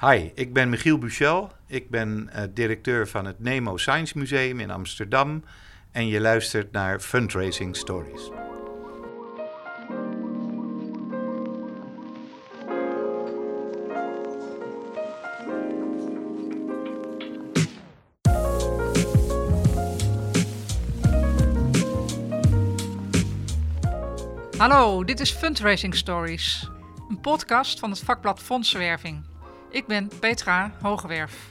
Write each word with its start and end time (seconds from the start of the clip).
Hi, 0.00 0.30
ik 0.34 0.52
ben 0.52 0.68
Michiel 0.68 0.98
Buchel. 0.98 1.52
Ik 1.66 1.90
ben 1.90 2.30
uh, 2.36 2.42
directeur 2.54 3.08
van 3.08 3.24
het 3.24 3.40
Nemo 3.40 3.76
Science 3.76 4.18
Museum 4.18 4.60
in 4.60 4.70
Amsterdam. 4.70 5.44
En 5.92 6.06
je 6.06 6.20
luistert 6.20 6.72
naar 6.72 7.00
Fundraising 7.00 7.76
Stories. 7.76 8.30
Hallo, 24.56 25.04
dit 25.04 25.20
is 25.20 25.30
Fundraising 25.30 25.94
Stories, 25.94 26.70
een 27.08 27.20
podcast 27.20 27.78
van 27.78 27.90
het 27.90 28.00
vakblad 28.00 28.40
Fondsenwerving. 28.40 29.33
Ik 29.74 29.86
ben 29.86 30.10
Petra 30.20 30.72
Hogewerf. 30.82 31.48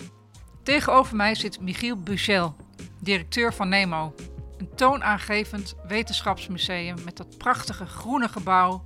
Tegenover 0.64 1.16
mij 1.16 1.36
zit 1.36 1.60
Michiel 1.60 1.98
Buchel, 1.98 2.56
directeur 3.00 3.54
van 3.54 3.70
Nemo, 3.70 4.16
een 4.58 4.70
toonaangevend 4.76 5.76
wetenschapsmuseum 5.88 6.96
met 7.06 7.18
dat 7.18 7.38
prachtige 7.38 7.86
groene 7.86 8.28
gebouw 8.28 8.84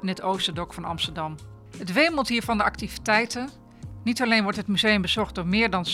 in 0.00 0.08
het 0.08 0.22
Oosterdok 0.22 0.74
van 0.74 0.84
Amsterdam. 0.84 1.34
Het 1.76 1.92
wemelt 1.92 2.28
hier 2.28 2.42
van 2.42 2.56
de 2.56 2.64
activiteiten. 2.64 3.48
Niet 4.04 4.22
alleen 4.22 4.42
wordt 4.42 4.58
het 4.58 4.66
museum 4.66 5.02
bezocht 5.02 5.34
door 5.34 5.46
meer 5.46 5.70
dan 5.70 5.86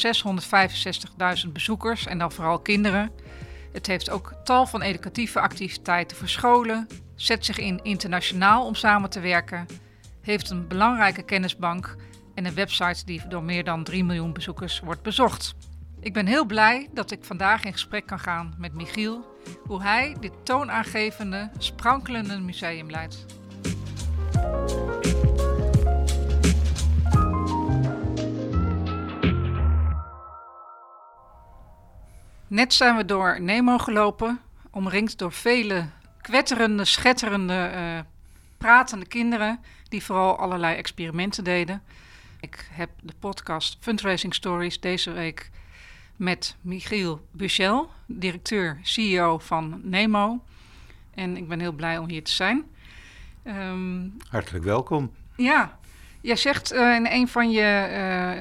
665.000 1.47 1.53
bezoekers 1.53 2.07
en 2.07 2.19
dan 2.19 2.33
vooral 2.33 2.59
kinderen. 2.59 3.11
Het 3.73 3.87
heeft 3.87 4.11
ook 4.11 4.35
tal 4.45 4.67
van 4.67 4.83
educatieve 4.83 5.41
activiteiten 5.41 6.17
voor 6.17 6.29
scholen, 6.29 6.87
zet 7.15 7.45
zich 7.45 7.59
in 7.59 7.81
internationaal 7.83 8.67
om 8.67 8.75
samen 8.75 9.11
te 9.11 9.21
werken, 9.21 9.67
heeft 10.21 10.51
een 10.51 10.69
belangrijke 10.69 11.23
kennisbank 11.23 11.97
en 12.39 12.45
een 12.45 12.55
website 12.55 13.05
die 13.05 13.23
door 13.29 13.43
meer 13.43 13.65
dan 13.65 13.85
3 13.85 14.05
miljoen 14.05 14.33
bezoekers 14.33 14.81
wordt 14.81 15.03
bezocht. 15.03 15.55
Ik 16.01 16.13
ben 16.13 16.27
heel 16.27 16.45
blij 16.45 16.89
dat 16.93 17.11
ik 17.11 17.25
vandaag 17.25 17.65
in 17.65 17.73
gesprek 17.73 18.07
kan 18.07 18.19
gaan 18.19 18.55
met 18.59 18.75
Michiel, 18.75 19.37
hoe 19.67 19.83
hij 19.83 20.17
dit 20.21 20.33
toonaangevende, 20.43 21.51
sprankelende 21.59 22.39
museum 22.39 22.91
leidt. 22.91 23.27
Net 32.47 32.75
zijn 32.75 32.97
we 32.97 33.05
door 33.05 33.41
Nemo 33.41 33.79
gelopen, 33.79 34.41
omringd 34.71 35.19
door 35.19 35.33
vele 35.33 35.87
kwetterende, 36.21 36.85
schetterende, 36.85 37.71
uh, 37.75 37.99
pratende 38.59 39.07
kinderen 39.07 39.61
die 39.89 40.05
vooral 40.05 40.39
allerlei 40.39 40.77
experimenten 40.77 41.45
deden. 41.45 41.83
Ik 42.41 42.69
heb 42.71 42.91
de 43.03 43.13
podcast 43.19 43.77
Fundraising 43.81 44.35
Stories 44.35 44.81
deze 44.81 45.11
week 45.11 45.51
met 46.17 46.57
Michiel 46.61 47.27
Buchel, 47.31 47.91
directeur, 48.07 48.79
CEO 48.83 49.39
van 49.39 49.81
Nemo. 49.85 50.45
En 51.15 51.37
ik 51.37 51.49
ben 51.49 51.61
heel 51.61 51.73
blij 51.73 51.99
om 51.99 52.09
hier 52.09 52.25
te 52.25 52.31
zijn. 52.31 52.65
Um, 53.45 54.17
Hartelijk 54.29 54.65
welkom. 54.65 55.13
Ja, 55.37 55.79
jij 56.21 56.37
zegt 56.37 56.73
uh, 56.73 56.95
in 56.95 57.07
een 57.07 57.29
van 57.29 57.51
je 57.51 57.89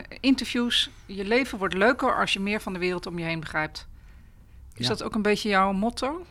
uh, 0.10 0.18
interviews: 0.20 0.90
je 1.06 1.26
leven 1.26 1.58
wordt 1.58 1.74
leuker 1.74 2.20
als 2.20 2.34
je 2.34 2.40
meer 2.40 2.62
van 2.62 2.74
de 2.74 2.80
wereld 2.80 3.06
om 3.06 3.20
je 3.20 3.26
heen 3.26 3.40
begrijpt. 3.40 3.88
Is 4.74 4.88
dat 4.88 5.04
ook 5.04 5.16
een 5.16 5.22
beetje 5.22 5.50
jouw 5.50 5.72
motto? 5.72 6.26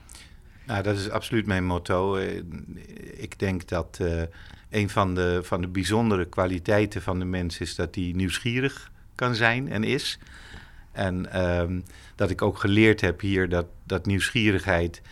Nou, 0.66 0.82
dat 0.82 0.96
is 0.96 1.10
absoluut 1.10 1.46
mijn 1.46 1.64
motto. 1.64 2.16
Eh, 2.16 2.36
ik 3.16 3.38
denk 3.38 3.68
dat 3.68 3.98
uh, 4.02 4.22
een 4.76 4.90
van 4.90 5.14
de, 5.14 5.40
van 5.42 5.60
de 5.60 5.68
bijzondere 5.68 6.24
kwaliteiten 6.24 7.02
van 7.02 7.18
de 7.18 7.24
mens 7.24 7.58
is 7.58 7.74
dat 7.74 7.94
hij 7.94 8.12
nieuwsgierig 8.14 8.90
kan 9.14 9.34
zijn 9.34 9.70
en 9.70 9.84
is. 9.84 10.18
En 10.92 11.40
um, 11.60 11.84
dat 12.14 12.30
ik 12.30 12.42
ook 12.42 12.58
geleerd 12.58 13.00
heb 13.00 13.20
hier 13.20 13.48
dat, 13.48 13.66
dat 13.84 14.06
nieuwsgierigheid 14.06 15.02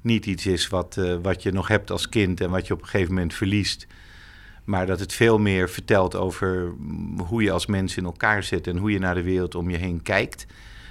niet 0.00 0.26
iets 0.26 0.46
is 0.46 0.68
wat, 0.68 0.96
uh, 0.98 1.16
wat 1.22 1.42
je 1.42 1.52
nog 1.52 1.68
hebt 1.68 1.90
als 1.90 2.08
kind 2.08 2.40
en 2.40 2.50
wat 2.50 2.66
je 2.66 2.72
op 2.72 2.80
een 2.80 2.88
gegeven 2.88 3.14
moment 3.14 3.34
verliest. 3.34 3.86
Maar 4.64 4.86
dat 4.86 5.00
het 5.00 5.12
veel 5.12 5.38
meer 5.38 5.70
vertelt 5.70 6.14
over 6.14 6.72
hoe 7.26 7.42
je 7.42 7.50
als 7.50 7.66
mens 7.66 7.96
in 7.96 8.04
elkaar 8.04 8.42
zit 8.42 8.66
en 8.66 8.76
hoe 8.76 8.90
je 8.90 8.98
naar 8.98 9.14
de 9.14 9.22
wereld 9.22 9.54
om 9.54 9.70
je 9.70 9.76
heen 9.76 10.02
kijkt. 10.02 10.46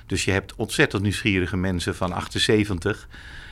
Dus 0.06 0.26
je 0.26 0.32
hebt 0.32 0.56
ontzettend 0.56 1.04
nieuwsgierige 1.04 1.58
mensen 1.58 1.96
van 1.96 2.12
78 2.12 3.08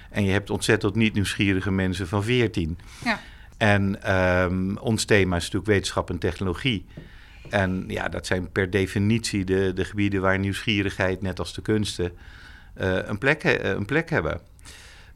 en 0.09 0.23
je 0.23 0.31
hebt 0.31 0.49
ontzettend 0.49 0.95
niet 0.95 1.13
nieuwsgierige 1.13 1.71
mensen 1.71 2.07
van 2.07 2.23
14. 2.23 2.77
Ja. 3.03 3.19
En 3.57 4.13
um, 4.15 4.77
ons 4.77 5.05
thema 5.05 5.35
is 5.35 5.43
natuurlijk 5.43 5.71
wetenschap 5.71 6.09
en 6.09 6.17
technologie. 6.17 6.85
En 7.49 7.83
ja, 7.87 8.09
dat 8.09 8.25
zijn 8.25 8.51
per 8.51 8.69
definitie 8.69 9.43
de, 9.43 9.71
de 9.75 9.85
gebieden 9.85 10.21
waar 10.21 10.39
nieuwsgierigheid, 10.39 11.21
net 11.21 11.39
als 11.39 11.53
de 11.53 11.61
kunsten, 11.61 12.11
uh, 12.81 12.97
een, 13.05 13.17
plek, 13.17 13.43
een 13.61 13.85
plek 13.85 14.09
hebben. 14.09 14.41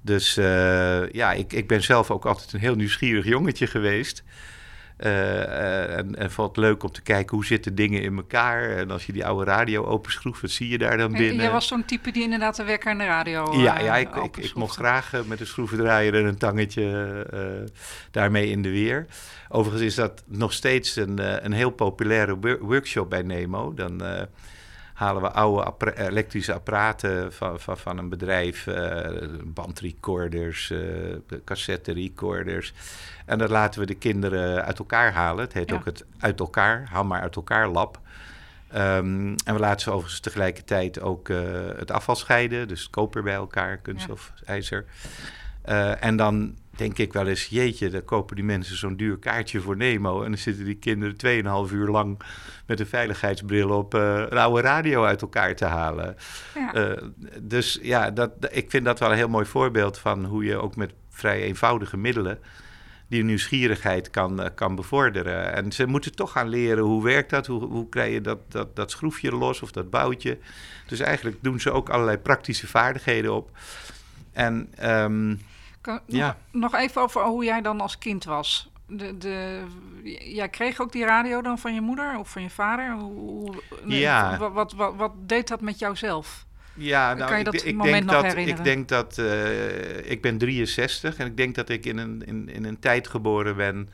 Dus 0.01 0.37
uh, 0.37 1.09
ja, 1.11 1.31
ik, 1.33 1.53
ik 1.53 1.67
ben 1.67 1.83
zelf 1.83 2.11
ook 2.11 2.25
altijd 2.25 2.53
een 2.53 2.59
heel 2.59 2.75
nieuwsgierig 2.75 3.25
jongetje 3.25 3.67
geweest. 3.67 4.23
Uh, 5.03 5.97
en, 5.97 6.15
en 6.15 6.29
het 6.35 6.57
leuk 6.57 6.83
om 6.83 6.91
te 6.91 7.01
kijken 7.01 7.35
hoe 7.35 7.45
zitten 7.45 7.75
dingen 7.75 8.01
in 8.01 8.15
elkaar. 8.15 8.69
En 8.69 8.91
als 8.91 9.05
je 9.05 9.13
die 9.13 9.25
oude 9.25 9.45
radio 9.45 9.85
openschroef, 9.85 10.41
wat 10.41 10.49
zie 10.49 10.69
je 10.69 10.77
daar 10.77 10.97
dan 10.97 11.11
binnen? 11.11 11.35
Jij 11.35 11.51
was 11.51 11.67
zo'n 11.67 11.85
type 11.85 12.11
die 12.11 12.23
inderdaad 12.23 12.55
de 12.55 12.63
wekker 12.63 12.91
en 12.91 12.97
de 12.97 13.05
radio 13.05 13.53
Ja, 13.57 13.79
ja 13.79 13.97
ik, 13.97 14.15
ik, 14.15 14.37
ik, 14.37 14.53
mocht 14.53 14.75
graag 14.75 15.11
met 15.25 15.39
een 15.39 15.47
schroevendraaier 15.47 16.15
en 16.15 16.25
een 16.25 16.37
tangetje 16.37 17.67
daarmee 18.11 18.49
in 18.49 18.61
de 18.61 18.69
weer. 18.69 19.05
Overigens 19.49 19.85
is 19.85 19.95
dat 19.95 20.23
nog 20.25 20.53
steeds 20.53 20.95
een, 20.95 21.45
een 21.45 21.53
heel 21.53 21.69
populaire 21.69 22.57
workshop 22.59 23.09
bij 23.09 23.21
Nemo. 23.21 23.73
Dan 23.73 24.27
halen 24.99 25.21
we 25.21 25.31
oude 25.31 25.97
elektrische 25.97 26.53
apparaten 26.53 27.33
van, 27.33 27.59
van, 27.59 27.77
van 27.77 27.97
een 27.97 28.09
bedrijf, 28.09 28.67
uh, 28.67 29.07
bandrecorders, 29.43 30.69
uh, 30.69 30.79
cassette 31.45 31.91
recorders. 31.91 32.73
En 33.25 33.37
dat 33.37 33.49
laten 33.49 33.79
we 33.79 33.85
de 33.85 33.95
kinderen 33.95 34.65
uit 34.65 34.79
elkaar 34.79 35.11
halen. 35.11 35.43
Het 35.43 35.53
heet 35.53 35.71
ook 35.71 35.85
het 35.85 36.05
uit 36.19 36.39
elkaar, 36.39 36.87
haal 36.91 37.03
maar 37.03 37.21
uit 37.21 37.35
elkaar 37.35 37.67
lab. 37.67 37.99
Um, 38.75 39.35
en 39.45 39.53
we 39.53 39.59
laten 39.59 39.81
ze 39.81 39.91
overigens 39.91 40.19
tegelijkertijd 40.19 41.01
ook 41.01 41.29
uh, 41.29 41.39
het 41.77 41.91
afval 41.91 42.15
scheiden. 42.15 42.67
Dus 42.67 42.89
koper 42.89 43.23
bij 43.23 43.33
elkaar, 43.33 43.77
kunststof, 43.77 44.31
ja. 44.35 44.45
ijzer. 44.45 44.85
en 45.99 46.15
dan 46.15 46.55
denk 46.79 46.97
ik 46.97 47.13
wel 47.13 47.27
eens, 47.27 47.45
jeetje, 47.45 47.89
dan 47.89 48.05
kopen 48.05 48.35
die 48.35 48.45
mensen 48.45 48.77
zo'n 48.77 48.95
duur 48.95 49.17
kaartje 49.17 49.61
voor 49.61 49.77
Nemo. 49.77 50.23
En 50.23 50.29
dan 50.29 50.39
zitten 50.39 50.65
die 50.65 50.75
kinderen 50.75 51.67
2,5 51.67 51.73
uur 51.73 51.87
lang 51.87 52.21
met 52.65 52.79
een 52.79 52.87
veiligheidsbril 52.87 53.69
op 53.69 53.95
uh, 53.95 54.23
een 54.29 54.37
oude 54.37 54.61
radio 54.61 55.03
uit 55.03 55.21
elkaar 55.21 55.55
te 55.55 55.65
halen. 55.65 56.15
Ja. 56.55 56.75
Uh, 56.75 56.97
dus 57.41 57.79
ja, 57.81 58.11
dat, 58.11 58.31
ik 58.51 58.69
vind 58.69 58.85
dat 58.85 58.99
wel 58.99 59.11
een 59.11 59.17
heel 59.17 59.29
mooi 59.29 59.45
voorbeeld 59.45 59.97
van 59.97 60.25
hoe 60.25 60.43
je 60.43 60.57
ook 60.57 60.75
met 60.75 60.93
vrij 61.09 61.41
eenvoudige 61.41 61.97
middelen 61.97 62.39
die 63.07 63.23
nieuwsgierigheid 63.23 64.09
kan, 64.09 64.41
uh, 64.41 64.47
kan 64.55 64.75
bevorderen. 64.75 65.53
En 65.53 65.71
ze 65.71 65.85
moeten 65.85 66.15
toch 66.15 66.31
gaan 66.31 66.49
leren 66.49 66.83
hoe 66.83 67.03
werkt 67.03 67.29
dat, 67.29 67.47
hoe, 67.47 67.63
hoe 67.63 67.89
krijg 67.89 68.13
je 68.13 68.21
dat, 68.21 68.39
dat, 68.47 68.75
dat 68.75 68.91
schroefje 68.91 69.31
los 69.31 69.61
of 69.61 69.71
dat 69.71 69.89
boutje. 69.89 70.37
Dus 70.87 70.99
eigenlijk 70.99 71.37
doen 71.41 71.59
ze 71.59 71.71
ook 71.71 71.89
allerlei 71.89 72.17
praktische 72.17 72.67
vaardigheden 72.67 73.33
op. 73.33 73.51
En 74.31 74.73
um, 74.83 75.39
kan, 75.81 75.99
ja. 76.05 76.37
nog, 76.51 76.71
nog, 76.71 76.81
even 76.81 77.01
over 77.01 77.23
hoe 77.23 77.43
jij 77.43 77.61
dan 77.61 77.81
als 77.81 77.97
kind 77.97 78.23
was. 78.23 78.69
De, 78.87 79.17
de, 79.17 79.63
jij 80.19 80.49
kreeg 80.49 80.81
ook 80.81 80.91
die 80.91 81.05
radio 81.05 81.41
dan 81.41 81.59
van 81.59 81.73
je 81.73 81.81
moeder 81.81 82.17
of 82.17 82.29
van 82.29 82.41
je 82.41 82.49
vader? 82.49 82.91
Hoe, 82.91 83.53
nee, 83.83 83.99
ja. 83.99 84.37
Wat, 84.37 84.51
wat, 84.53 84.73
wat, 84.73 84.95
wat, 84.95 85.11
deed 85.17 85.47
dat 85.47 85.61
met 85.61 85.79
jouzelf? 85.79 86.45
Ja, 86.73 87.13
nou, 87.13 87.35
ik, 87.35 87.47
ik, 87.47 87.81
denk 87.81 88.09
dat, 88.09 88.35
ik 88.35 88.63
denk 88.63 88.87
dat 88.87 89.17
uh, 89.17 90.11
ik 90.11 90.21
ben 90.21 90.37
63 90.37 91.17
en 91.17 91.25
ik 91.25 91.37
denk 91.37 91.55
dat 91.55 91.69
ik 91.69 91.85
in 91.85 91.97
een, 91.97 92.23
in, 92.25 92.49
in 92.49 92.65
een 92.65 92.79
tijd 92.79 93.07
geboren 93.07 93.55
ben 93.55 93.89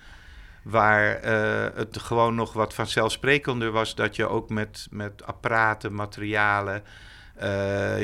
waar 0.63 1.25
uh, 1.25 1.77
het 1.77 1.97
gewoon 1.97 2.35
nog 2.35 2.53
wat 2.53 2.73
vanzelfsprekender 2.73 3.71
was 3.71 3.95
dat 3.95 4.15
je 4.15 4.27
ook 4.27 4.49
met, 4.49 4.87
met 4.91 5.25
apparaten, 5.25 5.95
materialen, 5.95 6.83
uh, 7.43 7.99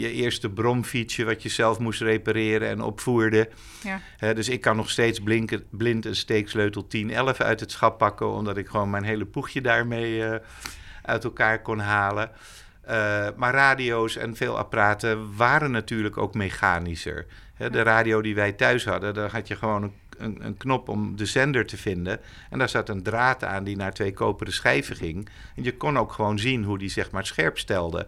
je 0.00 0.10
eerste 0.12 0.50
bromfietsje 0.50 1.24
wat 1.24 1.42
je 1.42 1.48
zelf 1.48 1.78
moest 1.78 2.00
repareren 2.00 2.68
en 2.68 2.80
opvoerde. 2.80 3.48
Ja. 3.82 4.32
dus 4.32 4.48
ik 4.48 4.60
kan 4.60 4.76
nog 4.76 4.90
steeds 4.90 5.20
blinken, 5.20 5.64
blind 5.70 6.06
een 6.06 6.16
steeksleutel 6.16 6.86
1011 6.88 7.40
uit 7.40 7.60
het 7.60 7.70
schap 7.70 7.98
pakken, 7.98 8.30
omdat 8.30 8.56
ik 8.56 8.68
gewoon 8.68 8.90
mijn 8.90 9.04
hele 9.04 9.26
poegje 9.26 9.60
daarmee 9.60 10.16
uh, 10.18 10.34
uit 11.02 11.24
elkaar 11.24 11.62
kon 11.62 11.78
halen. 11.78 12.30
Uh, 12.90 13.28
maar 13.36 13.54
radio's 13.54 14.16
en 14.16 14.36
veel 14.36 14.58
apparaten 14.58 15.36
waren 15.36 15.70
natuurlijk 15.70 16.16
ook 16.16 16.34
mechanischer. 16.34 17.26
de 17.56 17.82
radio 17.82 18.20
die 18.22 18.34
wij 18.34 18.52
thuis 18.52 18.84
hadden, 18.84 19.14
daar 19.14 19.30
had 19.30 19.48
je 19.48 19.56
gewoon 19.56 19.82
een, 19.82 19.92
een, 20.18 20.44
een, 20.44 20.56
knop 20.56 20.88
om 20.88 21.16
de 21.16 21.26
zender 21.26 21.66
te 21.66 21.76
vinden. 21.76 22.20
En 22.50 22.58
daar 22.58 22.68
zat 22.68 22.88
een 22.88 23.02
draad 23.02 23.44
aan 23.44 23.64
die 23.64 23.76
naar 23.76 23.92
twee 23.92 24.12
koperen 24.12 24.52
schijven 24.52 24.96
ging. 24.96 25.28
En 25.56 25.62
je 25.62 25.76
kon 25.76 25.98
ook 25.98 26.12
gewoon 26.12 26.38
zien 26.38 26.64
hoe 26.64 26.78
die 26.78 26.90
zeg 26.90 27.10
maar 27.10 27.26
scherp 27.26 27.58
stelde. 27.58 28.06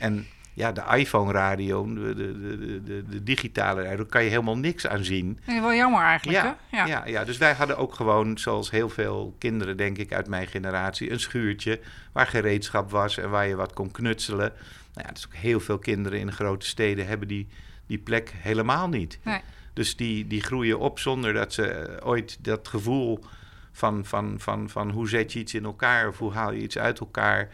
En 0.00 0.26
ja, 0.54 0.72
de 0.72 0.82
iPhone-radio, 0.96 1.94
de, 1.94 2.14
de, 2.14 2.82
de, 2.84 3.04
de, 3.08 3.22
digitale 3.22 3.82
radio, 3.82 3.96
daar 3.96 4.06
kan 4.06 4.24
je 4.24 4.30
helemaal 4.30 4.58
niks 4.58 4.86
aan 4.86 5.04
zien. 5.04 5.38
Wel 5.46 5.74
jammer 5.74 6.02
eigenlijk, 6.02 6.38
Ja, 6.38 6.56
hè? 6.70 6.76
ja. 6.76 6.86
Ja, 6.86 7.06
ja, 7.06 7.24
dus 7.24 7.38
wij 7.38 7.52
hadden 7.52 7.76
ook 7.76 7.94
gewoon, 7.94 8.38
zoals 8.38 8.70
heel 8.70 8.88
veel 8.88 9.34
kinderen, 9.38 9.76
denk 9.76 9.98
ik, 9.98 10.12
uit 10.12 10.28
mijn 10.28 10.46
generatie, 10.46 11.10
een 11.10 11.20
schuurtje 11.20 11.80
waar 12.12 12.26
gereedschap 12.26 12.90
was 12.90 13.18
en 13.18 13.30
waar 13.30 13.46
je 13.46 13.56
wat 13.56 13.72
kon 13.72 13.90
knutselen. 13.90 14.52
Nou 14.94 15.06
ja, 15.06 15.12
dus 15.12 15.26
ook 15.26 15.34
heel 15.34 15.60
veel 15.60 15.78
kinderen 15.78 16.18
in 16.18 16.32
grote 16.32 16.66
steden 16.66 17.06
hebben 17.06 17.28
die, 17.28 17.48
die 17.86 17.98
plek 17.98 18.32
helemaal 18.36 18.88
niet. 18.88 19.18
Nee. 19.22 19.40
Dus 19.72 19.96
die, 19.96 20.26
die 20.26 20.42
groeien 20.42 20.78
op 20.78 20.98
zonder 20.98 21.32
dat 21.32 21.52
ze 21.52 21.66
eh, 21.66 22.06
ooit 22.06 22.44
dat 22.44 22.68
gevoel 22.68 23.24
van, 23.72 24.04
van, 24.04 24.34
van, 24.38 24.70
van 24.70 24.90
hoe 24.90 25.08
zet 25.08 25.32
je 25.32 25.38
iets 25.38 25.54
in 25.54 25.64
elkaar 25.64 26.08
of 26.08 26.18
hoe 26.18 26.32
haal 26.32 26.52
je 26.52 26.62
iets 26.62 26.78
uit 26.78 27.00
elkaar. 27.00 27.48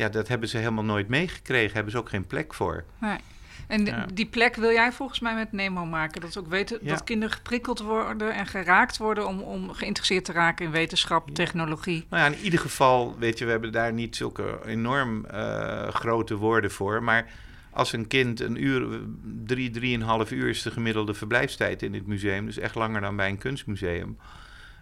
Ja, 0.00 0.08
dat 0.08 0.28
hebben 0.28 0.48
ze 0.48 0.56
helemaal 0.58 0.84
nooit 0.84 1.08
meegekregen. 1.08 1.74
Hebben 1.74 1.92
ze 1.92 1.98
ook 1.98 2.08
geen 2.08 2.26
plek 2.26 2.54
voor. 2.54 2.84
Nee. 2.98 3.18
En 3.66 3.84
Ja. 3.84 4.06
die 4.14 4.26
plek 4.26 4.56
wil 4.56 4.70
jij 4.70 4.92
volgens 4.92 5.20
mij 5.20 5.34
met 5.34 5.52
Nemo 5.52 5.84
maken. 5.86 6.20
Dat 6.20 6.32
ze 6.32 6.38
ook 6.38 6.48
weten 6.48 6.78
Ja. 6.82 6.88
dat 6.90 7.04
kinderen 7.04 7.34
geprikkeld 7.34 7.78
worden 7.80 8.34
en 8.34 8.46
geraakt 8.46 8.96
worden 8.96 9.26
om, 9.26 9.40
om 9.40 9.72
geïnteresseerd 9.72 10.24
te 10.24 10.32
raken 10.32 10.64
in 10.64 10.70
wetenschap, 10.70 11.28
Ja. 11.28 11.34
technologie. 11.34 12.06
Nou 12.10 12.22
ja, 12.22 12.36
in 12.38 12.42
ieder 12.44 12.58
geval, 12.60 13.16
weet 13.18 13.38
je, 13.38 13.44
we 13.44 13.50
hebben 13.50 13.72
daar 13.72 13.92
niet 13.92 14.16
zulke 14.16 14.58
enorm 14.66 15.24
eh, 15.24 15.88
grote 15.88 16.36
woorden 16.36 16.70
voor. 16.70 17.02
Maar 17.02 17.26
als 17.70 17.92
een 17.92 18.06
kind 18.06 18.40
een 18.40 18.62
uur, 18.64 19.00
drie, 19.44 19.70
drieënhalf 19.70 20.30
uur 20.30 20.48
is 20.48 20.62
de 20.62 20.70
gemiddelde 20.70 21.14
verblijfstijd 21.14 21.82
in 21.82 21.92
dit 21.92 22.06
museum. 22.06 22.46
Dus 22.46 22.58
echt 22.58 22.74
langer 22.74 23.00
dan 23.00 23.16
bij 23.16 23.28
een 23.28 23.38
kunstmuseum. 23.38 24.18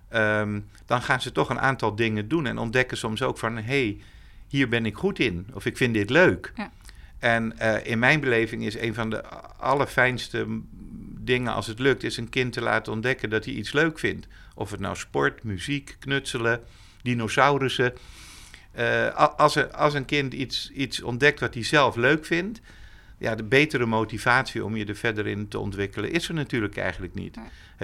ehm, 0.08 0.60
dan 0.86 1.02
gaan 1.02 1.20
ze 1.20 1.32
toch 1.32 1.50
een 1.50 1.60
aantal 1.60 1.94
dingen 1.94 2.28
doen 2.28 2.46
en 2.46 2.58
ontdekken 2.58 2.96
soms 2.96 3.22
ook 3.22 3.38
van... 3.38 3.56
hé, 3.56 3.62
hey, 3.62 4.00
hier 4.48 4.68
ben 4.68 4.86
ik 4.86 4.96
goed 4.96 5.18
in. 5.18 5.46
Of 5.52 5.66
ik 5.66 5.76
vind 5.76 5.94
dit 5.94 6.10
leuk. 6.10 6.52
Ja. 6.56 6.72
En 7.18 7.58
eh, 7.58 7.90
in 7.90 7.98
mijn 7.98 8.20
beleving 8.20 8.64
is 8.64 8.78
een 8.78 8.94
van 8.94 9.10
de 9.10 9.24
allerfijnste 9.56 10.46
dingen 11.20 11.52
als 11.52 11.66
het 11.66 11.78
lukt... 11.78 12.02
is 12.02 12.16
een 12.16 12.28
kind 12.28 12.52
te 12.52 12.60
laten 12.60 12.92
ontdekken 12.92 13.30
dat 13.30 13.44
hij 13.44 13.54
iets 13.54 13.72
leuk 13.72 13.98
vindt. 13.98 14.26
Of 14.54 14.70
het 14.70 14.80
nou 14.80 14.96
sport, 14.96 15.42
muziek, 15.42 15.96
knutselen, 15.98 16.62
dinosaurussen. 17.02 17.94
Eh, 18.72 19.14
als, 19.36 19.56
er, 19.56 19.70
als 19.70 19.94
een 19.94 20.04
kind 20.04 20.32
iets, 20.32 20.70
iets 20.70 21.02
ontdekt 21.02 21.40
wat 21.40 21.54
hij 21.54 21.64
zelf 21.64 21.96
leuk 21.96 22.26
vindt... 22.26 22.60
Ja, 23.18 23.34
de 23.34 23.44
betere 23.44 23.86
motivatie 23.86 24.64
om 24.64 24.76
je 24.76 24.84
er 24.84 24.96
verder 24.96 25.26
in 25.26 25.48
te 25.48 25.58
ontwikkelen... 25.58 26.10
is 26.10 26.28
er 26.28 26.34
natuurlijk 26.34 26.76
eigenlijk 26.76 27.14
niet. 27.14 27.38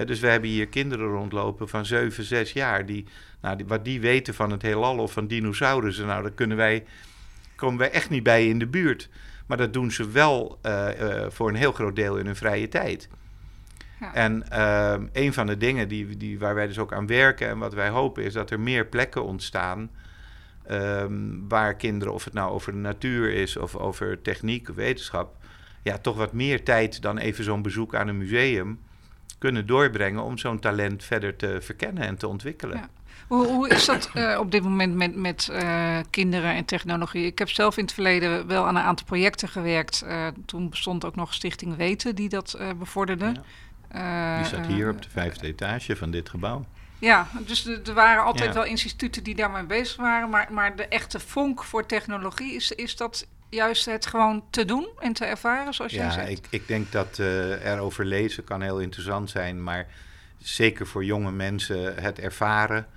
Dus 0.05 0.19
we 0.19 0.27
hebben 0.27 0.49
hier 0.49 0.67
kinderen 0.67 1.07
rondlopen 1.07 1.69
van 1.69 1.85
7, 1.85 2.23
6 2.23 2.53
jaar... 2.53 2.85
Die, 2.85 3.05
nou, 3.41 3.57
die, 3.57 3.65
wat 3.65 3.85
die 3.85 4.01
weten 4.01 4.33
van 4.33 4.51
het 4.51 4.61
heelal 4.61 4.97
of 4.97 5.11
van 5.11 5.27
dinosaurussen... 5.27 6.05
nou, 6.05 6.21
daar 6.21 6.31
kunnen 6.31 6.57
wij, 6.57 6.83
komen 7.55 7.79
wij 7.79 7.91
echt 7.91 8.09
niet 8.09 8.23
bij 8.23 8.47
in 8.47 8.59
de 8.59 8.67
buurt... 8.67 9.09
Maar 9.45 9.57
dat 9.57 9.73
doen 9.73 9.91
ze 9.91 10.09
wel 10.09 10.59
eh, 10.61 11.23
eh, 11.23 11.31
voor 11.31 11.49
een 11.49 11.55
heel 11.55 11.71
groot 11.71 11.95
deel 11.95 12.17
in 12.17 12.25
hun 12.25 12.35
vrije 12.35 12.67
tijd. 12.67 13.09
Ja. 13.99 14.13
En 14.13 14.49
ehm, 14.49 15.07
een 15.13 15.33
van 15.33 15.47
de 15.47 15.57
dingen 15.57 15.87
die, 15.87 16.17
die, 16.17 16.39
waar 16.39 16.55
wij 16.55 16.67
dus 16.67 16.79
ook 16.79 16.93
aan 16.93 17.07
werken 17.07 17.47
en 17.47 17.57
wat 17.57 17.73
wij 17.73 17.89
hopen 17.89 18.23
is 18.23 18.33
dat 18.33 18.51
er 18.51 18.59
meer 18.59 18.85
plekken 18.85 19.23
ontstaan. 19.23 19.89
Ehm, 20.67 21.47
waar 21.47 21.75
kinderen, 21.75 22.13
of 22.13 22.23
het 22.23 22.33
nou 22.33 22.51
over 22.51 22.71
de 22.71 22.77
natuur 22.77 23.33
is 23.33 23.57
of 23.57 23.75
over 23.75 24.21
techniek 24.21 24.69
of 24.69 24.75
wetenschap. 24.75 25.35
ja, 25.83 25.97
toch 25.97 26.15
wat 26.15 26.33
meer 26.33 26.63
tijd 26.63 27.01
dan 27.01 27.17
even 27.17 27.43
zo'n 27.43 27.61
bezoek 27.61 27.95
aan 27.95 28.07
een 28.07 28.17
museum. 28.17 28.79
kunnen 29.37 29.67
doorbrengen 29.67 30.23
om 30.23 30.37
zo'n 30.37 30.59
talent 30.59 31.03
verder 31.03 31.35
te 31.35 31.57
verkennen 31.61 32.03
en 32.03 32.17
te 32.17 32.27
ontwikkelen. 32.27 32.77
Ja. 32.77 32.89
Hoe, 33.27 33.47
hoe 33.47 33.69
is 33.69 33.85
dat 33.85 34.09
eh, 34.13 34.37
op 34.39 34.51
dit 34.51 34.63
moment 34.63 34.95
met, 34.95 35.15
met 35.15 35.49
eh, 35.49 35.97
kinderen 36.09 36.53
en 36.53 36.65
technologie? 36.65 37.25
Ik 37.25 37.39
heb 37.39 37.49
zelf 37.49 37.77
in 37.77 37.83
het 37.83 37.93
verleden 37.93 38.47
wel 38.47 38.65
aan 38.65 38.75
een 38.75 38.83
aantal 38.83 39.05
projecten 39.05 39.47
gewerkt. 39.47 40.01
Eh, 40.01 40.27
toen 40.45 40.69
bestond 40.69 41.05
ook 41.05 41.15
nog 41.15 41.33
Stichting 41.33 41.75
Weten 41.75 42.15
die 42.15 42.29
dat 42.29 42.53
eh, 42.53 42.69
bevorderde. 42.79 43.25
Ja. 43.25 44.37
Die 44.37 44.45
staat 44.45 44.65
hier 44.65 44.89
op 44.89 45.01
de 45.01 45.09
vijfde 45.09 45.47
etage 45.47 45.95
van 45.95 46.11
dit 46.11 46.29
gebouw. 46.29 46.65
Ja, 46.99 47.27
dus 47.45 47.65
er 47.65 47.93
waren 47.93 48.23
altijd 48.23 48.47
Ja. 48.47 48.53
wel 48.53 48.63
instituten 48.65 49.23
die 49.23 49.35
daarmee 49.35 49.63
bezig 49.63 49.95
waren. 49.95 50.29
Maar, 50.29 50.47
maar 50.53 50.75
de 50.75 50.87
echte 50.87 51.19
vonk 51.19 51.63
voor 51.63 51.85
technologie, 51.85 52.53
is, 52.55 52.71
is 52.71 52.95
dat 52.95 53.27
juist 53.49 53.85
het 53.85 54.05
gewoon 54.05 54.43
te 54.49 54.65
doen 54.65 54.87
en 54.99 55.13
te 55.13 55.25
ervaren, 55.25 55.73
zoals 55.73 55.91
jij 55.91 56.05
Ja, 56.05 56.11
zegt? 56.11 56.29
ik, 56.29 56.45
ik 56.49 56.67
denk 56.67 56.91
dat 56.91 57.19
eh 57.19 57.71
erover 57.71 58.05
lezen 58.05 58.43
kan 58.43 58.61
heel 58.61 58.79
interessant 58.79 59.29
zijn, 59.29 59.63
maar 59.63 59.87
zeker 60.37 60.87
voor 60.87 61.03
jonge 61.05 61.31
mensen 61.31 61.95
het 62.03 62.19
ervaren, 62.19 62.87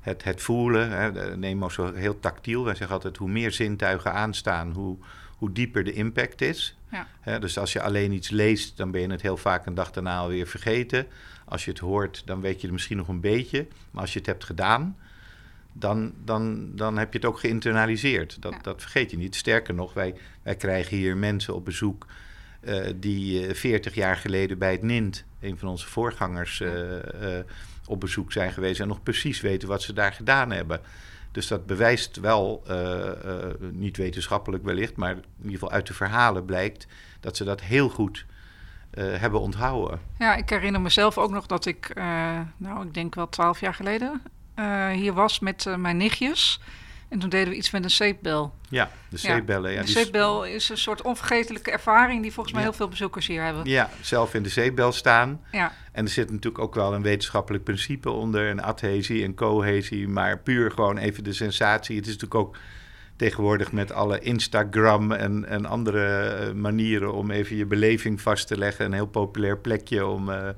het, 0.00 0.24
het 0.24 0.42
voelen. 0.42 0.90
Hè, 0.90 1.36
is 1.66 1.74
zo 1.74 1.94
heel 1.94 2.20
tactiel. 2.20 2.64
Wij 2.64 2.74
zeggen 2.74 2.94
altijd, 2.94 3.16
hoe 3.16 3.28
meer 3.28 3.52
zintuigen 3.52 4.12
aanstaan, 4.12 4.70
hoe, 4.72 4.96
hoe 5.36 5.52
dieper 5.52 5.84
de 5.84 5.92
impact 5.92 6.40
is. 6.40 6.76
Ja. 6.90 7.06
Hè, 7.20 7.38
dus 7.38 7.58
als 7.58 7.72
je 7.72 7.82
alleen 7.82 8.12
iets 8.12 8.30
leest, 8.30 8.76
dan 8.76 8.90
ben 8.90 9.00
je 9.00 9.10
het 9.10 9.22
heel 9.22 9.36
vaak 9.36 9.66
een 9.66 9.74
dag 9.74 9.90
daarna 9.90 10.18
alweer 10.18 10.46
vergeten. 10.46 11.06
Als 11.48 11.64
je 11.64 11.70
het 11.70 11.80
hoort, 11.80 12.22
dan 12.24 12.40
weet 12.40 12.56
je 12.56 12.62
het 12.62 12.72
misschien 12.72 12.96
nog 12.96 13.08
een 13.08 13.20
beetje. 13.20 13.66
Maar 13.90 14.02
als 14.02 14.12
je 14.12 14.18
het 14.18 14.28
hebt 14.28 14.44
gedaan, 14.44 14.96
dan, 15.72 16.12
dan, 16.24 16.70
dan 16.76 16.98
heb 16.98 17.12
je 17.12 17.18
het 17.18 17.28
ook 17.28 17.38
geïnternaliseerd. 17.38 18.42
Dat, 18.42 18.52
Ja. 18.52 18.58
dat 18.62 18.80
vergeet 18.80 19.10
je 19.10 19.16
niet. 19.16 19.34
Sterker 19.34 19.74
nog, 19.74 19.92
wij, 19.92 20.14
wij 20.42 20.56
krijgen 20.56 20.96
hier 20.96 21.16
mensen 21.16 21.54
op 21.54 21.64
bezoek 21.64 22.06
eh, 22.60 22.86
die 22.96 23.46
eh 23.46 23.54
40 23.54 23.94
jaar 23.94 24.16
geleden 24.16 24.58
bij 24.58 24.72
het 24.72 24.82
NINT, 24.82 25.24
een 25.40 25.58
van 25.58 25.68
onze 25.68 25.86
voorgangers, 25.86 26.60
eh, 26.60 27.38
eh, 27.38 27.44
op 27.86 28.00
bezoek 28.00 28.32
zijn 28.32 28.52
geweest 28.52 28.80
en 28.80 28.88
nog 28.88 29.02
precies 29.02 29.40
weten 29.40 29.68
wat 29.68 29.82
ze 29.82 29.92
daar 29.92 30.12
gedaan 30.12 30.50
hebben. 30.50 30.80
Dus 31.36 31.46
dat 31.46 31.66
bewijst 31.66 32.16
wel, 32.16 32.62
eh, 32.66 33.08
eh, 33.08 33.54
niet 33.70 33.96
wetenschappelijk 33.96 34.64
wellicht, 34.64 34.96
maar 34.96 35.10
in 35.10 35.22
ieder 35.36 35.52
geval 35.52 35.70
uit 35.70 35.86
de 35.86 35.94
verhalen 35.94 36.44
blijkt 36.44 36.86
dat 37.20 37.36
ze 37.36 37.44
dat 37.44 37.60
heel 37.60 37.88
goed 37.88 38.26
eh, 38.96 39.04
hebben 39.20 39.40
onthouden. 39.40 40.00
Ja, 40.18 40.34
ik 40.34 40.50
herinner 40.50 40.80
mezelf 40.80 41.18
ook 41.18 41.30
nog 41.30 41.46
dat 41.46 41.66
ik, 41.66 41.88
eh, 41.94 42.04
nou, 42.56 42.86
ik 42.86 42.94
denk 42.94 43.14
wel 43.14 43.28
twaalf 43.28 43.60
jaar 43.60 43.74
geleden, 43.74 44.22
eh, 44.54 44.88
hier 44.88 45.12
was 45.12 45.38
met 45.38 45.66
mijn 45.78 45.96
nichtjes. 45.96 46.60
En 47.08 47.18
toen 47.18 47.28
deden 47.30 47.48
we 47.48 47.56
iets 47.56 47.70
met 47.70 47.84
een 47.84 47.90
zeepbel. 47.90 48.54
Ja, 48.68 48.90
de 49.08 49.16
zeebellen. 49.16 49.72
Ja, 49.72 49.80
de 49.82 49.88
zeepbel 49.88 50.44
is 50.44 50.68
een 50.68 50.78
soort 50.78 51.02
onvergetelijke 51.02 51.70
ervaring 51.70 52.22
die 52.22 52.32
volgens 52.32 52.54
mij 52.54 52.64
Ja. 52.64 52.68
heel 52.68 52.78
veel 52.78 52.88
bezoekers 52.88 53.26
hier 53.26 53.42
hebben. 53.42 53.64
ja, 53.64 53.90
zelf 54.00 54.34
in 54.34 54.42
de 54.42 54.48
zeebel 54.48 54.92
staan. 54.92 55.40
Ja, 55.52 55.72
En 55.92 56.04
er 56.04 56.10
zit 56.10 56.30
natuurlijk 56.30 56.64
ook 56.64 56.74
wel 56.74 56.94
een 56.94 57.02
wetenschappelijk 57.02 57.64
principe 57.64 58.10
onder, 58.10 58.50
een 58.50 58.62
adhesie, 58.62 59.24
een 59.24 59.34
cohesie, 59.34 60.08
maar 60.08 60.38
puur 60.38 60.70
gewoon 60.70 60.98
even 60.98 61.24
de 61.24 61.32
sensatie. 61.32 61.96
Het 61.96 62.06
is 62.06 62.12
natuurlijk 62.12 62.40
ook 62.40 62.56
tegenwoordig 63.16 63.72
met 63.72 63.92
alle 63.92 64.18
Instagram 64.20 65.12
en, 65.12 65.44
en 65.44 65.66
andere 65.66 66.06
eh, 66.06 66.52
manieren 66.52 67.12
om 67.12 67.30
even 67.30 67.56
je 67.56 67.66
beleving 67.66 68.20
vast 68.20 68.46
te 68.46 68.58
leggen, 68.58 68.84
een 68.84 68.92
heel 68.92 69.06
populair 69.06 69.58
plekje 69.58 70.06
om. 70.06 70.30
eh, 70.30 70.48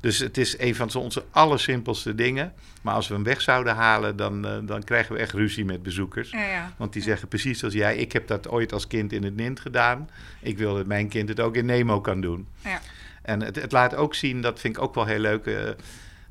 dus 0.00 0.18
het 0.18 0.38
is 0.38 0.58
een 0.58 0.74
van 0.74 0.94
onze 0.94 1.24
allersimpelste 1.30 2.14
dingen. 2.14 2.52
Maar 2.82 2.94
als 2.94 3.08
we 3.08 3.14
hem 3.14 3.22
weg 3.22 3.40
zouden 3.40 3.74
halen, 3.74 4.16
dan, 4.16 4.46
eh, 4.46 4.56
dan 4.62 4.84
krijgen 4.84 5.14
we 5.14 5.20
echt 5.20 5.32
ruzie 5.32 5.64
met 5.64 5.82
bezoekers. 5.82 6.30
ja, 6.30 6.46
ja. 6.46 6.72
Want 6.76 6.92
die 6.92 7.02
zeggen 7.02 7.28
precies 7.28 7.64
als 7.64 7.72
jij, 7.72 7.96
ik 7.96 8.12
heb 8.12 8.26
dat 8.26 8.48
ooit 8.48 8.72
als 8.72 8.86
kind 8.86 9.12
in 9.12 9.24
het 9.24 9.36
NINT 9.36 9.60
gedaan. 9.60 10.10
Ik 10.40 10.58
wil 10.58 10.74
dat 10.74 10.86
mijn 10.86 11.08
kind 11.08 11.28
het 11.28 11.40
ook 11.40 11.56
in 11.56 11.66
Nemo 11.66 12.00
kan 12.00 12.20
doen. 12.20 12.48
Ja. 12.64 12.80
En 13.22 13.42
het, 13.42 13.56
het 13.56 13.72
laat 13.72 13.94
ook 13.94 14.14
zien, 14.14 14.40
dat 14.42 14.60
vind 14.60 14.76
ik 14.76 14.82
ook 14.82 14.94
wel 14.94 15.06
heel 15.06 15.18
leuk. 15.18 15.46
er 15.46 15.76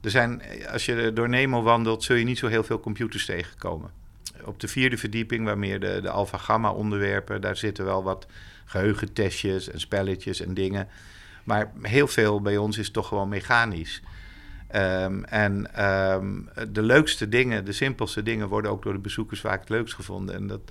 zijn, 0.02 0.42
als 0.72 0.86
je 0.86 1.12
door 1.14 1.30
Nemo 1.30 1.62
wandelt, 1.62 2.04
zul 2.04 2.16
je 2.16 2.26
niet 2.26 2.38
zo 2.38 2.48
heel 2.48 2.64
veel 2.64 2.80
computers 2.80 3.26
tegenkomen. 3.26 3.99
Op 4.46 4.60
de 4.60 4.68
vierde 4.68 4.98
verdieping, 4.98 5.46
waar 5.46 5.58
meer 5.58 5.80
de, 5.80 6.00
de 6.02 6.10
alpha-gamma 6.10 6.72
onderwerpen, 6.72 7.42
daar 7.42 7.58
zitten 7.58 7.86
wel 7.86 8.04
wat 8.04 8.28
geheugentestjes 8.66 9.70
en 9.70 9.80
spelletjes 9.80 10.42
en 10.42 10.54
dingen. 10.54 10.88
Maar 11.44 11.72
heel 11.82 12.08
veel 12.08 12.42
bij 12.42 12.58
ons 12.58 12.78
is 12.78 12.92
toch 12.92 13.08
gewoon 13.08 13.30
mechanisch. 13.30 14.02
Ehm, 14.68 15.24
en 15.24 15.74
ehm, 15.74 16.42
de 16.70 16.82
leukste 16.82 17.30
dingen, 17.30 17.66
de 17.66 17.72
simpelste 17.72 18.24
dingen, 18.24 18.48
worden 18.48 18.72
ook 18.72 18.84
door 18.84 18.94
de 18.94 19.00
bezoekers 19.00 19.40
vaak 19.40 19.60
het 19.60 19.70
leukst 19.70 19.96
gevonden. 19.96 20.36
En 20.36 20.48
dat, 20.48 20.62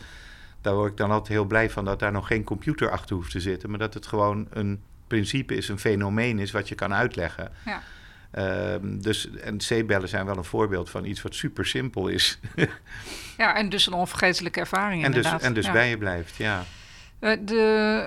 daar 0.61 0.75
word 0.75 0.91
ik 0.91 0.97
dan 0.97 1.11
altijd 1.11 1.29
heel 1.29 1.45
blij 1.45 1.71
van 1.71 1.85
dat 1.85 1.99
daar 1.99 2.13
nog 2.13 2.27
geen 2.27 2.45
computer 2.45 2.91
achter 2.91 3.17
hoeft 3.17 3.31
te 3.31 3.41
zitten. 3.41 3.71
Maar 3.71 3.79
dat 3.79 3.95
het 3.95 4.07
gewoon 4.07 4.47
een 4.51 4.83
principe 5.07 5.55
is, 5.55 5.69
een 5.69 5.79
fenomeen 5.79 6.39
is 6.39 6.51
wat 6.51 6.69
je 6.69 6.75
kan 6.75 6.95
uitleggen. 6.95 7.53
Ja. 7.65 7.83
Ehm, 8.31 8.99
dus, 8.99 9.31
en 9.31 9.61
zeebellen 9.61 10.09
zijn 10.09 10.27
wel 10.27 10.37
een 10.37 10.45
voorbeeld 10.45 10.91
van 10.91 11.05
iets 11.05 11.23
wat 11.23 11.35
super 11.35 11.67
simpel 11.67 12.09
is. 12.09 12.39
ja, 13.37 13.57
en 13.57 13.69
dus 13.69 13.87
een 13.87 13.93
onvergetelijke 13.93 14.61
ervaring 14.61 15.05
en 15.05 15.11
dus, 15.13 15.17
inderdaad. 15.17 15.43
en 15.43 15.55
dus 15.55 15.67
ja. 15.67 15.73
bij 15.73 15.89
je 15.89 15.99
blijft, 15.99 16.37
ja. 16.37 16.65
Eh, 17.19 17.37
de 17.41 18.05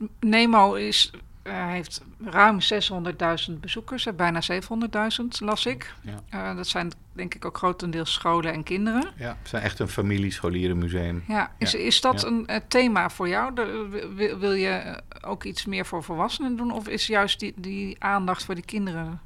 eh, 0.00 0.06
Nemo 0.20 0.74
is, 0.74 1.10
eh, 1.42 1.66
heeft 1.66 2.02
ruim 2.24 2.60
600.000 2.60 3.60
bezoekers, 3.60 4.06
bijna 4.16 4.40
700.000 4.40 5.40
las 5.40 5.66
ik. 5.66 5.94
Ja. 6.00 6.20
Eh, 6.28 6.56
dat 6.56 6.66
zijn 6.66 6.92
denk 7.12 7.34
ik 7.34 7.44
ook 7.44 7.56
grotendeels 7.56 8.12
scholen 8.12 8.52
en 8.52 8.62
kinderen. 8.62 9.12
ja. 9.16 9.36
We 9.42 9.48
zijn 9.48 9.62
echt 9.62 9.78
een 9.78 9.88
familiescholierenmuseum. 9.88 11.24
Ja, 11.28 11.52
is, 11.58 11.72
Ja, 11.72 11.78
is 11.78 12.00
dat 12.00 12.20
ja. 12.20 12.28
een 12.28 12.62
thema 12.68 13.10
voor 13.10 13.28
jou? 13.28 13.54
De- 13.54 14.10
wil, 14.14 14.38
wil 14.38 14.52
je 14.52 15.00
ook 15.20 15.44
iets 15.44 15.64
meer 15.64 15.86
voor 15.86 16.02
volwassenen 16.02 16.56
doen? 16.56 16.70
Of 16.72 16.88
is 16.88 17.06
juist 17.06 17.40
die, 17.40 17.52
die 17.56 17.96
aandacht 17.98 18.44
voor 18.44 18.54
die 18.54 18.64
kinderen 18.64 19.20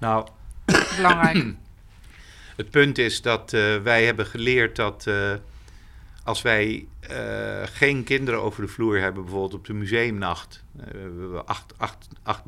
Nou, 0.00 0.26
belangrijk? 0.96 1.44
Het 2.56 2.70
punt 2.70 2.98
is 2.98 3.22
dat 3.22 3.52
eh, 3.52 3.76
wij 3.76 4.04
hebben 4.04 4.26
geleerd 4.26 4.76
dat 4.76 5.06
eh, 5.06 5.32
als 6.24 6.42
wij 6.42 6.86
eh, 7.00 7.62
geen 7.64 8.04
kinderen 8.04 8.40
over 8.40 8.62
de 8.62 8.68
vloer 8.68 9.00
hebben, 9.00 9.22
bijvoorbeeld 9.22 9.54
op 9.54 9.66
de 9.66 9.72
museumnacht. 9.72 10.64
We 10.72 10.98
hebben 10.98 11.46
8, 12.22 12.44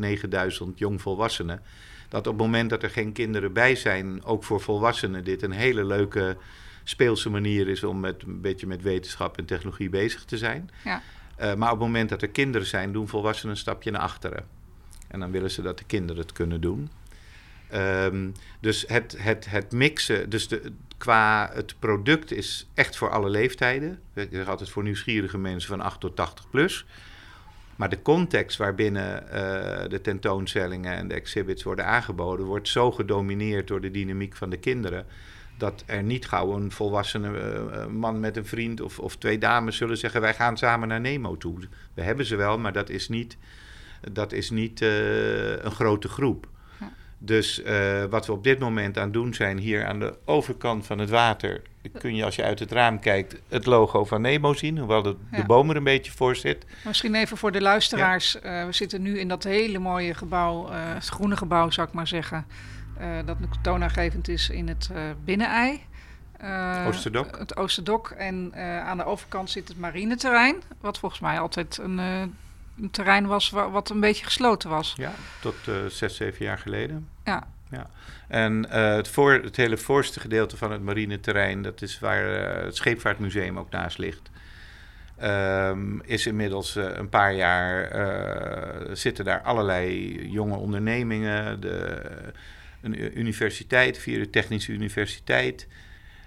9.000 0.65 0.75
jongvolwassenen. 0.75 1.63
Dat 2.09 2.27
op 2.27 2.33
het 2.33 2.43
moment 2.43 2.71
dat 2.71 2.83
er 2.83 2.91
geen 2.91 3.13
kinderen 3.13 3.53
bij 3.53 3.77
zijn, 3.77 4.25
ook 4.25 4.45
voor 4.45 4.61
volwassenen, 4.61 5.25
dit 5.25 5.43
een 5.43 5.53
hele 5.53 5.85
leuke 5.85 6.37
speelse 6.85 7.31
manier 7.31 7.69
is 7.69 7.85
om 7.85 8.01
met, 8.01 8.23
een 8.23 8.41
beetje 8.41 8.67
met 8.67 8.83
wetenschap 8.83 9.39
en 9.39 9.45
technologie 9.45 9.89
bezig 9.89 10.25
te 10.25 10.39
zijn. 10.39 10.71
Ja. 10.85 11.03
Uh, 11.41 11.55
maar 11.55 11.73
op 11.73 11.79
het 11.79 11.87
moment 11.87 12.09
dat 12.09 12.23
er 12.23 12.29
kinderen 12.29 12.67
zijn, 12.67 12.93
doen 12.93 13.09
volwassenen 13.09 13.55
een 13.55 13.61
stapje 13.61 13.91
naar 13.91 14.01
achteren. 14.01 14.47
En 15.09 15.21
dan 15.21 15.31
willen 15.31 15.51
ze 15.51 15.63
dat 15.63 15.79
de 15.79 15.85
kinderen 15.85 16.23
het 16.23 16.33
kunnen 16.33 16.61
doen. 16.61 16.91
Um, 17.75 18.33
dus 18.61 18.85
het, 18.87 19.17
het, 19.19 19.51
het 19.51 19.73
mixen, 19.73 20.31
dus 20.31 20.49
de, 20.49 20.73
qua 20.99 21.51
het 21.53 21.75
product 21.79 22.33
is 22.33 22.69
echt 22.75 22.97
voor 22.97 23.11
alle 23.11 23.31
leeftijden. 23.31 24.01
Ik 24.15 24.29
zeg 24.33 24.49
altijd 24.49 24.71
voor 24.71 24.83
nieuwsgierige 24.83 25.39
mensen 25.39 25.69
van 25.69 25.81
8 25.81 26.01
tot 26.01 26.17
80 26.17 26.51
plus. 26.51 26.87
Maar 27.77 27.89
de 27.89 28.03
context 28.03 28.57
waarbinnen 28.57 29.23
uh, 29.25 29.31
de 29.89 30.01
tentoonstellingen 30.03 30.97
en 30.97 31.09
de 31.09 31.15
exhibits 31.15 31.63
worden 31.63 31.87
aangeboden, 31.87 32.47
wordt 32.47 32.69
zo 32.69 32.93
gedomineerd 32.93 33.69
door 33.69 33.81
de 33.81 33.91
dynamiek 33.91 34.37
van 34.37 34.51
de 34.51 34.57
kinderen. 34.57 35.07
Dat 35.59 35.83
er 35.87 36.03
niet 36.03 36.27
gauw 36.27 36.57
een 36.57 36.73
volwassene 36.73 37.29
uh, 37.31 37.87
man 37.87 38.21
met 38.21 38.37
een 38.37 38.47
vriend 38.47 38.81
of, 38.81 38.99
of 38.99 39.17
twee 39.17 39.39
dames 39.39 39.77
zullen 39.77 39.97
zeggen: 39.97 40.21
Wij 40.21 40.35
gaan 40.35 40.57
samen 40.57 40.89
naar 40.89 41.01
Nemo 41.01 41.37
toe. 41.37 41.59
We 41.95 42.03
hebben 42.03 42.27
ze 42.27 42.37
wel, 42.37 42.59
maar 42.59 42.73
dat 42.73 42.91
is 42.91 43.09
niet, 43.09 43.37
dat 44.13 44.33
is 44.33 44.51
niet 44.51 44.81
een 44.81 45.71
grote 45.71 46.09
groep. 46.09 46.49
Dus 47.25 47.63
uh, 47.65 48.05
wat 48.05 48.27
we 48.27 48.33
op 48.33 48.45
dit 48.45 48.59
moment 48.59 48.99
aan 48.99 49.05
het 49.05 49.13
doen 49.13 49.35
zijn, 49.35 49.59
hier 49.59 49.87
aan 49.87 49.99
de 49.99 50.15
overkant 50.25 50.87
van 50.87 50.99
het 50.99 51.11
water, 51.11 51.63
kun 51.99 52.15
je 52.15 52.25
als 52.25 52.37
je 52.37 52.43
uit 52.43 52.59
het 52.59 52.73
raam 52.73 53.01
kijkt 53.01 53.41
het 53.49 53.67
logo 53.67 54.05
van 54.05 54.21
Nemo 54.21 54.55
zien, 54.55 54.79
hoewel 54.79 55.03
de, 55.03 55.17
ja. 55.31 55.37
de 55.37 55.45
boom 55.45 55.71
er 55.71 55.77
een 55.77 55.85
beetje 55.85 56.13
voor 56.13 56.37
zit. 56.37 56.67
Misschien 56.85 57.15
even 57.15 57.37
voor 57.37 57.53
de 57.53 57.61
luisteraars, 57.61 58.39
ja. 58.43 58.61
uh, 58.61 58.67
we 58.67 58.73
zitten 58.73 59.03
nu 59.03 59.19
in 59.19 59.29
dat 59.29 59.45
hele 59.45 59.79
mooie 59.79 60.15
gebouw, 60.15 60.69
uh, 60.69 60.75
het 60.75 61.09
groene 61.09 61.37
gebouw 61.37 61.71
zou 61.71 61.89
ik 61.89 61.95
maar 61.95 62.09
zeggen, 62.09 62.47
dat 63.25 63.37
toonaangevend 63.63 64.29
is 64.29 64.49
in 64.51 64.69
het 64.69 64.91
binnenei. 65.25 65.81
Oosterdok. 66.87 67.39
Het 67.39 67.57
Oosterdok. 67.57 68.11
En 68.11 68.55
aan 68.85 68.97
de 68.97 69.05
overkant 69.05 69.51
zit 69.51 69.69
het 69.69 69.79
marineterrein, 69.79 70.57
wat 70.81 70.99
volgens 70.99 71.21
mij 71.21 71.41
altijd 71.41 71.79
een 71.79 72.01
een 72.81 72.91
terrein 72.91 73.27
was 73.27 73.51
wat 73.51 73.91
een 73.91 74.01
beetje 74.01 74.25
gesloten 74.25 74.71
was. 74.71 74.95
Ja, 74.97 75.13
tot 75.41 75.55
uh, 75.69 75.75
zes, 75.87 76.17
zeven 76.17 76.45
jaar 76.45 76.59
geleden. 76.59 77.09
Ja. 77.25 77.47
ja. 77.71 77.91
En 78.29 78.67
uh, 78.69 78.95
het, 78.95 79.09
voor, 79.09 79.33
het 79.33 79.57
hele 79.57 79.77
voorste 79.77 80.21
gedeelte 80.21 80.57
van 80.57 80.73
het 80.73 80.83
marineterrein, 80.83 81.63
dat 81.63 81.83
is 81.83 81.99
waar 81.99 82.57
uh, 82.59 82.65
het 82.65 82.77
Scheepvaartmuseum 82.77 83.59
ook 83.59 83.71
naast 83.71 83.99
ligt. 83.99 84.31
Um, 85.23 86.03
is 86.05 86.27
inmiddels 86.27 86.75
een 86.75 87.09
paar 87.09 87.35
jaar 87.35 88.97
zitten 88.97 89.25
daar 89.25 89.41
allerlei 89.41 90.29
jonge 90.29 90.57
ondernemingen, 90.57 91.61
de, 91.61 92.03
een 92.81 93.19
universiteit, 93.19 93.99
via 93.99 94.19
de 94.19 94.31
Technische 94.31 94.73
Universiteit. 94.73 95.69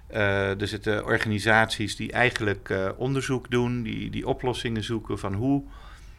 er 0.08 0.68
zitten 0.68 1.06
organisaties 1.06 1.96
die 1.96 2.12
eigenlijk 2.12 2.74
onderzoek 2.98 3.52
doen, 3.52 3.84
die, 3.84 4.10
die 4.10 4.28
oplossingen 4.28 4.84
zoeken 4.84 5.20
van 5.20 5.34
hoe 5.34 5.64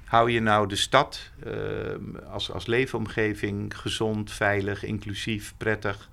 hou 0.07 0.31
je 0.31 0.41
nou 0.41 0.69
de 0.69 0.77
stad 0.77 1.31
uh, 1.47 1.53
als, 2.31 2.51
als 2.51 2.67
leefomgeving 2.67 3.79
gezond, 3.79 4.33
veilig, 4.33 4.85
inclusief, 4.85 5.55
prettig. 5.57 6.09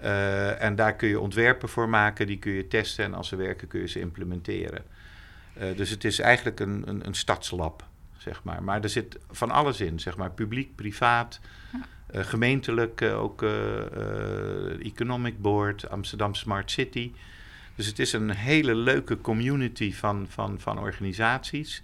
Uh, 0.00 0.62
en 0.62 0.76
daar 0.76 0.96
kun 0.96 1.08
je 1.08 1.20
ontwerpen 1.20 1.68
voor 1.68 1.88
maken, 1.88 2.26
die 2.26 2.38
kun 2.38 2.52
je 2.52 2.68
testen 2.68 3.04
en 3.04 3.14
als 3.14 3.28
ze 3.28 3.36
werken 3.36 3.68
kun 3.68 3.80
je 3.80 3.88
ze 3.88 4.00
implementeren. 4.00 4.84
Uh, 5.58 5.76
dus 5.76 5.90
het 5.90 6.04
is 6.04 6.18
eigenlijk 6.18 6.60
een, 6.60 6.82
een, 6.86 7.06
een, 7.06 7.14
stadslab, 7.14 7.86
zeg 8.16 8.42
maar. 8.42 8.62
Maar 8.62 8.82
er 8.82 8.88
zit 8.88 9.18
van 9.30 9.50
alles 9.50 9.80
in, 9.80 10.00
zeg 10.00 10.16
maar, 10.16 10.30
publiek, 10.30 10.74
privaat, 10.74 11.40
ja. 12.12 12.22
gemeentelijk, 12.22 13.02
ook 13.02 13.42
Economic 14.82 15.40
Board, 15.40 15.90
Amsterdam 15.90 16.34
Smart 16.34 16.70
City. 16.70 17.12
Dus 17.74 17.86
het 17.86 17.98
is 17.98 18.12
een 18.12 18.30
hele 18.30 18.74
leuke 18.74 19.20
community 19.20 19.92
van, 19.92 20.26
van, 20.28 20.60
van 20.60 20.78
organisaties. 20.78 21.82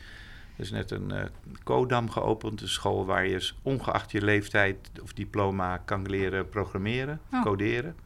Er 0.56 0.62
is 0.62 0.70
net 0.70 0.90
een 0.90 1.12
uh, 1.12 1.22
Codam 1.64 2.10
geopend, 2.10 2.60
een 2.60 2.68
school 2.68 3.06
waar 3.06 3.26
je 3.26 3.50
ongeacht 3.62 4.12
je 4.12 4.22
leeftijd 4.22 4.76
of 5.02 5.12
diploma 5.12 5.76
kan 5.76 6.10
leren 6.10 6.48
programmeren, 6.48 7.20
oh. 7.32 7.42
coderen. 7.42 7.96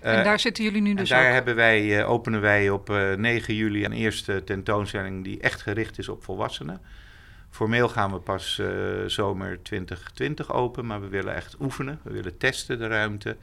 En 0.00 0.18
uh, 0.18 0.24
daar 0.24 0.40
zitten 0.40 0.64
jullie 0.64 0.82
nu 0.82 0.94
dus 0.94 1.08
daar 1.08 1.26
ook? 1.26 1.32
Hebben 1.32 1.54
wij, 1.54 2.00
uh, 2.00 2.10
openen 2.10 2.40
wij 2.40 2.70
op 2.70 2.88
9 3.16 3.54
juli 3.54 3.84
een 3.84 3.92
eerste 3.92 4.44
tentoonstelling 4.44 5.24
die 5.24 5.40
echt 5.40 5.62
gericht 5.62 5.98
is 5.98 6.08
op 6.08 6.24
volwassenen. 6.24 6.80
Formeel 7.50 7.88
gaan 7.88 8.12
we 8.12 8.18
pas 8.18 8.62
zomer 9.06 9.62
2020 9.62 10.52
open, 10.52 10.86
maar 10.86 11.00
we 11.00 11.08
willen 11.08 11.34
echt 11.34 11.60
oefenen. 11.60 12.00
We 12.02 12.12
willen 12.12 12.38
testen 12.38 12.78
de 12.78 12.86
ruimte. 12.86 13.36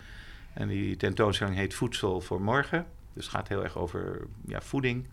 En 0.53 0.67
die 0.67 0.97
tentoonstelling 0.97 1.55
heet 1.55 1.73
Voedsel 1.73 2.21
voor 2.21 2.41
Morgen. 2.41 2.85
Dus 3.13 3.25
het 3.25 3.35
gaat 3.35 3.47
heel 3.47 3.63
erg 3.63 3.77
over 3.77 4.27
ja, 4.45 4.61
voeding. 4.61 5.07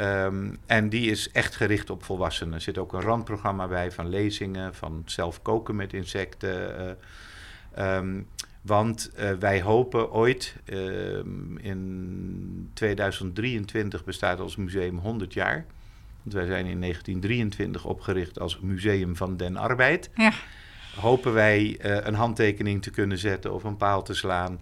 Um, 0.00 0.58
en 0.66 0.88
die 0.88 1.10
is 1.10 1.30
echt 1.30 1.56
gericht 1.56 1.90
op 1.90 2.04
volwassenen. 2.04 2.54
Er 2.54 2.60
zit 2.60 2.78
ook 2.78 2.92
een 2.92 3.00
randprogramma 3.00 3.68
bij 3.68 3.92
van 3.92 4.08
lezingen, 4.08 4.74
van 4.74 5.02
zelf 5.06 5.42
koken 5.42 5.76
met 5.76 5.92
insecten. 5.92 6.96
Uh, 7.78 7.96
um, 7.96 8.26
want 8.62 9.10
uh, 9.18 9.30
wij 9.32 9.62
hopen 9.62 10.12
ooit, 10.12 10.56
uh, 10.64 11.18
in 11.56 12.70
2023 12.74 14.04
bestaat 14.04 14.40
ons 14.40 14.56
museum 14.56 14.98
100 14.98 15.32
jaar. 15.32 15.66
Want 16.22 16.34
wij 16.34 16.46
zijn 16.46 16.66
in 16.66 16.80
1923 16.80 17.84
opgericht 17.84 18.38
als 18.38 18.60
Museum 18.60 19.16
van 19.16 19.36
den 19.36 19.56
Arbeid. 19.56 20.10
Ja. 20.14 20.32
Hopen 20.96 21.32
wij 21.32 21.78
uh, 21.84 21.96
een 22.06 22.14
handtekening 22.14 22.82
te 22.82 22.90
kunnen 22.90 23.18
zetten 23.18 23.52
of 23.52 23.64
een 23.64 23.76
paal 23.76 24.02
te 24.02 24.14
slaan 24.14 24.60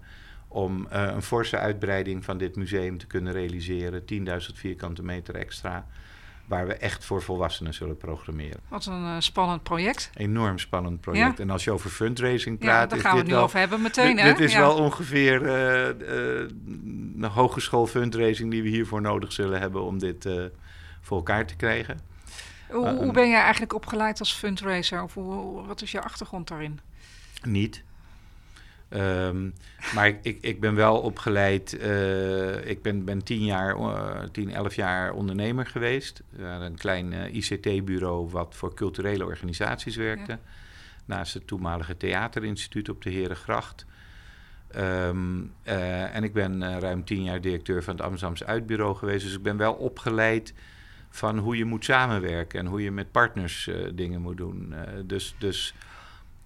om 0.53 0.87
uh, 0.93 1.09
een 1.13 1.21
forse 1.21 1.57
uitbreiding 1.57 2.25
van 2.25 2.37
dit 2.37 2.55
museum 2.55 2.97
te 2.97 3.07
kunnen 3.07 3.33
realiseren. 3.33 4.01
10.000 4.01 4.25
vierkante 4.53 5.03
meter 5.03 5.35
extra. 5.35 5.85
Waar 6.45 6.67
we 6.67 6.73
echt 6.73 7.05
voor 7.05 7.21
volwassenen 7.21 7.73
zullen 7.73 7.97
programmeren. 7.97 8.59
Wat 8.67 8.85
een 8.85 9.03
uh, 9.03 9.15
spannend 9.19 9.63
project. 9.63 10.09
Enorm 10.15 10.57
spannend 10.59 11.01
project. 11.01 11.37
Ja. 11.37 11.43
En 11.43 11.49
als 11.49 11.63
je 11.63 11.71
over 11.71 11.89
fundraising 11.89 12.59
praat. 12.59 12.81
Ja, 12.81 12.85
daar 12.85 12.99
gaan 12.99 13.11
we 13.11 13.17
het 13.17 13.27
nu 13.27 13.33
wel, 13.33 13.43
over 13.43 13.59
hebben 13.59 13.81
meteen. 13.81 14.15
Dit, 14.15 14.25
hè? 14.25 14.31
dit 14.31 14.39
is 14.39 14.53
ja. 14.53 14.59
wel 14.59 14.75
ongeveer 14.75 15.41
uh, 15.41 16.47
een 17.21 17.29
hogeschool 17.33 17.87
fundraising 17.87 18.51
die 18.51 18.63
we 18.63 18.69
hiervoor 18.69 19.01
nodig 19.01 19.31
zullen 19.31 19.59
hebben 19.59 19.83
om 19.83 19.99
dit 19.99 20.29
voor 21.01 21.17
elkaar 21.17 21.45
te 21.45 21.55
krijgen. 21.55 21.99
Hoe, 22.69 22.89
hoe 22.89 23.11
ben 23.11 23.29
jij 23.29 23.41
eigenlijk 23.41 23.73
opgeleid 23.73 24.19
als 24.19 24.33
fundraiser? 24.33 25.03
Of 25.03 25.13
hoe, 25.13 25.65
wat 25.65 25.81
is 25.81 25.91
je 25.91 26.01
achtergrond 26.01 26.47
daarin? 26.47 26.79
Niet. 27.43 27.83
Um, 28.93 29.53
maar 29.93 30.07
ik, 30.07 30.17
ik, 30.21 30.37
ik, 30.41 30.59
ben 30.59 30.75
wel 30.75 30.99
opgeleid. 30.99 31.77
Uh, 31.81 32.65
ik 32.65 32.81
ben, 32.81 33.05
ben 33.05 33.23
tien 33.23 33.43
jaar, 33.43 33.77
uh, 33.77 34.23
tien, 34.31 34.53
elf 34.53 34.75
jaar 34.75 35.13
ondernemer 35.13 35.65
geweest. 35.65 36.23
Een 36.37 36.77
klein 36.77 37.13
ICT-bureau 37.35 38.29
wat 38.29 38.55
voor 38.55 38.73
culturele 38.73 39.25
organisaties 39.25 39.95
werkte. 39.95 40.31
Ja. 40.31 40.39
Naast 41.05 41.33
het 41.33 41.47
toenmalige 41.47 41.97
theaterinstituut 41.97 42.89
op 42.89 43.01
de 43.01 43.09
Herengracht. 43.09 43.85
Um, 44.77 45.53
en 45.63 46.23
ik 46.23 46.33
ben 46.33 46.79
ruim 46.79 47.03
tien 47.05 47.23
jaar 47.23 47.41
directeur 47.41 47.83
van 47.83 47.95
het 47.95 48.03
Amsterdamse 48.03 48.45
Uitbureau 48.45 48.95
geweest. 48.95 49.23
Dus 49.23 49.35
ik 49.35 49.43
ben 49.43 49.57
wel 49.57 49.73
opgeleid 49.73 50.53
van 51.09 51.37
hoe 51.37 51.57
je 51.57 51.65
moet 51.65 51.85
samenwerken 51.85 52.59
en 52.59 52.65
hoe 52.65 52.83
je 52.83 52.91
met 52.91 53.11
partners 53.11 53.69
dingen 53.93 54.21
moet 54.21 54.37
doen. 54.37 54.73
dus, 55.05 55.35
dus 55.37 55.73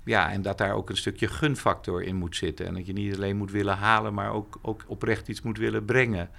ja, 0.05 0.31
en 0.31 0.41
dat 0.41 0.57
daar 0.57 0.73
ook 0.73 0.89
een 0.89 0.97
stukje 0.97 1.27
gunfactor 1.27 2.03
in 2.03 2.15
moet 2.15 2.35
zitten. 2.35 2.65
En 2.65 2.73
dat 2.73 2.85
je 2.85 2.93
niet 2.93 3.15
alleen 3.15 3.37
moet 3.37 3.51
willen 3.51 3.77
halen, 3.77 4.13
maar 4.13 4.31
ook, 4.31 4.59
ook 4.61 4.83
oprecht 4.87 5.27
iets 5.27 5.41
moet 5.41 5.57
willen 5.57 5.85
brengen. 5.85 6.29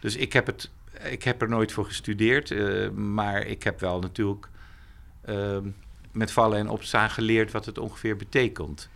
Dus 0.00 0.16
ik 0.16 0.32
heb, 0.32 0.46
het, 0.46 0.70
ik 1.02 1.22
heb 1.22 1.42
er 1.42 1.48
nooit 1.48 1.72
voor 1.72 1.84
gestudeerd, 1.84 2.50
uh, 2.50 2.90
maar 2.90 3.40
ik 3.40 3.62
heb 3.62 3.80
wel 3.80 4.00
natuurlijk 4.00 4.48
uh, 5.28 5.58
met 6.12 6.32
vallen 6.32 6.58
en 6.58 6.68
opstaan 6.68 7.10
geleerd 7.10 7.52
wat 7.52 7.66
het 7.66 7.78
ongeveer 7.78 8.16
betekent. 8.16 8.88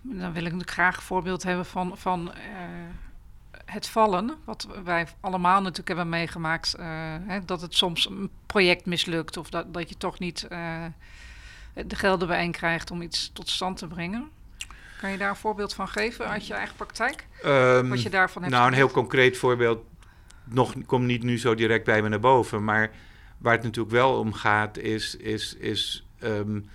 Dan 0.00 0.32
wil 0.32 0.44
ik 0.44 0.70
graag 0.70 0.96
een 0.96 1.02
voorbeeld 1.02 1.42
hebben 1.42 1.66
van, 1.66 1.98
van 1.98 2.28
uh, 2.28 2.34
het 3.64 3.88
vallen, 3.88 4.34
wat 4.44 4.68
wij 4.84 5.06
allemaal 5.20 5.60
natuurlijk 5.60 5.88
hebben 5.88 6.08
meegemaakt. 6.08 6.74
Hè, 7.26 7.44
dat 7.44 7.60
het 7.60 7.74
soms 7.74 8.08
een 8.08 8.30
project 8.46 8.86
mislukt 8.86 9.36
of 9.36 9.50
dat, 9.50 9.74
dat 9.74 9.88
je 9.88 9.96
toch 9.96 10.18
niet 10.18 10.48
de 11.86 11.96
gelden 11.96 12.28
bijeen 12.28 12.52
krijgt 12.52 12.90
om 12.90 13.02
iets 13.02 13.30
tot 13.32 13.48
stand 13.48 13.76
te 13.76 13.86
brengen. 13.86 14.28
Kan 15.00 15.10
je 15.10 15.18
daar 15.18 15.30
een 15.30 15.36
voorbeeld 15.36 15.74
van 15.74 15.88
geven 15.88 16.28
uit 16.28 16.46
je 16.46 16.54
eigen 16.54 16.76
praktijk? 16.76 17.26
Um, 17.44 17.88
Wat 17.88 18.02
je 18.02 18.10
daarvan 18.10 18.42
hebt 18.42 18.54
Nou, 18.54 18.66
een 18.68 18.74
heel 18.74 18.90
concreet 18.90 19.36
voorbeeld 19.36 19.84
nog, 20.44 20.74
komt 20.86 21.06
niet 21.06 21.22
nu 21.22 21.38
zo 21.38 21.54
direct 21.54 21.84
bij 21.84 22.02
me 22.02 22.08
naar 22.08 22.20
boven. 22.20 22.64
Maar 22.64 22.90
waar 23.38 23.52
het 23.52 23.62
natuurlijk 23.62 23.94
wel 23.94 24.18
om 24.18 24.32
gaat, 24.32 24.78
is, 24.78 25.16
is, 25.16 25.56
is 25.56 26.06
um, 26.22 26.68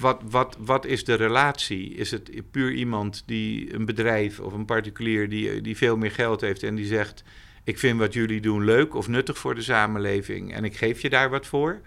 wat, 0.00 0.22
wat, 0.24 0.56
wat 0.58 0.84
is 0.84 1.04
de 1.04 1.14
relatie? 1.14 1.94
Is 1.94 2.10
het 2.10 2.50
puur 2.50 2.72
iemand 2.72 3.22
die 3.26 3.74
een 3.74 3.84
bedrijf 3.84 4.40
of 4.40 4.52
een 4.52 4.64
particulier 4.64 5.28
die, 5.28 5.60
die 5.60 5.76
veel 5.76 5.96
meer 5.96 6.10
geld 6.10 6.40
heeft 6.40 6.62
en 6.62 6.74
die 6.74 6.86
zegt: 6.86 7.22
ik 7.64 7.78
vind 7.78 7.98
wat 7.98 8.12
jullie 8.12 8.40
doen 8.40 8.64
leuk 8.64 8.94
of 8.94 9.08
nuttig 9.08 9.38
voor 9.38 9.54
de 9.54 9.62
samenleving 9.62 10.54
en 10.54 10.64
ik 10.64 10.76
geef 10.76 11.00
je 11.00 11.10
daar 11.10 11.30
wat 11.30 11.46
voor? 11.46 11.80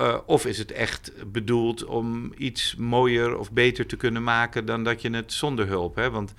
Uh, 0.00 0.16
of 0.26 0.46
is 0.46 0.58
het 0.58 0.72
echt 0.72 1.32
bedoeld 1.32 1.84
om 1.84 2.32
iets 2.36 2.74
mooier 2.74 3.38
of 3.38 3.52
beter 3.52 3.86
te 3.86 3.96
kunnen 3.96 4.24
maken 4.24 4.64
dan 4.66 4.84
dat 4.84 5.02
je 5.02 5.10
het 5.10 5.32
zonder 5.32 5.66
hulp? 5.66 5.94
Hè? 5.94 6.10
Want 6.10 6.34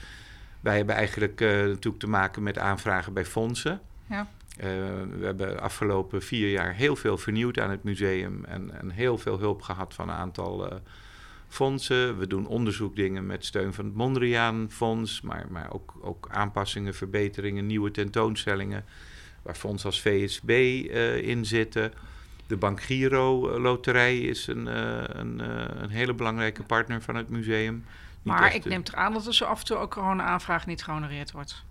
wij 0.59 0.77
hebben 0.77 0.95
eigenlijk 0.95 1.41
uh, 1.41 1.49
natuurlijk 1.49 1.99
te 1.99 2.09
maken 2.09 2.43
met 2.43 2.57
aanvragen 2.57 3.13
bij 3.13 3.25
fondsen. 3.25 3.81
Ja. 4.09 4.27
Uh, 4.57 4.63
we 5.19 5.25
hebben 5.25 5.47
de 5.47 5.59
afgelopen 5.59 6.21
vier 6.21 6.49
jaar 6.49 6.73
heel 6.73 6.95
veel 6.95 7.17
vernieuwd 7.17 7.59
aan 7.59 7.69
het 7.69 7.83
museum 7.83 8.45
en, 8.45 8.79
en 8.79 8.89
heel 8.89 9.17
veel 9.17 9.39
hulp 9.39 9.61
gehad 9.61 9.93
van 9.93 10.09
een 10.09 10.15
aantal 10.15 10.81
fondsen. 11.47 12.17
We 12.17 12.27
doen 12.27 12.47
onderzoekdingen 12.47 13.25
met 13.25 13.45
steun 13.45 13.73
van 13.73 13.85
het 13.85 13.95
Mondriaan 13.95 14.67
Fonds, 14.69 15.21
maar, 15.21 15.45
maar 15.49 15.73
ook, 15.73 15.93
ook 16.01 16.27
aanpassingen, 16.31 16.93
verbeteringen, 16.93 17.65
nieuwe 17.65 17.91
tentoonstellingen, 17.91 18.85
waar 19.41 19.55
fondsen 19.55 19.89
als 19.89 20.01
VSB 20.01 20.49
in 21.21 21.45
zitten. 21.45 21.93
De 22.47 22.57
Bank 22.57 22.81
Giro 22.81 23.59
Loterij 23.59 24.17
is 24.17 24.47
een, 24.47 24.65
een, 25.19 25.39
een 25.83 25.89
hele 25.89 26.13
belangrijke 26.13 26.63
partner 26.63 27.01
van 27.01 27.15
het 27.15 27.29
museum. 27.29 27.85
Maar 28.21 28.55
ik 28.55 28.65
neem 28.65 28.81
er 28.83 28.95
aan 28.95 29.13
dat 29.13 29.27
er 29.27 29.33
zo 29.33 29.45
af 29.45 29.59
en 29.59 29.65
toe 29.65 29.77
ook 29.77 29.93
gewoon 29.93 30.19
een 30.19 30.25
aanvraag 30.25 30.65
niet 30.65 30.83
gehonoreerd 30.83 31.31
wordt. 31.31 31.63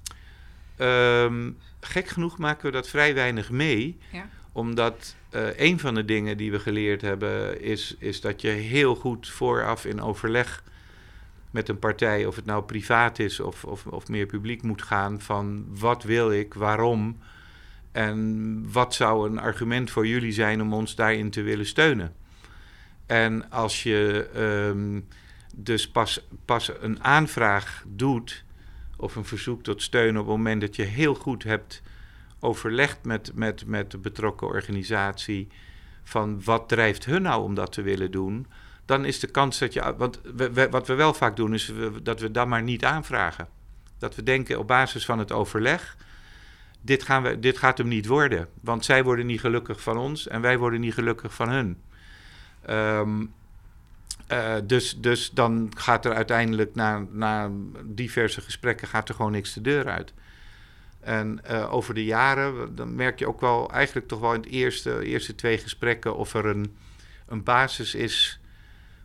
Um, 0.78 1.58
gek 1.80 2.08
genoeg 2.08 2.38
maken 2.38 2.66
we 2.66 2.72
dat 2.72 2.88
vrij 2.88 3.14
weinig 3.14 3.50
mee. 3.50 3.98
Ja. 4.12 4.28
Omdat 4.52 5.14
uh, 5.30 5.58
een 5.58 5.80
van 5.80 5.94
de 5.94 6.04
dingen 6.04 6.36
die 6.36 6.50
we 6.50 6.58
geleerd 6.58 7.00
hebben 7.00 7.62
is, 7.62 7.96
is 7.98 8.20
dat 8.20 8.40
je 8.40 8.48
heel 8.48 8.94
goed 8.94 9.28
vooraf 9.28 9.84
in 9.84 10.02
overleg 10.02 10.62
met 11.50 11.68
een 11.68 11.78
partij, 11.78 12.26
of 12.26 12.36
het 12.36 12.44
nou 12.44 12.62
privaat 12.62 13.18
is 13.18 13.40
of, 13.40 13.64
of, 13.64 13.86
of 13.86 14.08
meer 14.08 14.26
publiek 14.26 14.62
moet 14.62 14.82
gaan, 14.82 15.20
van 15.20 15.64
wat 15.68 16.02
wil 16.02 16.32
ik, 16.32 16.54
waarom 16.54 17.18
en 17.96 18.72
wat 18.72 18.94
zou 18.94 19.30
een 19.30 19.38
argument 19.38 19.90
voor 19.90 20.06
jullie 20.06 20.32
zijn 20.32 20.60
om 20.60 20.72
ons 20.72 20.94
daarin 20.94 21.30
te 21.30 21.42
willen 21.42 21.66
steunen. 21.66 22.14
En 23.06 23.50
als 23.50 23.82
je 23.82 24.28
um, 24.70 25.08
dus 25.54 25.90
pas, 25.90 26.26
pas 26.44 26.70
een 26.80 27.04
aanvraag 27.04 27.84
doet 27.86 28.44
of 28.96 29.16
een 29.16 29.24
verzoek 29.24 29.62
tot 29.62 29.82
steun 29.82 30.18
op 30.18 30.26
het 30.26 30.36
moment 30.36 30.60
dat 30.60 30.76
je 30.76 30.82
heel 30.82 31.14
goed 31.14 31.42
hebt 31.42 31.82
overlegd 32.40 33.04
met, 33.04 33.30
met, 33.34 33.66
met 33.66 33.90
de 33.90 33.98
betrokken 33.98 34.46
organisatie 34.46 35.48
van 36.04 36.44
wat 36.44 36.68
drijft 36.68 37.04
hun 37.04 37.22
nou 37.22 37.42
om 37.42 37.54
dat 37.54 37.72
te 37.72 37.82
willen 37.82 38.10
doen, 38.10 38.46
dan 38.84 39.04
is 39.04 39.20
de 39.20 39.30
kans 39.30 39.58
dat 39.58 39.72
je. 39.72 39.94
Want 39.96 40.20
wat 40.70 40.86
we 40.86 40.94
wel 40.94 41.14
vaak 41.14 41.36
doen, 41.36 41.54
is 41.54 41.72
dat 42.02 42.20
we 42.20 42.30
dan 42.30 42.48
maar 42.48 42.62
niet 42.62 42.84
aanvragen. 42.84 43.48
Dat 43.98 44.14
we 44.14 44.22
denken 44.22 44.58
op 44.58 44.66
basis 44.66 45.04
van 45.04 45.18
het 45.18 45.32
overleg. 45.32 45.96
Dit, 46.86 47.02
gaan 47.02 47.22
we, 47.22 47.40
dit 47.40 47.58
gaat 47.58 47.78
hem 47.78 47.88
niet 47.88 48.06
worden. 48.06 48.48
Want 48.60 48.84
zij 48.84 49.04
worden 49.04 49.26
niet 49.26 49.40
gelukkig 49.40 49.80
van 49.80 49.96
ons 49.96 50.28
en 50.28 50.40
wij 50.40 50.58
worden 50.58 50.80
niet 50.80 50.94
gelukkig 50.94 51.34
van 51.34 51.48
hun. 51.48 51.80
Um, 52.70 53.34
uh, 54.32 54.54
dus, 54.64 54.96
dus 54.98 55.30
dan 55.30 55.72
gaat 55.76 56.04
er 56.04 56.14
uiteindelijk 56.14 56.74
na, 56.74 57.04
na 57.10 57.50
diverse 57.84 58.40
gesprekken 58.40 58.88
gaat 58.88 59.08
er 59.08 59.14
gewoon 59.14 59.32
niks 59.32 59.52
de 59.52 59.60
deur 59.60 59.88
uit. 59.88 60.12
En 61.00 61.40
uh, 61.50 61.72
over 61.72 61.94
de 61.94 62.04
jaren, 62.04 62.74
dan 62.74 62.94
merk 62.94 63.18
je 63.18 63.28
ook 63.28 63.40
wel 63.40 63.70
eigenlijk 63.70 64.08
toch 64.08 64.20
wel 64.20 64.34
in 64.34 64.42
de 64.42 64.48
eerste, 64.48 65.04
eerste 65.04 65.34
twee 65.34 65.58
gesprekken 65.58 66.16
of 66.16 66.34
er 66.34 66.46
een, 66.46 66.76
een 67.28 67.42
basis 67.42 67.94
is 67.94 68.40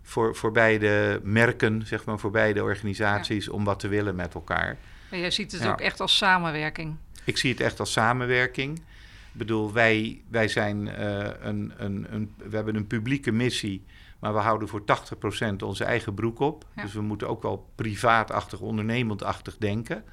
voor, 0.02 0.36
voor 0.36 0.52
beide 0.52 1.20
merken, 1.24 1.86
zeg 1.86 2.06
maar, 2.06 2.20
voor 2.20 2.32
beide 2.32 2.64
organisaties 2.64 3.50
om 3.50 3.64
wat 3.64 3.80
te 3.80 3.88
willen 3.88 4.16
met 4.16 4.34
elkaar. 4.34 4.78
En 5.10 5.20
jij 5.20 5.32
ziet 5.32 5.52
het 5.52 5.68
ook 5.68 5.82
echt 5.82 6.00
als 6.00 6.18
samenwerking. 6.18 6.96
Ik 7.24 7.38
zie 7.38 7.52
het 7.52 7.62
echt 7.62 7.80
als 7.80 7.92
samenwerking. 7.92 8.78
Ik 8.78 9.38
bedoel, 9.38 9.74
wij, 9.74 10.22
wij 10.30 10.48
zijn 10.48 10.88
uh, 10.88 11.28
een, 11.40 11.74
een, 11.78 12.14
een, 12.14 12.34
we 12.38 12.56
hebben 12.56 12.76
een 12.76 12.88
publieke 12.88 13.32
missie 13.32 13.84
maar 14.22 14.34
we 14.34 14.40
houden 14.40 14.68
voor 14.68 14.82
80% 14.82 15.56
onze 15.64 15.84
eigen 15.84 16.14
broek 16.14 16.40
op. 16.40 16.66
Dus 16.76 16.94
we 16.94 17.02
moeten 17.02 17.30
ook 17.30 17.42
wel 17.42 17.70
privaatachtig, 17.76 18.60
ondernemendachtig 18.60 19.58
denken. 19.58 20.04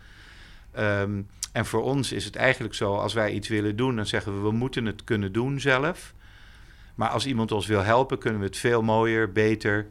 Um, 0.78 1.28
en 1.52 1.66
voor 1.66 1.82
ons 1.82 2.12
is 2.12 2.24
het 2.24 2.36
eigenlijk 2.36 2.74
zo, 2.74 2.94
als 2.94 3.14
wij 3.14 3.32
iets 3.32 3.48
willen 3.48 3.76
doen, 3.76 3.96
dan 3.96 4.06
zeggen 4.06 4.34
we, 4.34 4.48
we 4.48 4.52
moeten 4.52 4.86
het 4.86 5.04
kunnen 5.04 5.32
doen 5.32 5.60
zelf. 5.60 6.14
Maar 6.94 7.08
als 7.08 7.26
iemand 7.26 7.52
ons 7.52 7.66
wil 7.66 7.82
helpen, 7.82 8.18
kunnen 8.18 8.40
we 8.40 8.46
het 8.46 8.56
veel 8.56 8.82
mooier, 8.82 9.32
beter. 9.32 9.86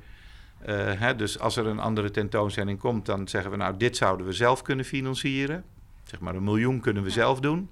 Uh, 0.68 0.76
hè, 1.00 1.16
dus 1.16 1.40
als 1.40 1.58
er 1.58 1.66
een 1.66 1.80
andere 1.80 2.12
tentoonstelling 2.12 2.80
komt, 2.80 3.06
dan 3.06 3.28
zeggen 3.28 3.52
we, 3.52 3.58
nou, 3.58 3.78
dit 3.78 3.98
zouden 3.98 4.26
we 4.26 4.34
zelf 4.34 4.62
kunnen 4.62 4.86
financieren. 4.86 5.64
Zeg 6.08 6.20
maar 6.20 6.36
een 6.36 6.44
miljoen 6.44 6.80
kunnen 6.80 7.04
we 7.04 7.10
zelf 7.10 7.40
doen. 7.40 7.70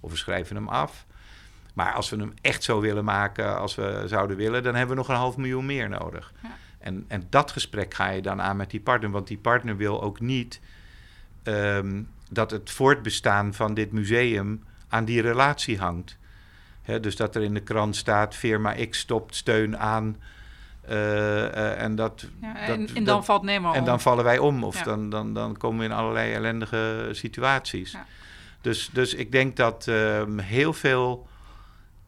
Of 0.00 0.10
we 0.10 0.16
schrijven 0.16 0.56
hem 0.56 0.68
af. 0.68 1.06
Maar 1.74 1.92
als 1.92 2.10
we 2.10 2.16
hem 2.16 2.32
echt 2.40 2.62
zo 2.62 2.80
willen 2.80 3.04
maken 3.04 3.58
als 3.58 3.74
we 3.74 4.02
zouden 4.06 4.36
willen, 4.36 4.62
dan 4.62 4.74
hebben 4.74 4.96
we 4.96 5.02
nog 5.02 5.10
een 5.10 5.20
half 5.20 5.36
miljoen 5.36 5.66
meer 5.66 5.88
nodig. 5.88 6.32
Ja. 6.42 6.56
En, 6.78 7.04
en 7.08 7.26
dat 7.30 7.50
gesprek 7.50 7.94
ga 7.94 8.08
je 8.08 8.22
dan 8.22 8.42
aan 8.42 8.56
met 8.56 8.70
die 8.70 8.80
partner. 8.80 9.10
Want 9.10 9.26
die 9.26 9.38
partner 9.38 9.76
wil 9.76 10.02
ook 10.02 10.20
niet 10.20 10.60
um, 11.44 12.08
dat 12.30 12.50
het 12.50 12.70
voortbestaan 12.70 13.54
van 13.54 13.74
dit 13.74 13.92
museum 13.92 14.64
aan 14.88 15.04
die 15.04 15.20
relatie 15.20 15.78
hangt. 15.78 16.18
He, 16.82 17.00
dus 17.00 17.16
dat 17.16 17.34
er 17.34 17.42
in 17.42 17.54
de 17.54 17.60
krant 17.60 17.96
staat: 17.96 18.34
firma 18.34 18.74
X 18.90 18.98
stopt 18.98 19.34
steun 19.34 19.78
aan. 19.78 20.16
Uh, 20.90 20.96
uh, 20.96 21.82
en, 21.82 21.94
dat, 21.94 22.26
ja, 22.40 22.56
en, 22.56 22.88
en, 22.94 23.04
dan 23.04 23.24
valt 23.24 23.42
Nemo 23.42 23.72
En 23.72 23.84
dan 23.84 24.00
vallen 24.00 24.24
wij 24.24 24.38
om. 24.38 24.64
Of 24.64 24.78
ja. 24.78 24.84
dan, 24.84 25.10
dan, 25.10 25.34
dan 25.34 25.56
komen 25.56 25.78
we 25.78 25.84
in 25.84 25.92
allerlei 25.92 26.32
ellendige 26.32 27.08
situaties. 27.12 27.96
Dus, 28.60 28.90
dus 28.92 29.14
ik 29.14 29.32
denk 29.32 29.56
dat 29.56 29.86
um, 29.86 30.38
heel 30.38 30.72
veel 30.72 31.28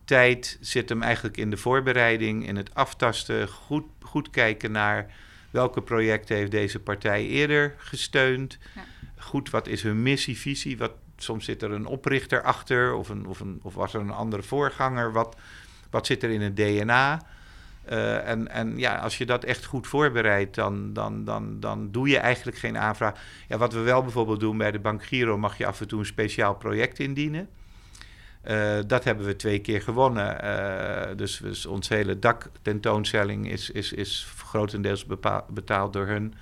tijd 0.05 0.59
zit 0.61 0.89
hem 0.89 1.03
eigenlijk 1.03 1.37
in 1.37 1.51
de 1.51 1.57
voorbereiding, 1.57 2.47
in 2.47 2.57
het 2.57 2.75
aftasten, 2.75 3.49
goed, 3.49 3.85
goed 4.01 4.31
kijken 4.31 4.73
naar 4.73 5.11
welke 5.51 5.83
projecten 5.83 6.37
heeft 6.37 6.51
deze 6.51 6.81
partij 6.81 7.27
eerder 7.27 7.75
gesteund. 7.79 8.59
Ja. 8.75 8.85
Goed, 9.19 9.51
wat 9.51 9.67
is 9.67 9.83
hun 9.83 10.03
missie, 10.03 10.39
visie? 10.39 10.79
Wat, 10.79 10.93
soms 11.17 11.45
zit 11.45 11.63
er 11.63 11.71
een 11.71 11.87
oprichter 11.87 12.43
achter 12.43 12.95
of, 12.95 13.09
een, 13.09 13.27
of, 13.27 13.41
een, 13.41 13.61
of 13.63 13.75
was 13.75 13.95
er 13.95 14.01
een 14.01 14.11
andere 14.11 14.43
voorganger. 14.43 15.13
Wat, 15.13 15.37
wat 15.91 16.07
zit 16.07 16.23
er 16.23 16.31
in 16.31 16.41
het 16.41 16.57
DNA? 16.57 17.23
Uh, 17.93 18.29
en, 18.29 18.49
en 18.49 18.79
ja, 18.79 18.97
als 18.97 19.19
je 19.19 19.27
dat 19.27 19.45
echt 19.45 19.65
goed 19.65 19.87
voorbereidt, 19.87 20.55
dan, 20.55 20.93
dan, 20.93 21.25
dan, 21.25 21.61
dan 21.61 21.91
doe 21.91 22.09
je 22.09 22.19
eigenlijk 22.19 22.59
geen 22.59 22.79
aanvraag. 22.79 23.21
Ja, 23.49 23.59
wat 23.59 23.73
we 23.73 23.81
wel 23.81 24.03
bijvoorbeeld 24.03 24.41
doen 24.41 24.59
bij 24.59 24.71
de 24.71 24.79
Bank 24.79 25.05
Giro, 25.05 25.39
mag 25.39 25.59
je 25.59 25.67
af 25.67 25.81
en 25.81 25.89
toe 25.89 25.99
een 25.99 26.07
speciaal 26.07 26.55
project 26.55 26.99
indienen. 26.99 27.49
Uh, 28.49 28.79
dat 28.87 29.05
hebben 29.05 29.27
we 29.27 29.37
twee 29.37 29.59
keer 29.59 29.83
gewonnen. 29.83 30.45
Uh, 30.45 31.17
dus, 31.17 31.37
dus 31.37 31.67
onze 31.67 31.95
hele 31.95 32.19
daktentoonstelling 32.19 33.51
is, 33.51 33.71
is, 33.71 33.93
is 33.93 34.33
grotendeels 34.45 35.07
betaald 35.49 35.93
door 35.93 36.07
hun. 36.07 36.35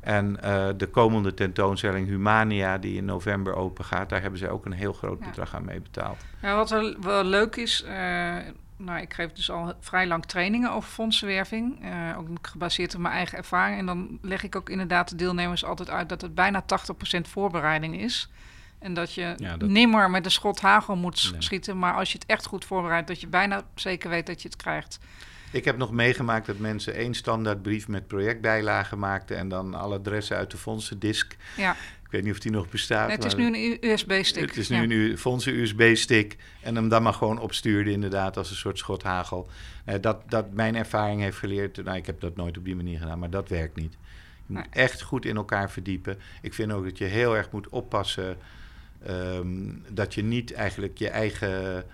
En 0.00 0.38
uh, 0.44 0.68
de 0.76 0.86
komende 0.86 1.34
tentoonstelling 1.34 2.06
Humania, 2.06 2.78
die 2.78 2.96
in 2.96 3.04
november 3.04 3.54
open 3.54 3.84
gaat, 3.84 4.08
daar 4.08 4.22
hebben 4.22 4.38
ze 4.38 4.48
ook 4.48 4.66
een 4.66 4.72
heel 4.72 4.92
groot 4.92 5.18
bedrag 5.18 5.54
aan 5.54 5.64
mee 5.64 5.80
betaald. 5.80 6.24
Ja, 6.42 6.56
wat 6.56 6.70
wel, 6.70 6.94
wel 7.00 7.24
leuk 7.24 7.56
is, 7.56 7.84
nou, 8.76 9.00
ik 9.00 9.14
geef 9.14 9.32
dus 9.32 9.50
al 9.50 9.74
vrij 9.80 10.06
lang 10.06 10.26
trainingen 10.26 10.70
over 10.70 10.90
fondsenwerving, 10.90 11.86
ook 12.16 12.28
gebaseerd 12.42 12.94
op 12.94 13.00
mijn 13.00 13.14
eigen 13.14 13.38
ervaring. 13.38 13.78
En 13.78 13.86
dan 13.86 14.18
leg 14.22 14.42
ik 14.42 14.56
ook 14.56 14.70
inderdaad 14.70 15.08
de 15.08 15.16
deelnemers 15.16 15.64
altijd 15.64 15.90
uit 15.90 16.08
dat 16.08 16.20
het 16.20 16.34
bijna 16.34 16.64
80% 17.16 17.20
voorbereiding 17.20 18.00
is. 18.00 18.30
En 18.78 18.94
dat 18.94 19.14
je 19.14 19.34
ja, 19.36 19.56
dat... 19.56 19.68
nimmer 19.68 20.10
met 20.10 20.24
de 20.24 20.30
schot 20.30 20.60
hagel 20.60 20.96
moet 20.96 21.32
schieten. 21.38 21.78
Maar 21.78 21.94
als 21.94 22.12
je 22.12 22.18
het 22.18 22.26
echt 22.26 22.46
goed 22.46 22.64
voorbereidt, 22.64 23.08
dat 23.08 23.20
je 23.20 23.26
bijna 23.26 23.62
zeker 23.74 24.10
weet 24.10 24.26
dat 24.26 24.42
je 24.42 24.48
het 24.48 24.56
krijgt. 24.56 24.98
Ik 25.50 25.64
heb 25.64 25.76
nog 25.76 25.90
meegemaakt 25.90 26.46
dat 26.46 26.58
mensen 26.58 26.94
één 26.94 27.14
standaardbrief 27.14 27.88
met 27.88 28.06
projectbijlagen 28.06 28.98
maakten 28.98 29.36
en 29.36 29.48
dan 29.48 29.74
alle 29.74 29.98
adressen 29.98 30.36
uit 30.36 30.50
de 30.50 30.56
fondsendisk. 30.56 31.36
Ja. 31.56 31.76
Ik 32.12 32.18
weet 32.18 32.26
niet 32.26 32.36
of 32.36 32.42
die 32.42 32.52
nog 32.52 32.68
bestaat. 32.68 33.06
Nee, 33.06 33.16
het 33.16 33.24
is 33.24 33.34
nu 33.34 33.46
een 33.46 33.78
USB-stick. 33.90 34.48
Het 34.48 34.56
is 34.56 34.68
nu 34.68 35.10
een 35.10 35.18
fondsen 35.18 35.54
USB-stick 35.54 36.36
en 36.60 36.74
hem 36.74 36.88
dan 36.88 37.02
maar 37.02 37.12
gewoon 37.12 37.38
opstuurde 37.38 37.90
inderdaad 37.90 38.36
als 38.36 38.50
een 38.50 38.56
soort 38.56 38.78
schot 38.78 39.02
hagel. 39.02 39.48
Uh, 39.86 39.94
dat, 40.00 40.30
dat 40.30 40.52
mijn 40.52 40.76
ervaring 40.76 41.20
heeft 41.20 41.38
geleerd, 41.38 41.84
nou 41.84 41.96
ik 41.96 42.06
heb 42.06 42.20
dat 42.20 42.36
nooit 42.36 42.58
op 42.58 42.64
die 42.64 42.76
manier 42.76 42.98
gedaan, 42.98 43.18
maar 43.18 43.30
dat 43.30 43.48
werkt 43.48 43.76
niet. 43.76 43.96
Je 44.46 44.54
moet 44.54 44.66
echt 44.70 45.02
goed 45.02 45.24
in 45.24 45.36
elkaar 45.36 45.70
verdiepen. 45.70 46.18
Ik 46.42 46.54
vind 46.54 46.72
ook 46.72 46.84
dat 46.84 46.98
je 46.98 47.04
heel 47.04 47.36
erg 47.36 47.50
moet 47.50 47.68
oppassen 47.68 48.36
Um, 49.08 49.82
dat 49.88 50.14
je 50.14 50.22
niet 50.22 50.52
eigenlijk 50.52 50.98
je 50.98 51.08
eigen, 51.08 51.84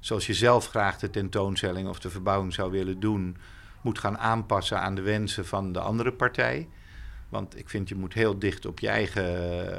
zoals 0.00 0.26
je 0.26 0.34
zelf 0.34 0.66
graag 0.66 0.98
de 0.98 1.10
tentoonstelling 1.10 1.88
of 1.88 1.98
de 1.98 2.10
verbouwing 2.10 2.54
zou 2.54 2.70
willen 2.70 3.00
doen, 3.00 3.36
moet 3.80 3.98
gaan 3.98 4.18
aanpassen 4.18 4.80
aan 4.80 4.94
de 4.94 5.02
wensen 5.02 5.46
van 5.46 5.72
de 5.72 5.80
andere 5.80 6.12
partij. 6.12 6.68
Want 7.28 7.58
ik 7.58 7.68
vind 7.68 7.88
je 7.88 7.94
moet 7.94 8.14
heel 8.14 8.38
dicht 8.38 8.66
op 8.66 8.78
je 8.78 8.88
eigen 8.88 9.24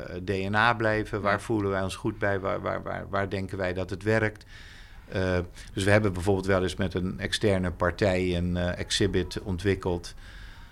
eh, 0.09 0.15
DNA 0.23 0.73
blijven. 0.73 1.21
Waar 1.21 1.41
voelen 1.41 1.71
wij 1.71 1.81
ons 1.81 1.95
goed 1.95 2.19
bij? 2.19 2.39
Waar, 2.39 2.61
waar, 2.61 2.83
waar, 2.83 3.05
waar 3.09 3.29
denken 3.29 3.57
wij 3.57 3.73
dat 3.73 3.89
het 3.89 4.03
werkt? 4.03 4.45
Uh, 5.15 5.37
dus 5.73 5.83
we 5.83 5.91
hebben 5.91 6.13
bijvoorbeeld 6.13 6.45
wel 6.45 6.63
eens 6.63 6.75
met 6.75 6.93
een 6.93 7.19
externe 7.19 7.71
partij 7.71 8.37
een 8.37 8.55
uh, 8.55 8.79
exhibit 8.79 9.41
ontwikkeld. 9.41 10.13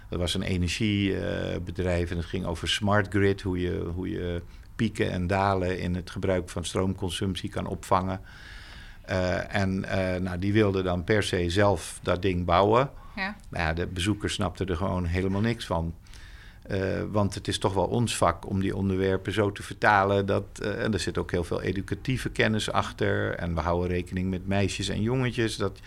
Dat 0.09 0.19
was 0.19 0.33
een 0.33 0.41
energiebedrijf 0.41 2.11
en 2.11 2.17
het 2.17 2.25
ging 2.25 2.45
over 2.45 2.67
smart 2.67 3.07
grid, 3.09 3.41
hoe 3.41 3.61
je, 3.61 3.91
hoe 3.95 4.09
je 4.09 4.41
pieken 4.75 5.11
en 5.11 5.27
dalen 5.27 5.79
in 5.79 5.95
het 5.95 6.09
gebruik 6.09 6.49
van 6.49 6.65
stroomconsumptie 6.65 7.49
kan 7.49 7.67
opvangen. 7.67 8.21
Uh, 9.09 9.55
en 9.55 9.79
nou, 10.23 10.39
die 10.39 10.53
wilde 10.53 10.81
dan 10.81 11.03
per 11.03 11.23
se 11.23 11.49
zelf 11.49 11.99
dat 12.01 12.21
ding 12.21 12.45
bouwen. 12.45 12.89
Ja. 13.15 13.35
Nou 13.49 13.63
ja, 13.63 13.73
de 13.73 13.87
bezoekers 13.87 14.33
snapten 14.33 14.67
er 14.67 14.75
gewoon 14.75 15.05
helemaal 15.05 15.41
niks 15.41 15.65
van. 15.65 15.93
Uh, 16.71 17.03
want 17.11 17.33
het 17.33 17.47
is 17.47 17.57
toch 17.57 17.73
wel 17.73 17.85
ons 17.85 18.17
vak 18.17 18.49
om 18.49 18.59
die 18.59 18.75
onderwerpen 18.75 19.33
zo 19.33 19.51
te 19.51 19.63
vertalen. 19.63 20.25
Dat, 20.25 20.43
uh, 20.63 20.83
en 20.83 20.93
er 20.93 20.99
zit 20.99 21.17
ook 21.17 21.31
heel 21.31 21.43
veel 21.43 21.61
educatieve 21.61 22.29
kennis 22.29 22.71
achter. 22.71 23.33
En 23.33 23.53
we 23.53 23.59
houden 23.59 23.89
rekening 23.89 24.29
met 24.29 24.47
meisjes 24.47 24.89
en 24.89 25.01
jongetjes. 25.01 25.55
Dat 25.55 25.79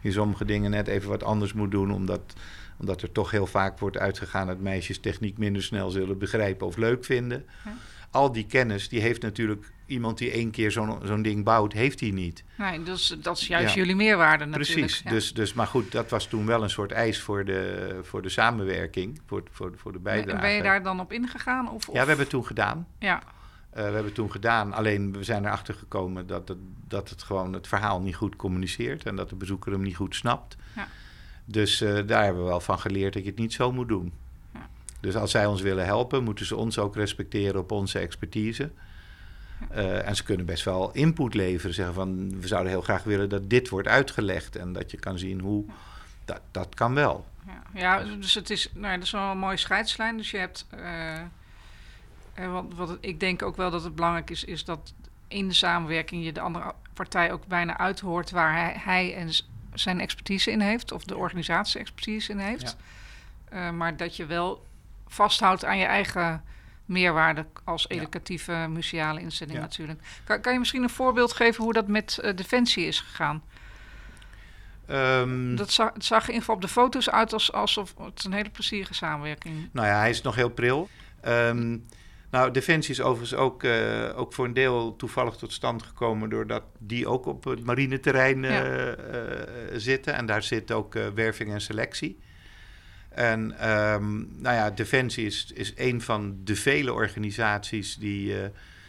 je 0.00 0.12
sommige 0.12 0.44
dingen 0.44 0.70
net 0.70 0.86
even 0.88 1.08
wat 1.08 1.22
anders 1.22 1.52
moet 1.52 1.70
doen. 1.70 1.92
Omdat, 1.92 2.34
omdat 2.78 3.02
er 3.02 3.12
toch 3.12 3.30
heel 3.30 3.46
vaak 3.46 3.78
wordt 3.78 3.98
uitgegaan 3.98 4.46
dat 4.46 4.60
meisjes 4.60 4.98
techniek 4.98 5.38
minder 5.38 5.62
snel 5.62 5.90
zullen 5.90 6.18
begrijpen 6.18 6.66
of 6.66 6.76
leuk 6.76 7.04
vinden. 7.04 7.44
Ja. 7.64 7.72
Al 8.10 8.32
die 8.32 8.46
kennis, 8.46 8.88
die 8.88 9.00
heeft 9.00 9.22
natuurlijk 9.22 9.72
iemand 9.88 10.18
die 10.18 10.30
één 10.30 10.50
keer 10.50 10.70
zo'n 10.70 10.98
zo'n 11.04 11.22
ding 11.22 11.44
bouwt, 11.44 11.72
heeft 11.72 12.00
hij 12.00 12.10
niet. 12.10 12.44
Nee, 12.56 12.82
dus 12.82 13.16
dat 13.22 13.38
is 13.38 13.46
juist 13.46 13.74
jullie 13.74 13.96
meerwaarde 13.96 14.44
natuurlijk. 14.44 14.80
Precies, 14.80 15.02
dus, 15.02 15.34
dus, 15.34 15.52
maar 15.52 15.66
goed, 15.66 15.92
dat 15.92 16.10
was 16.10 16.26
toen 16.26 16.46
wel 16.46 16.62
een 16.62 16.70
soort 16.70 16.92
eis 16.92 17.20
voor 17.20 17.44
de, 17.44 17.98
voor 18.02 18.22
de 18.22 18.28
samenwerking, 18.28 19.20
voor, 19.26 19.42
voor, 19.50 19.72
voor 19.76 19.92
de 19.92 19.98
bijdrage. 19.98 20.36
En 20.36 20.40
ben 20.40 20.52
je 20.52 20.62
daar 20.62 20.82
dan 20.82 21.00
op 21.00 21.12
ingegaan? 21.12 21.70
Of, 21.70 21.88
of? 21.88 21.94
Ja, 21.94 22.00
we 22.00 22.06
hebben 22.06 22.18
het 22.18 22.28
toen 22.28 22.46
gedaan. 22.46 22.86
Ja. 22.98 23.22
Uh, 23.22 23.74
we 23.74 23.80
hebben 23.80 24.04
het 24.04 24.14
toen 24.14 24.30
gedaan, 24.30 24.72
alleen 24.72 25.12
we 25.12 25.24
zijn 25.24 25.44
erachter 25.44 25.74
gekomen 25.74 26.26
dat 26.26 26.48
het, 26.48 26.58
dat 26.88 27.10
het 27.10 27.22
gewoon 27.22 27.52
het 27.52 27.68
verhaal 27.68 28.00
niet 28.00 28.16
goed 28.16 28.36
communiceert 28.36 29.04
en 29.04 29.16
dat 29.16 29.28
de 29.28 29.36
bezoeker 29.36 29.72
hem 29.72 29.82
niet 29.82 29.96
goed 29.96 30.14
snapt. 30.14 30.56
Ja. 30.76 30.88
Dus 31.44 31.82
uh, 31.82 32.00
daar 32.06 32.24
hebben 32.24 32.42
we 32.42 32.48
wel 32.48 32.60
van 32.60 32.78
geleerd 32.78 33.12
dat 33.12 33.22
je 33.22 33.28
het 33.28 33.38
niet 33.38 33.52
zo 33.52 33.72
moet 33.72 33.88
doen. 33.88 34.12
Ja. 34.54 34.68
Dus 35.00 35.16
als 35.16 35.30
zij 35.30 35.46
ons 35.46 35.60
willen 35.60 35.84
helpen, 35.84 36.24
moeten 36.24 36.46
ze 36.46 36.56
ons 36.56 36.78
ook 36.78 36.94
respecteren 36.94 37.60
op 37.60 37.70
onze 37.70 37.98
expertise. 37.98 38.70
Uh, 39.72 40.08
en 40.08 40.16
ze 40.16 40.22
kunnen 40.22 40.46
best 40.46 40.64
wel 40.64 40.92
input 40.92 41.34
leveren. 41.34 41.74
Zeggen 41.74 41.94
van 41.94 42.40
we 42.40 42.46
zouden 42.46 42.72
heel 42.72 42.80
graag 42.80 43.02
willen 43.02 43.28
dat 43.28 43.50
dit 43.50 43.68
wordt 43.68 43.88
uitgelegd. 43.88 44.56
En 44.56 44.72
dat 44.72 44.90
je 44.90 44.98
kan 44.98 45.18
zien 45.18 45.40
hoe. 45.40 45.64
Dat, 46.24 46.40
dat 46.50 46.74
kan 46.74 46.94
wel. 46.94 47.26
Ja, 47.46 47.62
ja 47.74 48.04
dus 48.04 48.34
het 48.34 48.50
is, 48.50 48.70
nou, 48.74 48.94
dat 48.94 49.04
is 49.04 49.10
wel 49.10 49.30
een 49.30 49.38
mooie 49.38 49.56
scheidslijn. 49.56 50.16
Dus 50.16 50.30
je 50.30 50.38
hebt. 50.38 50.66
Uh, 50.74 52.52
wat, 52.52 52.64
wat 52.74 52.98
ik 53.00 53.20
denk 53.20 53.42
ook 53.42 53.56
wel 53.56 53.70
dat 53.70 53.84
het 53.84 53.94
belangrijk 53.94 54.30
is, 54.30 54.44
is 54.44 54.64
dat 54.64 54.92
in 55.28 55.48
de 55.48 55.54
samenwerking 55.54 56.24
je 56.24 56.32
de 56.32 56.40
andere 56.40 56.74
partij 56.94 57.32
ook 57.32 57.46
bijna 57.46 57.78
uithoort 57.78 58.30
waar 58.30 58.52
hij, 58.52 58.76
hij 58.84 59.14
en 59.14 59.30
zijn 59.74 60.00
expertise 60.00 60.50
in 60.50 60.60
heeft, 60.60 60.92
of 60.92 61.04
de 61.04 61.16
organisatie 61.16 61.80
expertise 61.80 62.32
in 62.32 62.38
heeft. 62.38 62.76
Ja. 63.50 63.68
Uh, 63.68 63.76
maar 63.76 63.96
dat 63.96 64.16
je 64.16 64.26
wel 64.26 64.66
vasthoudt 65.06 65.64
aan 65.64 65.78
je 65.78 65.84
eigen 65.84 66.42
meerwaarde 66.88 67.46
als 67.64 67.88
educatieve 67.88 68.52
ja. 68.52 68.68
museale 68.68 69.20
instelling 69.20 69.58
natuurlijk. 69.58 70.00
Kan, 70.24 70.40
kan, 70.40 70.52
je 70.52 70.58
misschien 70.58 70.82
een 70.82 70.90
voorbeeld 70.90 71.32
geven 71.32 71.64
hoe 71.64 71.72
dat 71.72 71.88
met 71.88 72.18
uh, 72.22 72.36
Defensie 72.36 72.86
is 72.86 73.00
gegaan? 73.00 73.42
Um, 74.90 75.56
dat 75.56 75.70
zag, 75.70 75.92
het 75.92 76.04
zag 76.04 76.20
in 76.20 76.26
ieder 76.26 76.40
geval 76.40 76.54
op 76.54 76.60
de 76.60 76.68
foto's 76.68 77.10
uit 77.10 77.32
als, 77.32 77.52
alsof 77.52 77.94
het 77.98 78.24
een 78.24 78.32
hele 78.32 78.50
plezierige 78.50 78.94
samenwerking. 78.94 79.68
Nou 79.72 79.86
ja, 79.86 79.98
hij 79.98 80.10
is 80.10 80.22
nog 80.22 80.34
heel 80.34 80.50
pril. 80.50 80.88
Um, 81.26 81.84
nou, 82.30 82.50
Defensie 82.50 82.94
is 82.94 83.00
overigens 83.00 83.40
ook, 83.40 83.62
uh, 83.62 84.18
ook 84.18 84.32
voor 84.32 84.44
een 84.44 84.54
deel 84.54 84.96
toevallig 84.96 85.36
tot 85.36 85.52
stand 85.52 85.82
gekomen... 85.82 86.30
doordat 86.30 86.62
die 86.78 87.06
ook 87.06 87.26
op 87.26 87.44
het 87.44 87.64
marineterrein 87.64 88.42
uh, 88.42 88.50
ja. 88.50 88.94
zitten. 89.78 90.14
En 90.14 90.26
daar 90.26 90.42
zit 90.42 90.72
ook 90.72 90.94
werving 91.14 91.52
en 91.52 91.60
selectie. 91.60 92.18
En 93.18 93.70
um, 93.70 94.28
nou 94.36 94.54
ja, 94.56 94.70
Defensie 94.70 95.26
is, 95.26 95.52
is 95.54 95.72
een 95.76 96.00
van 96.00 96.36
de 96.44 96.56
vele 96.56 96.92
organisaties 96.92 97.96
die 97.96 98.32
uh, 98.32 98.46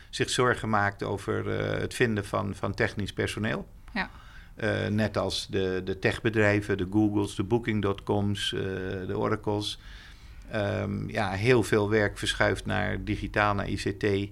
zich 0.10 0.30
zorgen 0.30 0.70
maakt 0.70 1.04
over 1.04 1.48
uh, 1.48 1.80
het 1.80 1.94
vinden 1.94 2.26
van, 2.26 2.56
van 2.56 2.74
technisch 2.74 3.13
personeel. 3.13 3.68
Ja. 3.94 4.10
Uh, 4.56 4.88
net 4.88 5.18
als 5.18 5.48
de, 5.48 5.82
de 5.86 6.00
techbedrijven, 6.00 6.78
de 6.78 6.88
Googles, 6.92 7.36
de 7.36 7.44
Booking.coms, 7.44 8.50
de 9.08 9.18
Oracles. 9.18 9.80
Um, 10.56 11.10
ja, 11.10 11.32
heel 11.32 11.63
veel 11.63 11.89
werk 11.89 12.18
verschuift 12.18 12.65
naar 12.65 13.04
digitaal, 13.04 13.54
naar 13.54 13.70
ICT, 13.70 14.30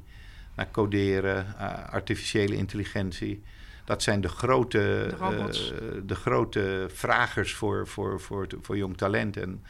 naar 0.55 0.71
coderen, 0.71 1.57
artificiële 1.89 2.55
intelligentie 2.55 3.43
dat 3.87 4.03
zijn 4.03 4.21
de 4.21 4.27
grote, 4.27 4.77
de, 5.19 5.79
uh, 5.81 6.01
de 6.05 6.15
grote 6.15 6.85
vragers 6.93 7.53
voor, 7.53 7.87
voor, 7.87 8.21
voor, 8.21 8.47
voor 8.61 8.77
jong 8.77 8.97
talent. 8.97 9.37
En 9.37 9.63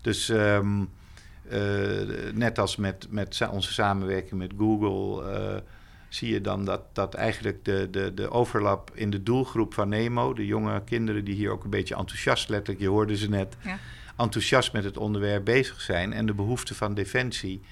dus 0.00 0.28
um, 0.28 0.88
uh, 1.52 1.58
net 2.34 2.58
als 2.58 2.76
met, 2.76 3.06
met 3.10 3.48
onze 3.50 3.72
samenwerking 3.72 4.40
met 4.40 4.52
Google. 4.58 5.32
Uh, 5.32 5.56
zie 6.08 6.32
je 6.32 6.40
dan 6.40 6.64
dat, 6.64 6.82
dat 6.92 7.14
eigenlijk 7.14 7.64
de, 7.64 7.88
de, 7.90 8.14
de 8.14 8.30
overlap 8.30 8.90
in 8.94 9.10
de 9.10 9.22
doelgroep 9.22 9.74
van 9.74 9.88
Nemo, 9.88 10.32
de 10.34 10.46
jonge 10.46 10.84
kinderen 10.84 11.24
die 11.24 11.34
hier 11.34 11.50
ook 11.50 11.64
een 11.64 11.70
beetje 11.70 11.96
enthousiast, 11.96 12.48
letterlijk, 12.48 12.80
je 12.80 12.88
hoorde 12.88 13.16
ze 13.16 13.28
net, 13.28 13.56
ja. 13.64 13.78
enthousiast 14.16 14.72
met 14.72 14.84
het 14.84 14.96
onderwerp 14.96 15.44
bezig 15.44 15.80
zijn 15.80 16.12
en 16.12 16.26
de 16.26 16.34
behoefte 16.34 16.74
van 16.74 16.94
defensie 16.94 17.62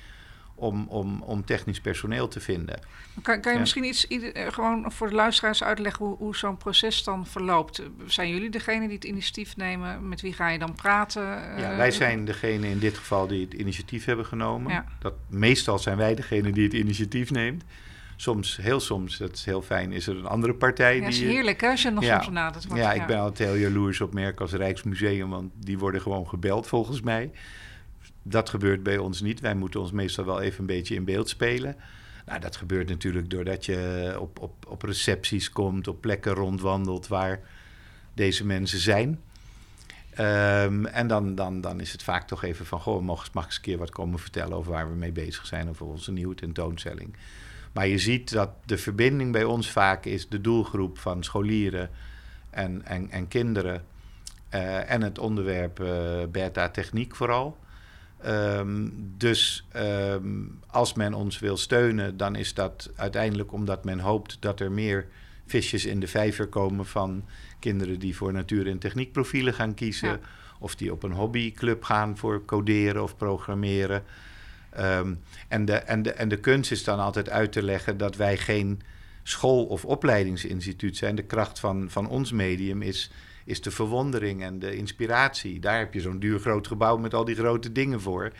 om, 0.54 0.86
om, 0.88 1.22
om 1.22 1.44
technisch 1.44 1.80
personeel 1.80 2.28
te 2.28 2.40
vinden. 2.40 2.78
Kan, 3.22 3.40
kan 3.40 3.52
je 3.52 3.58
misschien 3.58 3.84
iets 3.84 4.06
eh, 4.06 4.52
gewoon 4.52 4.92
voor 4.92 5.08
de 5.08 5.14
luisteraars 5.14 5.62
uitleggen 5.62 6.06
hoe, 6.06 6.16
hoe 6.16 6.36
zo'n 6.36 6.56
proces 6.56 7.04
dan 7.04 7.26
verloopt? 7.26 7.82
Zijn 8.06 8.30
jullie 8.30 8.50
degene 8.50 8.86
die 8.86 8.94
het 8.94 9.04
initiatief 9.04 9.56
nemen? 9.56 10.08
Met 10.08 10.20
wie 10.20 10.32
ga 10.32 10.48
je 10.48 10.58
dan 10.58 10.74
praten? 10.74 11.22
Ja, 11.58 11.76
wij 11.76 11.90
zijn 11.90 12.24
degene 12.24 12.68
in 12.68 12.78
dit 12.78 12.98
geval 12.98 13.26
die 13.26 13.44
het 13.44 13.54
initiatief 13.54 14.04
hebben 14.04 14.26
genomen. 14.26 14.72
Ja. 14.72 14.84
Dat, 14.98 15.14
meestal 15.28 15.78
zijn 15.78 15.96
wij 15.96 16.14
degene 16.14 16.52
die 16.52 16.64
het 16.64 16.72
initiatief 16.72 17.30
neemt. 17.30 17.64
Soms, 18.16 18.56
heel 18.56 18.80
soms, 18.80 19.18
dat 19.18 19.32
is 19.32 19.44
heel 19.44 19.62
fijn, 19.62 19.92
is 19.92 20.06
er 20.06 20.16
een 20.16 20.26
andere 20.26 20.54
partij. 20.54 20.94
Ja, 20.94 21.00
die, 21.00 21.08
is 21.08 21.20
heerlijk 21.20 21.60
hè, 21.60 21.68
als 21.68 21.82
je 21.82 21.90
nog 21.90 22.04
ja, 22.04 22.14
soms 22.14 22.26
benaderd 22.26 22.66
wordt. 22.66 22.82
Ja, 22.82 22.92
ik 22.92 23.06
ben 23.06 23.18
altijd 23.18 23.48
heel 23.48 23.58
jaloers 23.58 24.00
op 24.00 24.14
merk 24.14 24.40
als 24.40 24.52
Rijksmuseum, 24.52 25.30
want 25.30 25.52
die 25.54 25.78
worden 25.78 26.00
gewoon 26.00 26.28
gebeld 26.28 26.66
volgens 26.66 27.00
mij. 27.00 27.30
Dat 28.26 28.48
gebeurt 28.48 28.82
bij 28.82 28.98
ons 28.98 29.20
niet. 29.20 29.40
Wij 29.40 29.54
moeten 29.54 29.80
ons 29.80 29.92
meestal 29.92 30.24
wel 30.24 30.40
even 30.40 30.60
een 30.60 30.66
beetje 30.66 30.94
in 30.94 31.04
beeld 31.04 31.28
spelen. 31.28 31.76
Nou, 32.26 32.40
dat 32.40 32.56
gebeurt 32.56 32.88
natuurlijk 32.88 33.30
doordat 33.30 33.64
je 33.64 34.16
op, 34.20 34.40
op, 34.40 34.66
op 34.68 34.82
recepties 34.82 35.50
komt, 35.50 35.88
op 35.88 36.00
plekken 36.00 36.32
rondwandelt 36.32 37.08
waar 37.08 37.40
deze 38.14 38.46
mensen 38.46 38.78
zijn. 38.78 39.20
Um, 40.18 40.86
en 40.86 41.06
dan, 41.06 41.34
dan, 41.34 41.60
dan 41.60 41.80
is 41.80 41.92
het 41.92 42.02
vaak 42.02 42.26
toch 42.26 42.42
even 42.42 42.66
van: 42.66 42.80
Goh, 42.80 43.02
mag, 43.02 43.32
mag 43.32 43.42
ik 43.44 43.48
eens 43.48 43.56
een 43.56 43.62
keer 43.62 43.78
wat 43.78 43.90
komen 43.90 44.18
vertellen 44.18 44.56
over 44.56 44.72
waar 44.72 44.88
we 44.90 44.96
mee 44.96 45.12
bezig 45.12 45.46
zijn 45.46 45.68
of 45.68 45.82
onze 45.82 46.12
nieuwe 46.12 46.34
tentoonstelling. 46.34 47.16
Maar 47.72 47.86
je 47.86 47.98
ziet 47.98 48.32
dat 48.32 48.50
de 48.64 48.78
verbinding 48.78 49.32
bij 49.32 49.44
ons 49.44 49.70
vaak 49.70 50.04
is 50.04 50.28
de 50.28 50.40
doelgroep 50.40 50.98
van 50.98 51.22
scholieren 51.22 51.90
en, 52.50 52.84
en, 52.84 53.10
en 53.10 53.28
kinderen. 53.28 53.84
Uh, 54.54 54.90
en 54.90 55.02
het 55.02 55.18
onderwerp 55.18 55.80
uh, 55.80 55.88
beta-techniek 56.30 57.16
vooral. 57.16 57.56
Um, 58.26 58.92
dus 59.16 59.66
um, 59.76 60.60
als 60.66 60.94
men 60.94 61.14
ons 61.14 61.38
wil 61.38 61.56
steunen, 61.56 62.16
dan 62.16 62.36
is 62.36 62.54
dat 62.54 62.90
uiteindelijk 62.96 63.52
omdat 63.52 63.84
men 63.84 63.98
hoopt 63.98 64.36
dat 64.40 64.60
er 64.60 64.72
meer 64.72 65.06
visjes 65.46 65.84
in 65.84 66.00
de 66.00 66.06
vijver 66.06 66.46
komen 66.46 66.86
van 66.86 67.24
kinderen 67.58 67.98
die 67.98 68.16
voor 68.16 68.32
natuur- 68.32 68.66
en 68.66 68.78
techniekprofielen 68.78 69.54
gaan 69.54 69.74
kiezen. 69.74 70.08
Ja. 70.08 70.18
Of 70.58 70.74
die 70.74 70.92
op 70.92 71.02
een 71.02 71.12
hobbyclub 71.12 71.82
gaan 71.82 72.16
voor 72.16 72.44
coderen 72.44 73.02
of 73.02 73.16
programmeren. 73.16 74.02
Um, 74.80 75.20
en, 75.48 75.64
de, 75.64 75.72
en, 75.72 76.02
de, 76.02 76.12
en 76.12 76.28
de 76.28 76.40
kunst 76.40 76.70
is 76.70 76.84
dan 76.84 76.98
altijd 76.98 77.30
uit 77.30 77.52
te 77.52 77.62
leggen 77.62 77.96
dat 77.96 78.16
wij 78.16 78.36
geen 78.36 78.82
school- 79.22 79.64
of 79.64 79.84
opleidingsinstituut 79.84 80.96
zijn. 80.96 81.14
De 81.14 81.22
kracht 81.22 81.58
van, 81.60 81.90
van 81.90 82.08
ons 82.08 82.32
medium 82.32 82.82
is 82.82 83.10
is 83.44 83.60
de 83.60 83.70
verwondering 83.70 84.42
en 84.42 84.58
de 84.58 84.76
inspiratie. 84.76 85.60
Daar 85.60 85.78
heb 85.78 85.94
je 85.94 86.00
zo'n 86.00 86.18
duur 86.18 86.38
groot 86.38 86.66
gebouw 86.66 86.96
met 86.96 87.14
al 87.14 87.24
die 87.24 87.34
grote 87.34 87.72
dingen 87.72 88.00
voor. 88.00 88.32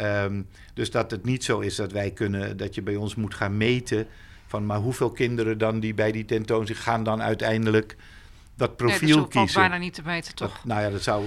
Um, 0.00 0.46
dus 0.74 0.90
dat 0.90 1.10
het 1.10 1.24
niet 1.24 1.44
zo 1.44 1.58
is 1.58 1.76
dat 1.76 1.92
wij 1.92 2.10
kunnen, 2.10 2.56
dat 2.56 2.74
je 2.74 2.82
bij 2.82 2.96
ons 2.96 3.14
moet 3.14 3.34
gaan 3.34 3.56
meten 3.56 4.06
van 4.46 4.66
maar 4.66 4.78
hoeveel 4.78 5.10
kinderen 5.10 5.58
dan 5.58 5.80
die 5.80 5.94
bij 5.94 6.12
die 6.12 6.24
tentoonstelling 6.24 6.84
gaan 6.84 7.04
dan 7.04 7.22
uiteindelijk 7.22 7.96
dat 8.58 8.76
profiel 8.76 9.08
nee, 9.08 9.16
dat 9.16 9.28
kiezen. 9.28 9.60
bijna 9.60 9.76
niet 9.76 9.94
te 9.94 10.02
meten, 10.04 10.34
toch? 10.34 10.52
Dat, 10.52 10.64
nou 10.64 10.80
ja, 10.80 10.90
dat 10.90 11.02
zou, 11.02 11.24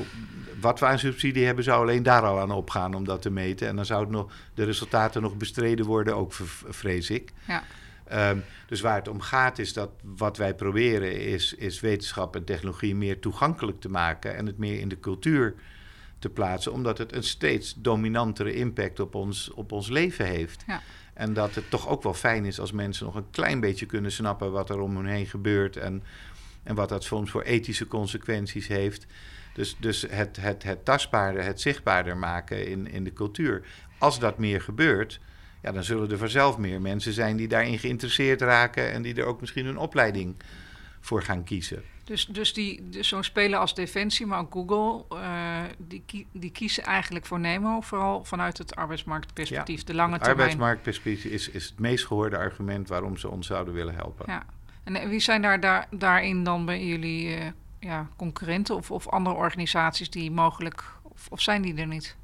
wat 0.59 0.79
we 0.79 0.85
aan 0.85 0.99
subsidie 0.99 1.45
hebben, 1.45 1.63
zou 1.63 1.81
alleen 1.81 2.03
daar 2.03 2.21
al 2.21 2.39
aan 2.39 2.51
opgaan 2.51 2.93
om 2.93 3.05
dat 3.05 3.21
te 3.21 3.29
meten. 3.29 3.67
En 3.67 3.75
dan 3.75 3.85
zouden 3.85 4.13
nog, 4.13 4.31
de 4.53 4.63
resultaten 4.63 5.21
nog 5.21 5.37
bestreden 5.37 5.85
worden, 5.85 6.15
ook 6.15 6.33
vrees 6.69 7.09
ik. 7.09 7.31
Ja. 7.47 7.63
Um, 8.13 8.43
dus 8.67 8.81
waar 8.81 8.95
het 8.95 9.07
om 9.07 9.21
gaat 9.21 9.59
is 9.59 9.73
dat 9.73 9.89
wat 10.03 10.37
wij 10.37 10.55
proberen 10.55 11.19
is, 11.19 11.53
is 11.53 11.79
wetenschap 11.79 12.35
en 12.35 12.43
technologie 12.43 12.95
meer 12.95 13.19
toegankelijk 13.19 13.79
te 13.79 13.89
maken 13.89 14.35
en 14.35 14.45
het 14.45 14.57
meer 14.57 14.79
in 14.79 14.87
de 14.87 14.99
cultuur 14.99 15.55
te 16.19 16.29
plaatsen, 16.29 16.71
omdat 16.71 16.97
het 16.97 17.13
een 17.13 17.23
steeds 17.23 17.73
dominantere 17.77 18.53
impact 18.53 18.99
op 18.99 19.15
ons, 19.15 19.51
op 19.51 19.71
ons 19.71 19.89
leven 19.89 20.25
heeft. 20.25 20.63
Ja. 20.67 20.81
En 21.13 21.33
dat 21.33 21.55
het 21.55 21.69
toch 21.69 21.87
ook 21.87 22.03
wel 22.03 22.13
fijn 22.13 22.45
is 22.45 22.59
als 22.59 22.71
mensen 22.71 23.05
nog 23.05 23.15
een 23.15 23.29
klein 23.31 23.59
beetje 23.59 23.85
kunnen 23.85 24.11
snappen 24.11 24.51
wat 24.51 24.69
er 24.69 24.79
om 24.79 24.95
hen 24.95 25.05
heen 25.05 25.25
gebeurt 25.25 25.77
en, 25.77 26.03
en 26.63 26.75
wat 26.75 26.89
dat 26.89 27.03
soms 27.03 27.31
voor 27.31 27.41
ethische 27.41 27.87
consequenties 27.87 28.67
heeft. 28.67 29.05
Dus, 29.53 29.75
dus 29.79 30.05
het, 30.09 30.37
het, 30.41 30.63
het 30.63 30.85
tastbaarder, 30.85 31.43
het 31.43 31.61
zichtbaarder 31.61 32.17
maken 32.17 32.67
in, 32.67 32.87
in 32.87 33.03
de 33.03 33.13
cultuur. 33.13 33.65
Als 33.97 34.19
dat 34.19 34.37
meer 34.37 34.61
gebeurt, 34.61 35.19
ja, 35.61 35.71
dan 35.71 35.83
zullen 35.83 36.11
er 36.11 36.17
vanzelf 36.17 36.57
meer 36.57 36.81
mensen 36.81 37.13
zijn 37.13 37.37
die 37.37 37.47
daarin 37.47 37.79
geïnteresseerd 37.79 38.41
raken 38.41 38.91
en 38.91 39.01
die 39.01 39.15
er 39.15 39.25
ook 39.25 39.39
misschien 39.41 39.65
een 39.65 39.77
opleiding 39.77 40.35
voor 40.99 41.21
gaan 41.21 41.43
kiezen. 41.43 41.83
Dus, 42.03 42.25
dus, 42.25 42.53
die, 42.53 42.89
dus 42.89 43.07
zo'n 43.07 43.23
speler 43.23 43.59
als 43.59 43.75
Defensie, 43.75 44.25
maar 44.25 44.39
ook 44.39 44.53
Google, 44.53 45.17
uh, 45.17 45.61
die, 45.77 46.27
die 46.31 46.51
kiezen 46.51 46.83
eigenlijk 46.83 47.25
voor 47.25 47.39
Nemo, 47.39 47.81
vooral 47.81 48.23
vanuit 48.23 48.57
het 48.57 48.75
arbeidsmarktperspectief, 48.75 49.79
ja, 49.79 49.85
de 49.85 49.93
lange 49.93 50.13
het 50.13 50.23
termijn. 50.23 50.49
arbeidsmarktperspectief 50.49 51.31
is, 51.31 51.49
is 51.49 51.69
het 51.69 51.79
meest 51.79 52.05
gehoorde 52.05 52.37
argument 52.37 52.87
waarom 52.87 53.17
ze 53.17 53.29
ons 53.29 53.47
zouden 53.47 53.73
willen 53.73 53.95
helpen. 53.95 54.25
Ja. 54.27 54.45
En 54.83 55.09
wie 55.09 55.19
zijn 55.19 55.41
daar, 55.41 55.59
daar, 55.59 55.87
daarin 55.91 56.43
dan 56.43 56.65
bij 56.65 56.85
jullie 56.85 57.37
uh, 57.37 57.45
ja, 57.79 58.07
concurrenten 58.15 58.75
of, 58.75 58.91
of 58.91 59.07
andere 59.07 59.35
organisaties 59.35 60.09
die 60.09 60.31
mogelijk, 60.31 60.83
of, 61.03 61.27
of 61.29 61.41
zijn 61.41 61.61
die 61.61 61.75
er 61.75 61.87
niet? 61.87 62.15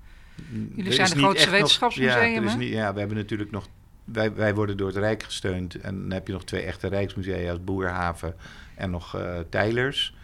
Jullie 0.75 0.93
zijn 0.93 1.09
de 1.09 1.17
grootste 1.17 1.49
wetenschapsmuseum, 1.49 2.43
ja, 2.43 2.49
hè? 2.49 2.57
Niet, 2.57 2.69
ja, 2.69 2.93
we 2.93 2.99
hebben 2.99 3.17
natuurlijk 3.17 3.51
nog... 3.51 3.67
Wij, 4.03 4.33
wij 4.33 4.55
worden 4.55 4.77
door 4.77 4.87
het 4.87 4.97
Rijk 4.97 5.23
gesteund. 5.23 5.75
En 5.75 5.99
dan 6.01 6.11
heb 6.11 6.27
je 6.27 6.33
nog 6.33 6.43
twee 6.43 6.61
echte 6.61 6.87
Rijksmusea 6.87 7.49
als 7.49 7.63
Boerhaven 7.63 8.35
en 8.75 8.89
nog 8.89 9.15
uh, 9.15 9.39
Tijlers. 9.49 10.15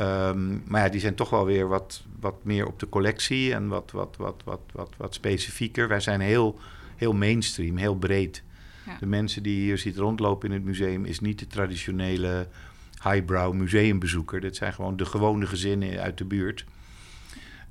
Um, 0.00 0.62
maar 0.66 0.82
ja, 0.82 0.88
die 0.88 1.00
zijn 1.00 1.14
toch 1.14 1.30
wel 1.30 1.44
weer 1.44 1.68
wat, 1.68 2.04
wat 2.20 2.44
meer 2.44 2.66
op 2.66 2.78
de 2.78 2.88
collectie 2.88 3.54
en 3.54 3.68
wat, 3.68 3.90
wat, 3.90 4.16
wat, 4.18 4.42
wat, 4.44 4.60
wat, 4.72 4.94
wat 4.96 5.14
specifieker. 5.14 5.88
Wij 5.88 6.00
zijn 6.00 6.20
heel, 6.20 6.58
heel 6.96 7.12
mainstream, 7.12 7.76
heel 7.76 7.96
breed. 7.96 8.42
Ja. 8.86 8.96
De 8.98 9.06
mensen 9.06 9.42
die 9.42 9.60
hier 9.60 9.78
ziet 9.78 9.96
rondlopen 9.96 10.48
in 10.48 10.54
het 10.54 10.64
museum 10.64 11.04
is 11.04 11.20
niet 11.20 11.38
de 11.38 11.46
traditionele 11.46 12.48
highbrow 13.02 13.54
museumbezoeker. 13.54 14.40
Dat 14.40 14.56
zijn 14.56 14.72
gewoon 14.72 14.96
de 14.96 15.04
gewone 15.04 15.46
gezinnen 15.46 16.00
uit 16.00 16.18
de 16.18 16.24
buurt. 16.24 16.64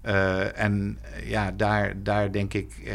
Uh, 0.09 0.59
en 0.59 0.99
ja, 1.23 1.51
daar, 1.51 2.03
daar 2.03 2.31
denk 2.31 2.53
ik, 2.53 2.73
uh, 2.83 2.91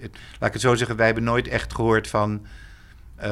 het, 0.00 0.16
laat 0.38 0.48
ik 0.48 0.52
het 0.52 0.60
zo 0.60 0.74
zeggen, 0.74 0.96
wij 0.96 1.06
hebben 1.06 1.24
nooit 1.24 1.48
echt 1.48 1.74
gehoord 1.74 2.08
van, 2.08 2.46
uh, 3.16 3.24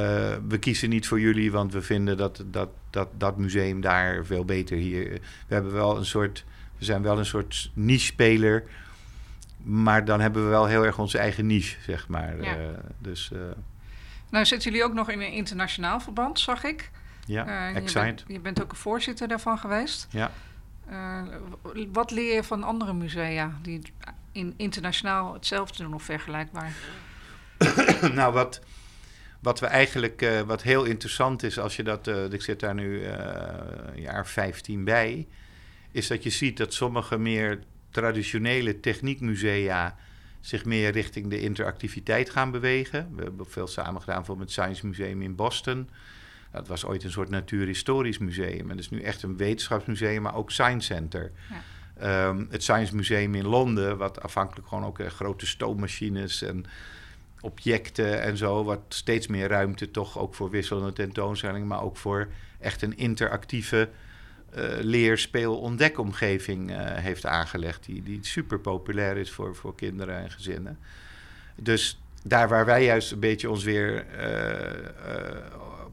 we 0.48 0.58
kiezen 0.60 0.88
niet 0.88 1.08
voor 1.08 1.20
jullie, 1.20 1.52
want 1.52 1.72
we 1.72 1.82
vinden 1.82 2.16
dat 2.16 2.44
dat, 2.46 2.68
dat 2.90 3.08
dat 3.16 3.36
museum 3.36 3.80
daar 3.80 4.24
veel 4.24 4.44
beter 4.44 4.76
hier. 4.76 5.10
We 5.46 5.54
hebben 5.54 5.72
wel 5.72 5.96
een 5.96 6.06
soort, 6.06 6.44
we 6.78 6.84
zijn 6.84 7.02
wel 7.02 7.18
een 7.18 7.26
soort 7.26 7.70
niche-speler, 7.74 8.64
maar 9.62 10.04
dan 10.04 10.20
hebben 10.20 10.42
we 10.42 10.48
wel 10.48 10.66
heel 10.66 10.84
erg 10.84 10.98
onze 10.98 11.18
eigen 11.18 11.46
niche, 11.46 11.76
zeg 11.80 12.08
maar. 12.08 12.42
Ja. 12.42 12.56
dus, 12.98 13.30
nou 14.30 14.44
zitten 14.44 14.70
jullie 14.70 14.86
ook 14.86 14.94
nog 14.94 15.10
in 15.10 15.20
een 15.20 15.32
internationaal 15.32 16.00
verband, 16.00 16.40
zag 16.40 16.64
ik. 16.64 16.90
Ja, 17.26 17.68
je 17.68 17.92
bent, 17.92 18.24
je 18.26 18.40
bent 18.40 18.62
ook 18.62 18.70
een 18.70 18.76
voorzitter 18.76 19.28
daarvan 19.28 19.58
geweest. 19.58 20.06
Ja. 20.10 20.30
Uh, 20.90 21.22
wat 21.92 22.10
leer 22.10 22.34
je 22.34 22.44
van 22.44 22.62
andere 22.62 22.92
musea 22.92 23.58
die 23.62 23.82
in, 24.32 24.54
internationaal 24.56 25.32
hetzelfde 25.32 25.82
doen 25.82 25.94
of 25.94 26.02
vergelijkbaar? 26.02 26.72
nou, 28.14 28.32
wat, 28.32 28.60
wat 29.40 29.60
we 29.60 29.66
eigenlijk, 29.66 30.22
uh, 30.22 30.40
wat 30.40 30.62
heel 30.62 30.84
interessant 30.84 31.42
is 31.42 31.58
als 31.58 31.76
je 31.76 31.82
dat, 31.82 32.06
uh, 32.06 32.32
ik 32.32 32.42
zit 32.42 32.60
daar 32.60 32.74
nu 32.74 33.04
een 33.04 34.00
jaar 34.00 34.26
15 34.26 34.84
bij, 34.84 35.26
is 35.92 36.06
dat 36.06 36.22
je 36.22 36.30
ziet 36.30 36.56
dat 36.56 36.74
sommige 36.74 37.18
meer 37.18 37.62
traditionele 37.90 38.80
techniekmusea 38.80 39.96
zich 40.40 40.64
meer 40.64 40.90
richting 40.90 41.30
de 41.30 41.40
interactiviteit 41.40 42.30
gaan 42.30 42.50
bewegen. 42.50 43.08
We 43.16 43.22
hebben 43.22 43.46
veel 43.46 43.66
samen 43.66 44.00
gedaan, 44.00 44.16
bijvoorbeeld 44.16 44.48
het 44.48 44.58
Science 44.58 44.86
Museum 44.86 45.22
in 45.22 45.34
Boston. 45.34 45.88
Dat 46.56 46.68
was 46.68 46.84
ooit 46.84 47.04
een 47.04 47.10
soort 47.10 47.30
natuurhistorisch 47.30 48.18
museum. 48.18 48.60
En 48.60 48.68
dat 48.68 48.78
is 48.78 48.90
nu 48.90 49.00
echt 49.00 49.22
een 49.22 49.36
wetenschapsmuseum, 49.36 50.22
maar 50.22 50.34
ook 50.34 50.50
Science 50.50 50.86
Center. 50.86 51.32
Ja. 51.50 52.28
Um, 52.28 52.46
het 52.50 52.62
Science 52.62 52.96
Museum 52.96 53.34
in 53.34 53.46
Londen, 53.46 53.96
wat 53.96 54.22
afhankelijk 54.22 54.68
gewoon 54.68 54.84
ook 54.84 54.98
uh, 54.98 55.06
grote 55.06 55.46
stoommachines 55.46 56.42
en 56.42 56.64
objecten 57.40 58.22
en 58.22 58.36
zo, 58.36 58.64
wat 58.64 58.80
steeds 58.88 59.26
meer 59.26 59.48
ruimte 59.48 59.90
toch 59.90 60.18
ook 60.18 60.34
voor 60.34 60.50
wisselende 60.50 60.92
tentoonstellingen, 60.92 61.66
maar 61.66 61.82
ook 61.82 61.96
voor 61.96 62.28
echt 62.60 62.82
een 62.82 62.96
interactieve 62.96 63.88
uh, 64.56 64.64
leer, 64.80 65.18
speel, 65.18 65.58
ontdekomgeving 65.58 66.70
uh, 66.70 66.76
heeft 66.80 67.26
aangelegd, 67.26 67.84
die, 67.84 68.02
die 68.02 68.18
super 68.22 68.58
populair 68.58 69.16
is 69.16 69.30
voor, 69.30 69.56
voor 69.56 69.74
kinderen 69.74 70.16
en 70.16 70.30
gezinnen. 70.30 70.78
Dus 71.54 72.00
daar 72.22 72.48
waar 72.48 72.64
wij 72.64 72.84
juist 72.84 73.12
een 73.12 73.20
beetje 73.20 73.50
ons 73.50 73.64
weer 73.64 74.06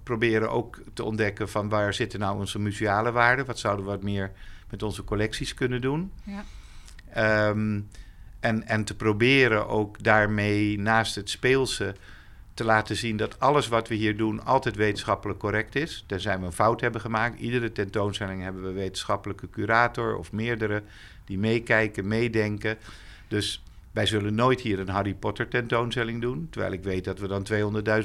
proberen 0.04 0.50
ook 0.50 0.80
te 0.94 1.04
ontdekken 1.04 1.50
van 1.50 1.70
waar 1.70 1.94
zitten 1.94 2.20
nou 2.20 2.39
onze 2.39 2.60
museale 2.60 3.12
waarden. 3.12 3.46
Wat 3.46 3.60
zouden 3.60 3.86
we 3.86 3.92
wat 3.92 4.04
meer 4.04 4.32
met 4.70 4.84
onze 4.84 5.04
collecties 5.04 5.54
kunnen 5.54 5.82
doen. 5.82 6.12
Ja. 6.24 7.50
Um, 7.50 7.88
en, 8.39 8.68
en 8.68 8.84
te 8.84 8.96
proberen 8.96 9.68
ook 9.68 10.04
daarmee 10.04 10.80
naast 10.80 11.16
het 11.16 11.30
speelse 11.30 11.96
te 12.54 12.63
laten 12.63 12.96
zien 12.96 13.18
dat 13.18 13.39
alles 13.39 13.68
wat 13.68 13.88
we 13.88 13.96
hier 13.96 14.18
doen 14.18 14.46
altijd 14.46 14.76
wetenschappelijk 14.76 15.39
correct 15.39 15.76
is. 15.76 16.04
Tenzij 16.08 16.39
we 16.39 16.46
een 16.46 16.52
fout 16.52 16.82
hebben 16.82 17.02
gemaakt. 17.02 17.39
Iedere 17.39 17.72
tentoonstelling 17.72 18.42
hebben 18.42 18.63
we 18.63 18.72
wetenschappelijke 18.72 19.50
curator 19.50 20.18
of 20.18 20.32
meerdere 20.32 20.84
die 21.26 21.38
meekijken, 21.38 22.08
meedenken. 22.08 22.78
Dus 23.28 23.63
wij 23.93 24.06
zullen 24.06 24.36
nooit 24.36 24.62
hier 24.62 24.79
een 24.79 24.89
Harry 24.89 25.13
Potter 25.13 25.47
tentoonstelling 25.47 26.21
doen. 26.21 26.47
Terwijl 26.49 26.73
ik 26.73 26.84
weet 26.84 27.03
dat 27.03 27.19
we 27.19 27.27
dan 27.27 27.45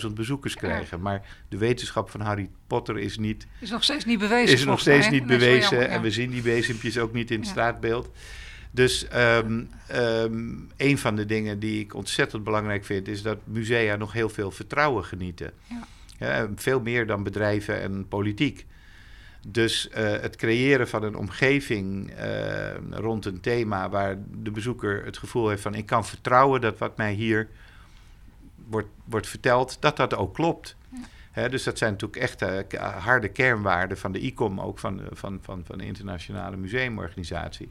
200.000 0.06 0.12
bezoekers 0.14 0.54
krijgen. 0.54 0.96
Ja. 0.96 1.02
Maar 1.02 1.26
de 1.48 1.58
wetenschap 1.58 2.10
van 2.10 2.20
Harry 2.20 2.50
Potter 2.66 2.98
is 2.98 3.18
niet. 3.18 3.46
Is 3.60 3.70
nog 3.70 3.84
steeds 3.84 4.04
niet 4.04 4.18
bewezen. 4.18 4.54
Is 4.54 4.64
nog 4.64 4.80
steeds 4.80 5.10
niet 5.10 5.26
bewezen. 5.26 5.70
Jammer, 5.70 5.88
ja. 5.88 5.96
En 5.96 6.02
we 6.02 6.10
zien 6.10 6.30
die 6.30 6.42
bezempjes 6.42 6.98
ook 6.98 7.12
niet 7.12 7.30
in 7.30 7.36
het 7.36 7.46
ja. 7.46 7.52
straatbeeld. 7.52 8.10
Dus 8.70 9.06
um, 9.14 9.70
um, 9.94 10.68
een 10.76 10.98
van 10.98 11.16
de 11.16 11.26
dingen 11.26 11.58
die 11.58 11.80
ik 11.80 11.94
ontzettend 11.94 12.44
belangrijk 12.44 12.84
vind, 12.84 13.08
is 13.08 13.22
dat 13.22 13.38
musea 13.44 13.96
nog 13.96 14.12
heel 14.12 14.28
veel 14.28 14.50
vertrouwen 14.50 15.04
genieten. 15.04 15.52
veel 16.56 16.80
meer 16.80 17.06
dan 17.06 17.22
bedrijven 17.22 17.80
en 17.80 18.08
politiek. 18.08 18.66
Dus 19.50 19.88
uh, 19.88 19.94
het 19.96 20.36
creëren 20.36 20.88
van 20.88 21.02
een 21.02 21.16
omgeving 21.16 22.12
uh, 22.18 22.74
rond 22.90 23.24
een 23.24 23.40
thema 23.40 23.88
waar 23.88 24.16
de 24.42 24.50
bezoeker 24.50 25.04
het 25.04 25.18
gevoel 25.18 25.48
heeft 25.48 25.62
van 25.62 25.74
ik 25.74 25.86
kan 25.86 26.06
vertrouwen 26.06 26.60
dat 26.60 26.78
wat 26.78 26.96
mij 26.96 27.12
hier 27.12 27.48
wordt, 28.66 28.88
wordt 29.04 29.26
verteld, 29.26 29.76
dat 29.80 29.96
dat 29.96 30.14
ook 30.14 30.34
klopt. 30.34 30.76
Ja. 30.90 30.98
Hè, 31.30 31.48
dus 31.48 31.62
dat 31.62 31.78
zijn 31.78 31.92
natuurlijk 31.92 32.22
echt 32.22 32.42
uh, 32.42 32.80
harde 32.80 33.28
kernwaarden 33.28 33.98
van 33.98 34.12
de 34.12 34.20
ICOM, 34.20 34.60
ook 34.60 34.78
van, 34.78 35.00
van, 35.12 35.38
van, 35.42 35.62
van 35.64 35.78
de 35.78 35.84
Internationale 35.84 36.56
Museumorganisatie. 36.56 37.70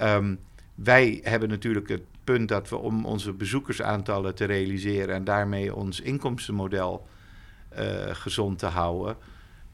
Um, 0.00 0.38
wij 0.74 1.20
hebben 1.22 1.48
natuurlijk 1.48 1.88
het 1.88 2.04
punt 2.24 2.48
dat 2.48 2.68
we 2.68 2.76
om 2.76 3.04
onze 3.06 3.32
bezoekersaantallen 3.32 4.34
te 4.34 4.44
realiseren 4.44 5.14
en 5.14 5.24
daarmee 5.24 5.74
ons 5.74 6.00
inkomstenmodel 6.00 7.06
gezond 8.12 8.58
te 8.58 8.66
houden, 8.66 9.16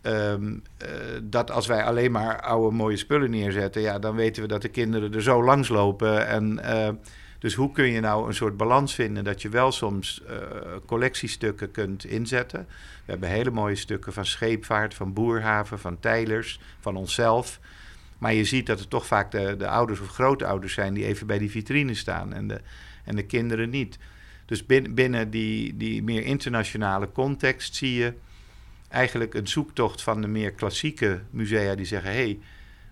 Um, 0.06 0.62
uh, 0.82 0.88
dat 1.22 1.50
als 1.50 1.66
wij 1.66 1.84
alleen 1.84 2.10
maar 2.10 2.40
oude 2.40 2.76
mooie 2.76 2.96
spullen 2.96 3.30
neerzetten, 3.30 3.82
ja, 3.82 3.98
dan 3.98 4.14
weten 4.14 4.42
we 4.42 4.48
dat 4.48 4.62
de 4.62 4.68
kinderen 4.68 5.14
er 5.14 5.22
zo 5.22 5.44
langs 5.44 5.68
lopen. 5.68 6.26
En, 6.26 6.60
uh, 6.64 6.88
dus 7.38 7.54
hoe 7.54 7.72
kun 7.72 7.86
je 7.86 8.00
nou 8.00 8.26
een 8.26 8.34
soort 8.34 8.56
balans 8.56 8.94
vinden 8.94 9.24
dat 9.24 9.42
je 9.42 9.48
wel 9.48 9.72
soms 9.72 10.22
uh, 10.28 10.36
collectiestukken 10.86 11.70
kunt 11.70 12.04
inzetten? 12.04 12.66
We 13.04 13.10
hebben 13.10 13.28
hele 13.28 13.50
mooie 13.50 13.74
stukken 13.74 14.12
van 14.12 14.26
scheepvaart, 14.26 14.94
van 14.94 15.12
boerhaven, 15.12 15.78
van 15.78 16.00
tijlers, 16.00 16.60
van 16.80 16.96
onszelf. 16.96 17.60
Maar 18.18 18.34
je 18.34 18.44
ziet 18.44 18.66
dat 18.66 18.78
het 18.78 18.90
toch 18.90 19.06
vaak 19.06 19.30
de, 19.30 19.54
de 19.58 19.68
ouders 19.68 20.00
of 20.00 20.08
grootouders 20.08 20.72
zijn 20.72 20.94
die 20.94 21.04
even 21.04 21.26
bij 21.26 21.38
die 21.38 21.50
vitrine 21.50 21.94
staan 21.94 22.32
en 22.32 22.48
de, 22.48 22.60
en 23.04 23.16
de 23.16 23.26
kinderen 23.26 23.70
niet. 23.70 23.98
Dus 24.46 24.66
binnen, 24.66 24.94
binnen 24.94 25.30
die, 25.30 25.76
die 25.76 26.02
meer 26.02 26.22
internationale 26.24 27.12
context 27.12 27.74
zie 27.74 27.94
je 27.94 28.14
eigenlijk 28.96 29.34
een 29.34 29.48
zoektocht 29.48 30.02
van 30.02 30.20
de 30.20 30.26
meer 30.26 30.52
klassieke 30.52 31.22
musea 31.30 31.74
die 31.74 31.86
zeggen: 31.86 32.10
hé, 32.10 32.16
hey, 32.16 32.38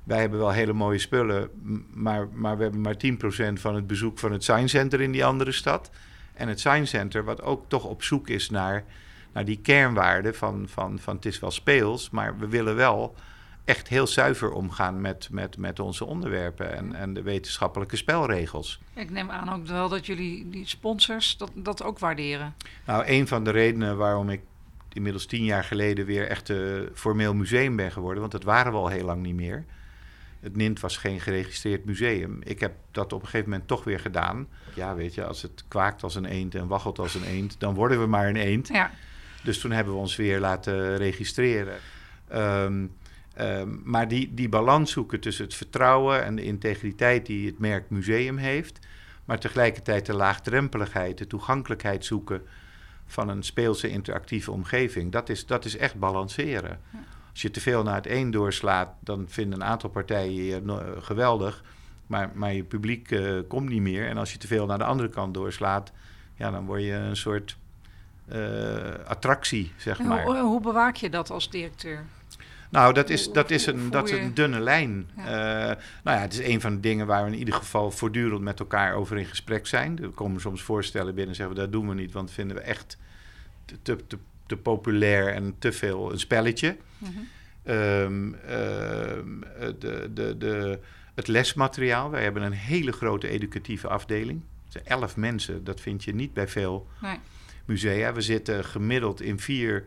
wij 0.05 0.21
hebben 0.21 0.39
wel 0.39 0.51
hele 0.51 0.73
mooie 0.73 0.99
spullen, 0.99 1.51
maar, 1.93 2.29
maar 2.33 2.57
we 2.57 2.63
hebben 2.63 2.81
maar 2.81 2.97
10% 2.97 3.61
van 3.61 3.75
het 3.75 3.87
bezoek 3.87 4.19
van 4.19 4.33
het 4.33 4.43
Science 4.43 4.77
Center 4.77 5.01
in 5.01 5.13
die 5.13 5.25
andere 5.25 5.53
stad. 5.53 5.91
En 6.35 6.49
het 6.49 6.61
Science 6.61 6.97
Center, 6.97 7.25
wat 7.25 7.43
ook 7.43 7.65
toch 7.69 7.85
op 7.85 8.03
zoek 8.03 8.29
is 8.29 8.51
naar, 8.51 8.85
naar 9.33 9.45
die 9.45 9.61
kernwaarden 9.61 10.35
van, 10.35 10.69
van, 10.69 10.99
van 10.99 11.17
het 11.17 11.25
is 11.25 11.41
wel 11.41 11.51
speels, 11.51 12.11
maar 12.11 12.39
we 12.39 12.49
willen 12.49 12.77
wel 12.77 13.15
echt 13.65 13.89
heel 13.89 14.07
zuiver 14.07 14.53
omgaan 14.53 15.01
met, 15.01 15.29
met, 15.31 15.57
met 15.57 15.81
onze 15.81 16.05
onderwerpen 16.05 16.77
en, 16.77 16.95
en 16.95 17.15
de 17.15 17.23
wetenschappelijke 17.23 17.97
spelregels. 17.97 18.81
Ik 18.95 19.11
neem 19.11 19.31
aan 19.31 19.53
ook 19.53 19.67
wel 19.67 19.89
dat 19.89 20.07
jullie 20.07 20.49
die 20.49 20.67
sponsors 20.67 21.37
dat, 21.37 21.51
dat 21.55 21.83
ook 21.83 21.99
waarderen. 21.99 22.55
Nou, 22.87 23.05
een 23.07 23.29
van 23.29 23.45
de 23.45 23.51
redenen 23.51 23.97
waarom 23.97 24.31
ik 24.31 24.41
inmiddels 24.95 25.27
tien 25.27 25.45
jaar 25.45 25.65
geleden 25.65 26.07
weer 26.07 26.29
echt 26.29 26.49
een 26.49 26.89
formeel 26.95 27.35
museum 27.35 27.77
ben 27.77 27.93
geworden. 27.93 28.21
Want 28.21 28.33
dat 28.33 28.45
waren 28.45 28.73
we 28.73 28.79
al 28.79 28.89
heel 28.89 29.05
lang 29.05 29.23
niet 29.23 29.35
meer. 29.35 29.65
Het 30.41 30.57
NINT 30.57 30.81
was 30.81 30.97
geen 30.97 31.21
geregistreerd 31.21 31.85
museum. 31.85 32.39
Ik 32.43 32.61
heb 32.61 32.73
dat 32.91 33.13
op 33.13 33.21
een 33.21 33.29
gegeven 33.29 33.51
moment 33.51 33.69
toch 33.69 33.85
weer 33.85 34.01
gedaan. 34.01 34.49
Ja, 34.75 34.95
weet 34.95 35.15
je, 35.15 35.25
als 35.25 35.43
het 35.43 35.65
kwaakt 35.69 36.03
als 36.03 36.15
een 36.15 36.25
eend 36.25 36.55
en 36.55 36.67
waggelt 36.67 36.99
als 36.99 37.15
een 37.15 37.25
eend, 37.25 37.61
dan 37.61 37.75
worden 37.75 38.01
we 38.01 38.07
maar 38.07 38.29
een 38.29 38.37
eend. 38.37 38.69
Ja. 38.69 38.91
Dus 39.43 39.59
toen 39.59 39.71
hebben 39.71 39.95
we 39.95 39.99
ons 39.99 40.17
weer 40.17 40.41
laten 40.41 40.97
registreren. 40.97 41.77
Um, 42.33 42.93
um, 43.41 43.81
maar 43.85 44.09
die, 44.09 44.35
die 44.35 44.49
balans 44.49 44.93
zoeken 44.93 45.21
tussen 45.21 45.45
het 45.45 45.55
vertrouwen 45.55 46.25
en 46.25 46.37
de 46.37 46.45
integriteit 46.45 47.27
die 47.27 47.47
het 47.47 47.59
merk 47.59 47.91
museum 47.91 48.37
heeft, 48.37 48.79
Maar 49.25 49.39
tegelijkertijd 49.39 50.07
de 50.07 50.15
laagdrempeligheid, 50.15 51.19
de 51.19 51.27
toegankelijkheid 51.27 52.05
zoeken 52.05 52.43
van 53.07 53.29
een 53.29 53.43
speelse 53.43 53.89
interactieve 53.89 54.51
omgeving. 54.51 55.13
Dat 55.13 55.29
is, 55.29 55.47
dat 55.47 55.65
is 55.65 55.77
echt 55.77 55.99
balanceren. 55.99 56.81
Als 57.31 57.43
je 57.43 57.51
te 57.51 57.61
veel 57.61 57.83
naar 57.83 57.95
het 57.95 58.07
een 58.07 58.31
doorslaat, 58.31 58.89
dan 59.01 59.25
vinden 59.29 59.61
een 59.61 59.67
aantal 59.67 59.91
partijen 59.91 60.45
je 60.45 60.95
geweldig. 61.01 61.63
Maar, 62.07 62.31
maar 62.35 62.53
je 62.53 62.65
publiek 62.65 63.11
uh, 63.11 63.41
komt 63.49 63.69
niet 63.69 63.81
meer. 63.81 64.09
En 64.09 64.19
als 64.19 64.33
je 64.33 64.39
te 64.39 64.47
veel 64.47 64.67
naar 64.67 64.79
de 64.79 64.85
andere 64.85 65.09
kant 65.09 65.35
doorslaat, 65.35 65.93
ja, 66.35 66.51
dan 66.51 66.67
word 66.67 66.83
je 66.83 66.93
een 66.93 67.17
soort 67.17 67.57
uh, 68.33 68.95
attractie, 69.07 69.73
zeg 69.77 69.99
maar. 69.99 70.25
Hoe, 70.25 70.37
hoe, 70.37 70.61
bewaak 70.61 70.97
je 70.97 71.11
dat 71.11 71.31
als 71.31 71.51
directeur? 71.51 72.05
Nou, 72.75 72.93
dat 72.93 73.11
is, 73.11 73.33
dat 73.33 73.51
is, 73.51 73.67
een, 73.67 73.91
dat 73.91 74.11
is 74.11 74.19
een 74.19 74.35
dunne 74.35 74.61
lijn. 74.61 75.11
Ja. 75.17 75.23
Uh, 75.23 75.77
nou 76.05 76.17
ja, 76.17 76.23
het 76.23 76.33
is 76.33 76.39
een 76.39 76.61
van 76.61 76.75
de 76.75 76.81
dingen 76.81 77.07
waar 77.07 77.25
we 77.25 77.33
in 77.33 77.39
ieder 77.39 77.55
geval 77.55 77.91
voortdurend 77.91 78.43
met 78.43 78.61
elkaar 78.61 78.95
over 78.95 79.19
in 79.19 79.27
gesprek 79.27 79.67
zijn. 79.67 80.03
Er 80.03 80.09
komen 80.09 80.41
soms 80.41 80.63
voorstellen 80.63 81.15
binnen 81.15 81.29
en 81.29 81.35
zeggen 81.35 81.55
we 81.55 81.61
dat 81.61 81.73
doen 81.73 81.89
we 81.89 81.95
niet, 81.95 82.13
want 82.13 82.31
vinden 82.31 82.57
we 82.57 82.63
echt 82.63 82.99
te, 83.65 83.83
te, 83.83 84.07
te, 84.07 84.19
te 84.47 84.57
populair 84.57 85.35
en 85.35 85.55
te 85.59 85.73
veel 85.73 86.13
een 86.13 86.19
spelletje. 86.19 86.77
Mm 86.99 87.09
-hmm. 87.15 87.75
um, 87.75 88.35
uh, 88.35 88.51
de, 89.79 90.11
de, 90.15 90.35
de, 90.39 90.79
het 91.15 91.29
lesmateriaal, 91.29 92.11
wij 92.11 92.23
hebben 92.23 92.43
een 92.43 92.53
hele 92.53 92.93
grote 92.93 93.29
educatieve 93.29 93.89
afdeling. 93.89 94.43
Elf 94.85 95.17
mensen, 95.17 95.65
dat 95.65 95.81
vind 95.81 96.05
je 96.05 96.15
niet 96.15 96.33
bij 96.33 96.49
veel 96.49 96.89
nee. 97.03 97.19
musea. 97.65 98.13
We 98.13 98.21
zitten 98.21 98.65
gemiddeld 98.65 99.21
in 99.21 99.41
vier 99.41 99.85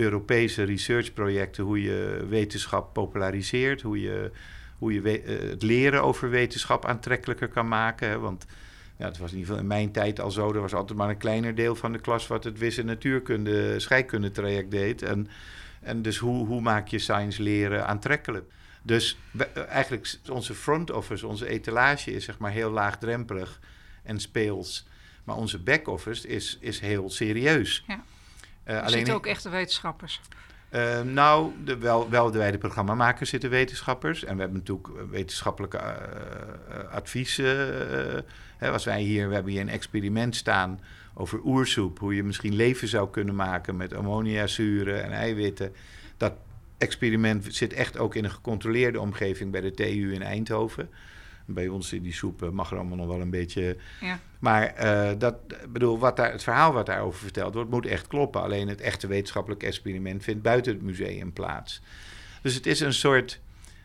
Europese 0.00 0.62
researchprojecten 0.62 1.64
hoe 1.64 1.82
je 1.82 2.26
wetenschap 2.28 2.92
populariseert, 2.92 3.82
hoe 3.82 4.00
je, 4.00 4.30
hoe 4.78 4.92
je 4.92 5.22
het 5.50 5.62
leren 5.62 6.02
over 6.02 6.30
wetenschap 6.30 6.84
aantrekkelijker 6.84 7.48
kan 7.48 7.68
maken. 7.68 8.20
Want 8.20 8.46
ja, 8.96 9.06
het 9.06 9.18
was 9.18 9.30
in 9.32 9.38
ieder 9.38 9.46
geval 9.46 9.62
in 9.62 9.68
mijn 9.68 9.92
tijd 9.92 10.20
al 10.20 10.30
zo. 10.30 10.52
Er 10.52 10.60
was 10.60 10.74
altijd 10.74 10.98
maar 10.98 11.08
een 11.08 11.16
kleiner 11.16 11.54
deel 11.54 11.74
van 11.74 11.92
de 11.92 12.00
klas 12.00 12.26
wat 12.26 12.44
het 12.44 12.58
wis- 12.58 12.78
en 12.78 12.86
natuurkunde, 12.86 13.80
scheikunde 13.80 14.30
traject 14.30 14.70
deed. 14.70 15.02
En, 15.02 15.28
en 15.80 16.02
dus 16.02 16.18
hoe, 16.18 16.46
hoe 16.46 16.60
maak 16.60 16.88
je 16.88 16.98
science 16.98 17.42
leren 17.42 17.86
aantrekkelijk? 17.86 18.52
Dus 18.82 19.18
we, 19.30 19.44
eigenlijk 19.44 20.14
onze 20.30 20.54
front 20.54 20.90
office, 20.90 21.26
onze 21.26 21.48
etalage 21.48 22.12
is 22.12 22.24
zeg 22.24 22.38
maar 22.38 22.50
heel 22.50 22.70
laagdrempelig 22.70 23.60
en 24.02 24.20
speels. 24.20 24.86
Maar 25.24 25.36
onze 25.36 25.58
back 25.58 25.88
office 25.88 26.28
is, 26.28 26.58
is 26.60 26.80
heel 26.80 27.10
serieus. 27.10 27.84
Ja. 27.86 28.04
Uh, 28.64 28.74
er 28.74 28.80
alleen 28.80 28.90
zitten 28.90 29.14
ook 29.14 29.26
echte 29.26 29.48
wetenschappers. 29.48 30.20
Uh, 30.70 31.00
nou, 31.00 31.52
de, 31.64 31.78
wel, 31.78 32.10
wel 32.10 32.30
bij 32.30 32.50
de 32.50 32.58
programmamakers 32.58 33.30
zitten 33.30 33.50
wetenschappers. 33.50 34.24
En 34.24 34.34
we 34.34 34.40
hebben 34.40 34.58
natuurlijk 34.58 35.10
wetenschappelijke 35.10 35.78
uh, 35.78 36.92
advies. 36.92 37.36
Hè, 37.36 38.70
als 38.70 38.84
wij 38.84 39.02
hier, 39.02 39.28
we 39.28 39.34
hebben 39.34 39.52
hier 39.52 39.60
een 39.60 39.68
experiment 39.68 40.36
staan 40.36 40.80
over 41.14 41.40
oersoep. 41.44 41.98
Hoe 41.98 42.14
je 42.14 42.22
misschien 42.22 42.54
leven 42.54 42.88
zou 42.88 43.10
kunnen 43.10 43.34
maken 43.34 43.76
met 43.76 43.94
ammoniazuren 43.94 45.04
en 45.04 45.12
eiwitten. 45.12 45.74
Dat 46.16 46.32
experiment 46.78 47.46
zit 47.48 47.72
echt 47.72 47.98
ook 47.98 48.14
in 48.14 48.24
een 48.24 48.30
gecontroleerde 48.30 49.00
omgeving 49.00 49.50
bij 49.50 49.60
de 49.60 49.74
TU 49.74 50.12
in 50.12 50.22
Eindhoven. 50.22 50.90
Bij 51.54 51.68
ons 51.68 51.92
in 51.92 52.02
die 52.02 52.12
soep 52.12 52.50
mag 52.50 52.70
er 52.70 52.76
allemaal 52.76 52.96
nog 52.96 53.06
wel 53.06 53.20
een 53.20 53.30
beetje. 53.30 53.76
Ja. 54.00 54.18
Maar 54.38 54.74
uh, 54.84 55.10
dat, 55.18 55.36
bedoel, 55.68 55.98
wat 55.98 56.16
daar, 56.16 56.32
het 56.32 56.42
verhaal 56.42 56.72
wat 56.72 56.86
daarover 56.86 57.20
verteld 57.20 57.54
wordt, 57.54 57.70
moet 57.70 57.86
echt 57.86 58.06
kloppen. 58.06 58.42
Alleen 58.42 58.68
het 58.68 58.80
echte 58.80 59.06
wetenschappelijk 59.06 59.62
experiment 59.62 60.22
vindt 60.22 60.42
buiten 60.42 60.72
het 60.72 60.82
museum 60.82 61.32
plaats. 61.32 61.82
Dus 62.42 62.54
het 62.54 62.66
is 62.66 62.80
een 62.80 62.92
soort 62.92 63.40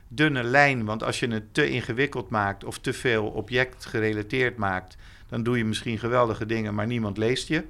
dunne 0.08 0.44
lijn. 0.44 0.86
Want 0.86 1.04
als 1.04 1.20
je 1.20 1.28
het 1.28 1.54
te 1.54 1.70
ingewikkeld 1.70 2.30
maakt 2.30 2.64
of 2.64 2.80
te 2.80 2.94
veel 2.94 3.26
object 3.26 3.86
gerelateerd 3.86 4.58
maakt, 4.58 4.98
dan 5.28 5.44
doe 5.44 5.58
je 5.58 5.66
misschien 5.66 6.00
geweldige 6.00 6.46
dingen, 6.46 6.76
maar 6.76 6.88
niemand 6.88 7.18
leest 7.18 7.48
je. 7.48 7.64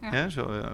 Ja. 0.00 0.28
zo, 0.28 0.50
uh, 0.50 0.66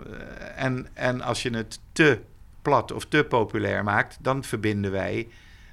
en, 0.57 0.87
en 0.93 1.21
als 1.21 1.43
je 1.43 1.51
het 1.51 1.81
te 1.93 2.21
plat 2.63 2.93
of 2.93 3.07
te 3.07 3.25
populair 3.29 3.85
maakt, 3.85 4.19
dan 4.21 4.45
verbinden 4.45 4.91
wij 4.91 5.29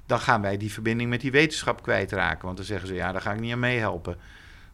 dan 0.08 0.20
gaan 0.20 0.40
wij 0.40 0.56
die 0.56 0.72
verbinding 0.72 1.10
met 1.10 1.20
die 1.20 1.30
wetenschap 1.30 1.82
kwijtraken. 1.82 2.44
Want 2.44 2.56
dan 2.56 2.66
zeggen 2.66 2.88
ze, 2.88 2.94
ja, 2.94 3.12
daar 3.12 3.20
ga 3.20 3.32
ik 3.32 3.40
niet 3.40 3.52
aan 3.52 3.58
meehelpen. 3.58 4.16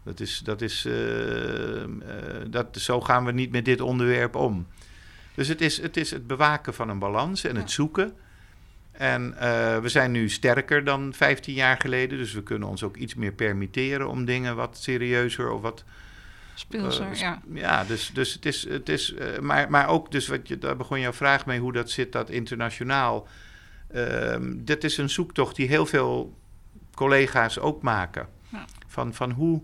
Dat 0.03 0.20
is, 0.20 0.38
dat 0.44 0.61
is, 0.61 0.87
uh, 0.87 1.83
uh, 1.83 1.87
dat, 2.47 2.77
zo 2.77 3.01
gaan 3.01 3.25
we 3.25 3.33
niet 3.33 3.51
met 3.51 3.64
dit 3.64 3.81
onderwerp 3.81 4.35
om. 4.35 4.66
Dus 5.35 5.49
het 5.49 5.61
is 5.61 5.83
het, 5.83 5.97
is 5.97 6.11
het 6.11 6.27
bewaken 6.27 6.75
van 6.75 6.88
een 6.88 6.99
balans 6.99 7.44
en 7.44 7.57
het 7.57 7.70
zoeken. 7.70 8.14
En 8.92 9.35
uh, 9.35 9.79
we 9.79 9.88
zijn 9.88 10.11
nu 10.11 10.29
sterker 10.29 10.85
dan 10.85 11.14
15 11.14 11.55
jaar 11.55 11.77
geleden, 11.77 12.18
dus 12.18 12.33
we 12.33 12.42
kunnen 12.42 12.68
ons 12.68 12.83
ook 12.83 12.97
iets 12.97 13.14
meer 13.14 13.33
permitteren 13.33 14.09
om 14.09 14.25
dingen 14.25 14.57
wat 14.57 14.79
serieuzer 14.81 15.51
of 15.51 15.61
wat. 15.61 15.85
Speelser, 16.55 17.16
ja. 17.16 17.40
Ja, 17.53 17.85
dus, 17.85 18.11
dus 18.12 18.33
het 18.33 18.47
is. 18.47 18.68
Het 18.68 18.88
is 18.88 19.14
maar, 19.40 19.70
maar 19.70 19.88
ook, 19.88 20.11
dus 20.11 20.29
wat 20.29 20.49
je, 20.49 20.59
daar 20.59 20.77
begon 20.77 21.01
jouw 21.01 21.12
vraag 21.12 21.47
mee, 21.47 21.61
hoe 21.61 21.73
dat 21.73 21.90
zit, 21.90 22.12
dat 22.12 22.31
internationaal 22.31 23.29
dit 24.57 24.85
is 24.85 24.98
een 24.98 25.11
zoektocht 25.11 25.57
die 25.57 25.68
heel 25.68 25.87
veel 25.87 26.38
collega's 26.94 27.59
ook 27.59 27.83
maken. 27.83 28.28
Ja. 28.48 28.64
Van, 28.87 29.14
van 29.14 29.30
hoe, 29.30 29.62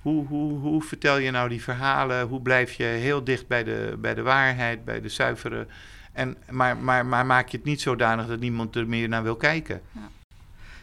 hoe, 0.00 0.26
hoe, 0.26 0.58
hoe 0.58 0.82
vertel 0.82 1.18
je 1.18 1.30
nou 1.30 1.48
die 1.48 1.62
verhalen? 1.62 2.28
Hoe 2.28 2.40
blijf 2.40 2.72
je 2.72 2.84
heel 2.84 3.24
dicht 3.24 3.46
bij 3.46 3.64
de, 3.64 3.96
bij 3.98 4.14
de 4.14 4.22
waarheid, 4.22 4.84
bij 4.84 5.00
de 5.00 5.08
zuivere. 5.08 5.66
En, 6.12 6.36
maar, 6.50 6.76
maar, 6.76 7.06
maar 7.06 7.26
maak 7.26 7.48
je 7.48 7.56
het 7.56 7.66
niet 7.66 7.80
zodanig 7.80 8.26
dat 8.26 8.40
niemand 8.40 8.76
er 8.76 8.86
meer 8.86 9.08
naar 9.08 9.22
wil 9.22 9.36
kijken. 9.36 9.80
Ja. 9.92 10.08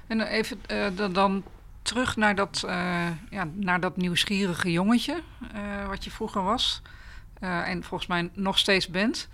En 0.08 0.22
even 0.22 0.60
uh, 0.72 1.14
dan 1.14 1.44
terug 1.82 2.16
naar 2.16 2.36
dat, 2.36 2.64
uh, 2.66 3.08
ja, 3.30 3.48
naar 3.54 3.80
dat 3.80 3.98
nieuwsgierige 3.98 4.72
jongetje, 4.72 5.22
uh, 5.56 5.88
wat 5.88 6.04
je 6.04 6.12
vroeger 6.12 6.44
was. 6.44 6.82
en 7.40 7.84
volgens 7.84 8.10
mij 8.10 8.30
nog 8.34 8.58
steeds 8.58 8.88
bent. 8.88 9.30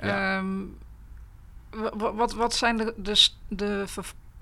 Ja. 0.00 0.38
Um, 0.38 0.78
wat, 2.14 2.34
wat 2.34 2.54
zijn 2.54 2.76
de, 2.76 2.94
de, 2.96 3.28
de 3.48 3.84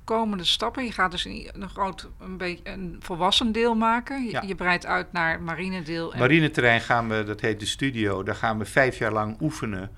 komende 0.04 0.44
stappen? 0.44 0.84
Je 0.84 0.92
gaat 0.92 1.10
dus 1.10 1.24
een 1.24 1.68
groot, 1.68 2.08
een 2.20 2.36
beetje 2.36 2.70
een 2.70 2.96
volwassen 3.00 3.52
deel 3.52 3.74
maken. 3.74 4.24
Je, 4.24 4.42
je 4.46 4.54
breidt 4.54 4.86
uit 4.86 5.12
naar 5.12 5.42
marinedeel. 5.42 6.12
En... 6.12 6.18
Marineterrein 6.18 6.80
gaan 6.80 7.08
we, 7.08 7.24
dat 7.24 7.40
heet 7.40 7.60
de 7.60 7.66
studio, 7.66 8.22
daar 8.22 8.34
gaan 8.34 8.58
we 8.58 8.64
vijf 8.64 8.98
jaar 8.98 9.12
lang 9.12 9.40
oefenen 9.40 9.90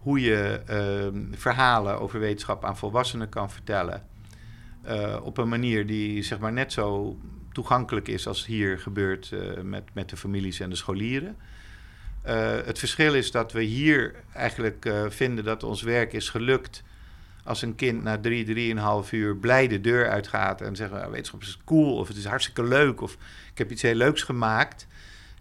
hoe 0.00 0.20
je 0.20 0.60
uh, 0.70 1.20
verhalen 1.38 2.00
over 2.00 2.20
wetenschap 2.20 2.64
aan 2.64 2.76
volwassenen 2.76 3.28
kan 3.28 3.50
vertellen. 3.50 4.06
Uh, 4.86 5.16
op 5.22 5.38
een 5.38 5.48
manier 5.48 5.86
die 5.86 6.22
zeg 6.22 6.38
maar 6.38 6.52
net 6.52 6.72
zo 6.72 7.18
toegankelijk 7.52 8.08
is 8.08 8.26
als 8.26 8.46
hier 8.46 8.78
gebeurt 8.78 9.30
uh, 9.32 9.60
met, 9.62 9.84
met 9.92 10.08
de 10.08 10.16
families 10.16 10.60
en 10.60 10.70
de 10.70 10.76
scholieren. 10.76 11.36
Uh, 12.26 12.32
het 12.64 12.78
verschil 12.78 13.14
is 13.14 13.30
dat 13.30 13.52
we 13.52 13.62
hier 13.62 14.14
eigenlijk 14.32 14.84
uh, 14.84 15.04
vinden 15.08 15.44
dat 15.44 15.62
ons 15.62 15.82
werk 15.82 16.12
is 16.12 16.28
gelukt 16.28 16.82
als 17.44 17.62
een 17.62 17.74
kind 17.74 18.02
na 18.02 18.18
drie, 18.18 18.44
drieënhalf 18.44 19.12
uur 19.12 19.36
blij 19.36 19.68
de 19.68 19.80
deur 19.80 20.08
uitgaat 20.08 20.60
en 20.60 20.76
zegt, 20.76 20.90
nou, 20.90 21.10
wetenschap 21.10 21.42
is 21.42 21.58
cool 21.64 21.96
of 21.96 22.08
het 22.08 22.16
is 22.16 22.24
hartstikke 22.24 22.64
leuk 22.64 23.00
of 23.00 23.12
ik 23.52 23.58
heb 23.58 23.70
iets 23.70 23.82
heel 23.82 23.94
leuks 23.94 24.22
gemaakt. 24.22 24.86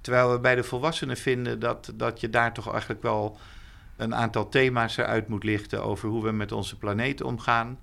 Terwijl 0.02 0.32
we 0.32 0.39
bij 0.39 0.56
de 0.56 0.63
volwassenen 0.63 1.17
vinden 1.17 1.60
dat, 1.60 1.91
dat 1.95 2.19
je 2.19 2.30
daar 2.30 2.54
toch 2.54 2.71
eigenlijk 2.71 3.02
wel 3.02 3.38
een 3.95 4.15
aantal 4.15 4.50
thema's 4.50 4.98
eruit 4.98 5.28
moet 5.28 5.43
lichten 5.43 5.84
over 5.84 6.10
hoe 6.10 6.24
we 6.24 6.32
met 6.32 6.52
onze 6.52 6.78
planeet 6.78 7.21
omgaan. 7.21 7.80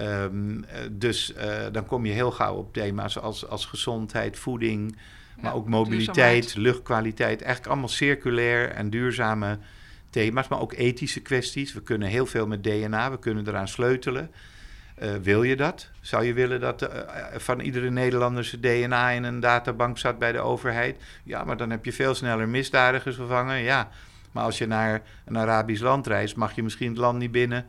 Um, 0.00 0.64
dus 0.90 1.32
uh, 1.36 1.66
dan 1.72 1.86
kom 1.86 2.06
je 2.06 2.12
heel 2.12 2.30
gauw 2.30 2.54
op 2.54 2.72
thema's 2.72 3.18
als, 3.18 3.48
als 3.48 3.66
gezondheid, 3.66 4.38
voeding, 4.38 4.96
maar 5.42 5.54
ook 5.54 5.68
mobiliteit, 5.68 6.54
luchtkwaliteit. 6.56 7.42
Eigenlijk 7.42 7.72
allemaal 7.72 7.88
circulair 7.88 8.70
en 8.70 8.90
duurzame 8.90 9.58
thema's, 10.10 10.48
maar 10.48 10.60
ook 10.60 10.72
ethische 10.72 11.20
kwesties. 11.20 11.72
We 11.72 11.82
kunnen 11.82 12.08
heel 12.08 12.26
veel 12.26 12.46
met 12.46 12.62
DNA, 12.64 13.10
we 13.10 13.18
kunnen 13.18 13.48
eraan 13.48 13.68
sleutelen. 13.68 14.30
Uh, 15.02 15.14
wil 15.22 15.42
je 15.42 15.56
dat? 15.56 15.90
Zou 16.00 16.24
je 16.24 16.32
willen 16.32 16.60
dat 16.60 16.82
uh, 16.82 16.88
van 17.36 17.60
iedere 17.60 17.90
Nederlander 17.90 18.44
zijn 18.44 18.60
DNA 18.60 19.10
in 19.10 19.24
een 19.24 19.40
databank 19.40 19.98
zat 19.98 20.18
bij 20.18 20.32
de 20.32 20.38
overheid? 20.38 21.02
Ja, 21.22 21.44
maar 21.44 21.56
dan 21.56 21.70
heb 21.70 21.84
je 21.84 21.92
veel 21.92 22.14
sneller 22.14 22.48
misdadigers 22.48 23.16
vervangen. 23.16 23.58
Ja, 23.58 23.88
maar 24.32 24.44
als 24.44 24.58
je 24.58 24.66
naar 24.66 25.02
een 25.24 25.38
Arabisch 25.38 25.82
land 25.82 26.06
reist, 26.06 26.36
mag 26.36 26.54
je 26.54 26.62
misschien 26.62 26.88
het 26.88 26.98
land 26.98 27.18
niet 27.18 27.32
binnen 27.32 27.66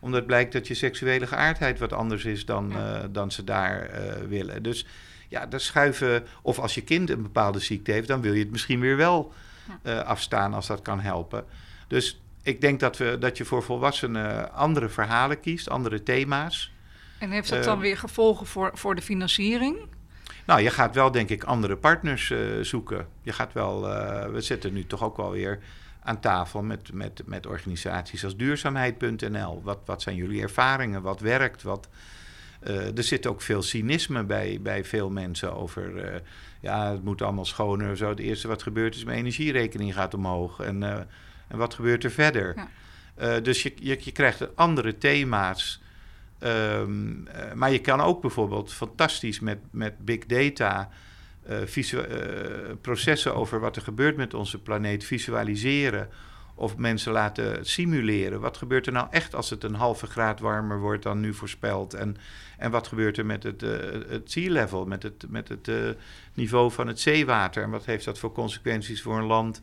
omdat 0.00 0.26
blijkt 0.26 0.52
dat 0.52 0.66
je 0.66 0.74
seksuele 0.74 1.26
geaardheid 1.26 1.78
wat 1.78 1.92
anders 1.92 2.24
is 2.24 2.44
dan, 2.44 2.72
uh, 2.72 2.98
dan 3.10 3.30
ze 3.30 3.44
daar 3.44 3.90
willen. 4.28 4.62
Dus 4.62 4.86
ja, 5.28 5.46
daar 5.46 5.60
schuiven. 5.60 6.26
Of 6.42 6.58
als 6.58 6.74
je 6.74 6.82
kind 6.82 7.10
een 7.10 7.22
bepaalde 7.22 7.58
ziekte 7.58 7.92
heeft, 7.92 8.08
dan 8.08 8.20
wil 8.20 8.32
je 8.32 8.42
het 8.42 8.50
misschien 8.50 8.80
weer 8.80 8.96
wel 8.96 9.32
uh, 9.82 9.98
afstaan 9.98 10.54
als 10.54 10.66
dat 10.66 10.82
kan 10.82 11.00
helpen. 11.00 11.44
Dus 11.88 12.20
ik 12.42 12.60
denk 12.60 12.80
dat, 12.80 12.96
we, 12.96 13.16
dat 13.18 13.36
je 13.36 13.44
voor 13.44 13.62
volwassenen 13.62 14.52
andere 14.52 14.88
verhalen 14.88 15.40
kiest, 15.40 15.70
andere 15.70 16.02
thema's. 16.02 16.72
En 17.18 17.30
heeft 17.30 17.48
dat 17.48 17.64
dan 17.64 17.76
uh, 17.76 17.82
weer 17.82 17.96
gevolgen 17.96 18.46
voor, 18.46 18.70
voor 18.74 18.94
de 18.94 19.02
financiering? 19.02 19.76
Nou, 20.44 20.60
je 20.60 20.70
gaat 20.70 20.94
wel, 20.94 21.10
denk 21.10 21.28
ik, 21.28 21.44
andere 21.44 21.76
partners 21.76 22.30
uh, 22.30 22.38
zoeken. 22.60 23.08
Je 23.22 23.32
gaat 23.32 23.52
wel, 23.52 23.80
we 24.32 24.40
zitten 24.40 24.72
nu 24.72 24.86
toch 24.86 25.02
ook 25.02 25.16
wel 25.16 25.30
weer 25.30 25.58
aan 26.02 26.20
tafel 26.20 26.62
met, 26.62 26.92
met, 26.92 27.22
met 27.24 27.46
organisaties 27.46 28.24
als 28.24 28.36
duurzaamheid.nl. 28.36 29.62
Wat, 29.62 29.78
wat 29.84 30.02
zijn 30.02 30.16
jullie 30.16 30.42
ervaringen? 30.42 31.02
Wat 31.02 31.20
werkt? 31.20 31.62
Wat, 31.62 31.88
er 32.66 33.02
zit 33.02 33.26
ook 33.26 33.42
veel 33.42 33.62
cynisme 33.62 34.24
bij, 34.24 34.58
bij 34.62 34.84
veel 34.84 35.10
mensen 35.10 35.54
over... 35.54 36.22
ja, 36.60 36.92
het 36.92 37.04
moet 37.04 37.22
allemaal 37.22 37.44
schoner. 37.44 37.96
Zo. 37.96 38.08
Het 38.08 38.18
eerste 38.18 38.48
wat 38.48 38.62
gebeurt 38.62 38.94
is 38.94 39.04
mijn 39.04 39.18
energierekening 39.18 39.94
gaat 39.94 40.14
omhoog. 40.14 40.60
En, 40.60 40.82
en 41.48 41.58
wat 41.58 41.74
gebeurt 41.74 42.04
er 42.04 42.10
verder? 42.10 42.68
Ja. 43.16 43.40
dus 43.40 43.62
je, 43.62 43.72
je, 43.80 43.98
je 44.00 44.12
krijgt 44.12 44.56
andere 44.56 44.98
thema's... 44.98 45.80
Ehm, 46.38 47.22
maar 47.54 47.72
je 47.72 47.80
kan 47.80 48.00
ook 48.00 48.20
bijvoorbeeld 48.20 48.72
fantastisch 48.72 49.40
met, 49.40 49.58
met 49.70 50.04
big 50.04 50.26
data 50.26 50.90
uh, 51.50 51.96
processen 52.80 53.34
over 53.34 53.60
wat 53.60 53.76
er 53.76 53.82
gebeurt 53.82 54.16
met 54.16 54.34
onze 54.34 54.58
planeet 54.58 55.04
visualiseren. 55.04 56.08
Of 56.58 56.76
mensen 56.76 57.12
laten 57.12 57.66
simuleren. 57.66 58.40
Wat 58.40 58.56
gebeurt 58.56 58.86
er 58.86 58.92
nou 58.92 59.06
echt 59.10 59.34
als 59.34 59.50
het 59.50 59.64
een 59.64 59.74
halve 59.74 60.06
graad 60.06 60.40
warmer 60.40 60.80
wordt 60.80 61.02
dan 61.02 61.20
nu 61.20 61.34
voorspeld? 61.34 61.94
En, 61.94 62.16
en 62.58 62.70
wat 62.70 62.86
gebeurt 62.86 63.18
er 63.18 63.26
met 63.26 63.42
het, 63.42 63.62
uh, 63.62 63.70
het 64.08 64.30
sea 64.30 64.50
level, 64.50 64.84
met 64.84 65.02
het, 65.02 65.24
met 65.28 65.48
het 65.48 65.70
niveau 66.34 66.70
van 66.70 66.86
het 66.86 67.00
zeewater? 67.00 67.62
En 67.62 67.70
wat 67.70 67.84
heeft 67.84 68.04
dat 68.04 68.18
voor 68.18 68.32
consequenties 68.32 69.02
voor 69.02 69.18
een 69.18 69.26
land 69.26 69.60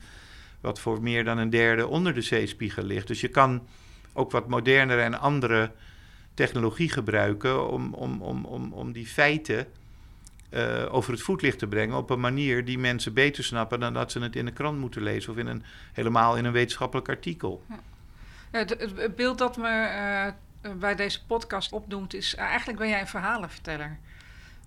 wat 0.61 0.79
voor 0.79 1.01
meer 1.01 1.23
dan 1.23 1.37
een 1.37 1.49
derde 1.49 1.87
onder 1.87 2.13
de 2.13 2.21
zeespiegel 2.21 2.83
ligt? 2.83 3.07
Dus 3.07 3.21
je 3.21 3.27
kan 3.27 3.67
ook 4.13 4.31
wat 4.31 4.47
modernere 4.47 5.01
en 5.01 5.19
andere 5.19 5.71
technologie 6.33 6.89
gebruiken 6.89 7.69
om, 7.69 7.93
om, 7.93 8.21
om, 8.21 8.45
om, 8.45 8.73
om 8.73 8.91
die 8.91 9.07
feiten 9.07 9.67
uh, 10.53 10.93
over 10.93 11.11
het 11.11 11.21
voetlicht 11.21 11.59
te 11.59 11.67
brengen 11.67 11.97
op 11.97 12.09
een 12.09 12.19
manier 12.19 12.65
die 12.65 12.79
mensen 12.79 13.13
beter 13.13 13.43
snappen 13.43 13.79
dan 13.79 13.93
dat 13.93 14.11
ze 14.11 14.19
het 14.19 14.35
in 14.35 14.47
een 14.47 14.53
krant 14.53 14.79
moeten 14.79 15.01
lezen 15.01 15.31
of 15.31 15.37
in 15.37 15.47
een, 15.47 15.63
helemaal 15.93 16.37
in 16.37 16.45
een 16.45 16.51
wetenschappelijk 16.51 17.09
artikel. 17.09 17.63
Ja. 17.69 17.79
ja 18.51 18.59
het, 18.59 19.15
beeld 19.15 19.37
dat 19.37 19.57
me 19.57 20.33
uh, 20.61 20.71
bij 20.75 20.95
deze 20.95 21.25
podcast 21.25 21.71
opdoemt 21.71 22.13
is, 22.13 22.35
eigenlijk 22.35 22.79
ben 22.79 22.89
jij 22.89 22.99
een 22.99 23.07
verhalenverteller. 23.07 23.99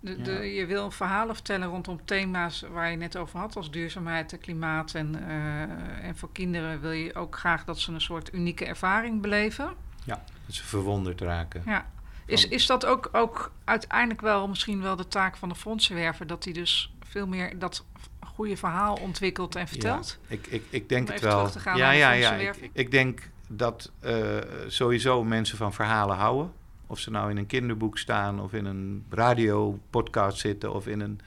De, 0.01 0.22
de, 0.22 0.55
je 0.55 0.66
wil 0.66 0.91
verhalen 0.91 1.34
vertellen 1.34 1.68
rondom 1.68 2.05
thema's 2.05 2.64
waar 2.72 2.91
je 2.91 2.97
net 2.97 3.16
over 3.16 3.39
had, 3.39 3.57
als 3.57 3.70
duurzaamheid, 3.70 4.39
klimaat. 4.41 4.95
En, 4.95 5.16
uh, 5.28 6.05
en 6.05 6.16
voor 6.16 6.32
kinderen 6.32 6.80
wil 6.80 6.91
je 6.91 7.14
ook 7.14 7.39
graag 7.39 7.64
dat 7.64 7.78
ze 7.78 7.93
een 7.93 8.01
soort 8.01 8.34
unieke 8.34 8.64
ervaring 8.64 9.20
beleven. 9.20 9.70
Ja, 10.05 10.22
dat 10.47 10.55
ze 10.55 10.64
verwonderd 10.64 11.20
raken. 11.20 11.62
Ja. 11.66 11.87
Is, 12.27 12.49
is 12.49 12.66
dat 12.66 12.87
ook, 12.87 13.09
ook 13.12 13.53
uiteindelijk 13.64 14.20
wel 14.20 14.49
misschien 14.49 14.83
wel 14.83 14.97
de 14.97 15.09
taak 15.09 15.37
van 15.37 15.49
de 15.49 15.55
fondsenwerver? 15.55 16.27
Dat 16.27 16.45
hij 16.45 16.53
dus 16.53 16.93
veel 17.05 17.27
meer 17.27 17.59
dat 17.59 17.85
goede 18.20 18.57
verhaal 18.57 18.95
ontwikkelt 18.95 19.57
en 19.57 19.68
vertelt? 19.68 20.18
Ja, 20.29 20.35
ik, 20.35 20.47
ik, 20.47 20.64
ik 20.70 20.89
denk 20.89 21.09
het 21.09 21.20
wel. 21.20 21.51
ja, 21.64 21.91
ja, 21.91 22.12
ja. 22.12 22.33
Ik, 22.33 22.70
ik, 22.72 22.91
denk 22.91 23.31
dat 23.49 23.91
uh, 24.05 24.39
sowieso 24.66 25.24
mensen 25.24 25.57
van 25.57 25.72
verhalen 25.72 26.16
houden. 26.16 26.53
Of 26.87 26.99
ze 26.99 27.11
nou 27.11 27.31
in 27.31 27.37
een 27.37 27.47
kinderboek 27.47 27.99
staan, 27.99 28.41
of 28.41 28.53
in 28.53 28.64
een 28.64 29.05
radiopodcast 29.11 30.39
zitten, 30.39 30.72
of 30.72 30.87
in 30.87 31.01
een. 31.01 31.20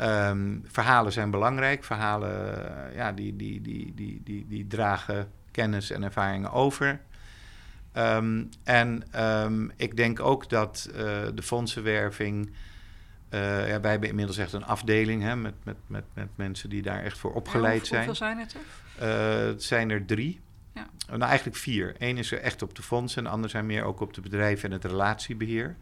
Um, 0.00 0.64
verhalen 0.66 1.12
zijn 1.12 1.30
belangrijk. 1.30 1.84
Verhalen 1.84 2.64
ja, 2.94 3.12
die, 3.12 3.36
die, 3.36 3.60
die, 3.60 3.92
die, 3.94 4.20
die, 4.24 4.46
die 4.48 4.66
dragen 4.66 5.30
kennis 5.50 5.90
en 5.90 6.02
ervaringen 6.02 6.52
over. 6.52 7.00
Um, 7.96 8.48
en 8.64 9.02
um, 9.24 9.72
ik 9.76 9.96
denk 9.96 10.20
ook 10.20 10.48
dat 10.48 10.88
uh, 10.90 10.96
de 11.34 11.42
fondsenwerving. 11.42 12.50
Uh, 13.30 13.68
ja, 13.68 13.80
wij 13.80 13.90
hebben 13.90 14.08
inmiddels 14.08 14.38
echt 14.38 14.52
een 14.52 14.64
afdeling 14.64 15.22
hè, 15.22 15.36
met, 15.36 15.54
met, 15.62 15.76
met, 15.86 16.04
met 16.14 16.28
mensen 16.34 16.70
die 16.70 16.82
daar 16.82 17.02
echt 17.02 17.18
voor 17.18 17.32
opgeleid 17.32 17.86
zijn. 17.86 18.06
Hoeveel 18.06 18.26
zijn 18.26 18.38
het 18.38 18.56
er? 18.98 19.40
Uh, 19.42 19.46
het 19.46 19.62
zijn 19.62 19.90
er 19.90 20.04
drie. 20.04 20.40
Ja. 20.74 20.88
Nou, 21.08 21.22
eigenlijk 21.22 21.56
vier. 21.56 21.94
Eén 21.98 22.18
is 22.18 22.32
er 22.32 22.38
echt 22.38 22.62
op 22.62 22.74
de 22.74 22.82
fondsen, 22.82 23.18
en 23.18 23.24
de 23.24 23.30
ander 23.30 23.50
zijn 23.50 23.66
meer 23.66 23.82
ook 23.82 24.00
op 24.00 24.14
de 24.14 24.20
bedrijven 24.20 24.68
en 24.68 24.74
het 24.74 24.84
relatiebeheer. 24.84 25.76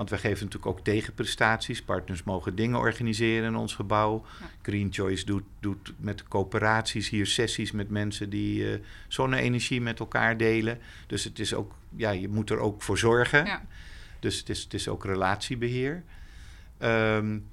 Want 0.00 0.12
we 0.12 0.18
geven 0.18 0.44
natuurlijk 0.44 0.78
ook 0.78 0.84
tegenprestaties. 0.84 1.82
Partners 1.82 2.22
mogen 2.22 2.54
dingen 2.54 2.78
organiseren 2.78 3.46
in 3.46 3.56
ons 3.56 3.74
gebouw. 3.74 4.24
Green 4.62 4.92
Choice 4.92 5.24
doet, 5.24 5.42
doet 5.58 5.92
met 5.96 6.28
coöperaties 6.28 7.08
hier 7.08 7.26
sessies 7.26 7.72
met 7.72 7.90
mensen 7.90 8.30
die 8.30 8.60
uh, 8.60 8.78
zonne-energie 9.08 9.80
met 9.80 9.98
elkaar 9.98 10.36
delen. 10.36 10.78
Dus 11.06 11.24
het 11.24 11.38
is 11.38 11.54
ook, 11.54 11.72
ja, 11.96 12.10
je 12.10 12.28
moet 12.28 12.50
er 12.50 12.58
ook 12.58 12.82
voor 12.82 12.98
zorgen. 12.98 13.44
Ja. 13.44 13.62
Dus 14.20 14.38
het 14.38 14.48
is, 14.48 14.62
het 14.62 14.74
is 14.74 14.88
ook 14.88 15.04
relatiebeheer. 15.04 16.02
Um, 16.78 17.46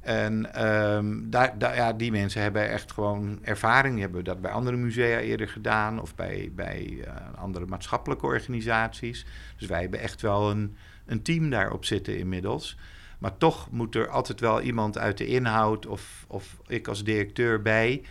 en 0.00 0.64
um, 0.66 1.30
daar, 1.30 1.58
daar, 1.58 1.74
ja, 1.74 1.92
die 1.92 2.10
mensen 2.10 2.42
hebben 2.42 2.70
echt 2.70 2.92
gewoon 2.92 3.38
ervaring. 3.42 3.94
Die 3.94 4.02
hebben 4.02 4.24
dat 4.24 4.40
bij 4.40 4.50
andere 4.50 4.76
musea 4.76 5.18
eerder 5.18 5.48
gedaan 5.48 6.00
of 6.00 6.14
bij, 6.14 6.50
bij 6.54 6.86
uh, 6.90 7.06
andere 7.36 7.66
maatschappelijke 7.66 8.26
organisaties. 8.26 9.26
Dus 9.56 9.68
wij 9.68 9.80
hebben 9.80 10.00
echt 10.00 10.20
wel 10.20 10.50
een, 10.50 10.76
een 11.06 11.22
team 11.22 11.50
daarop 11.50 11.84
zitten 11.84 12.18
inmiddels. 12.18 12.76
Maar 13.18 13.36
toch 13.38 13.70
moet 13.70 13.94
er 13.94 14.08
altijd 14.08 14.40
wel 14.40 14.60
iemand 14.60 14.98
uit 14.98 15.18
de 15.18 15.26
inhoud 15.26 15.86
of, 15.86 16.24
of 16.28 16.56
ik 16.66 16.88
als 16.88 17.04
directeur 17.04 17.62
bij, 17.62 18.02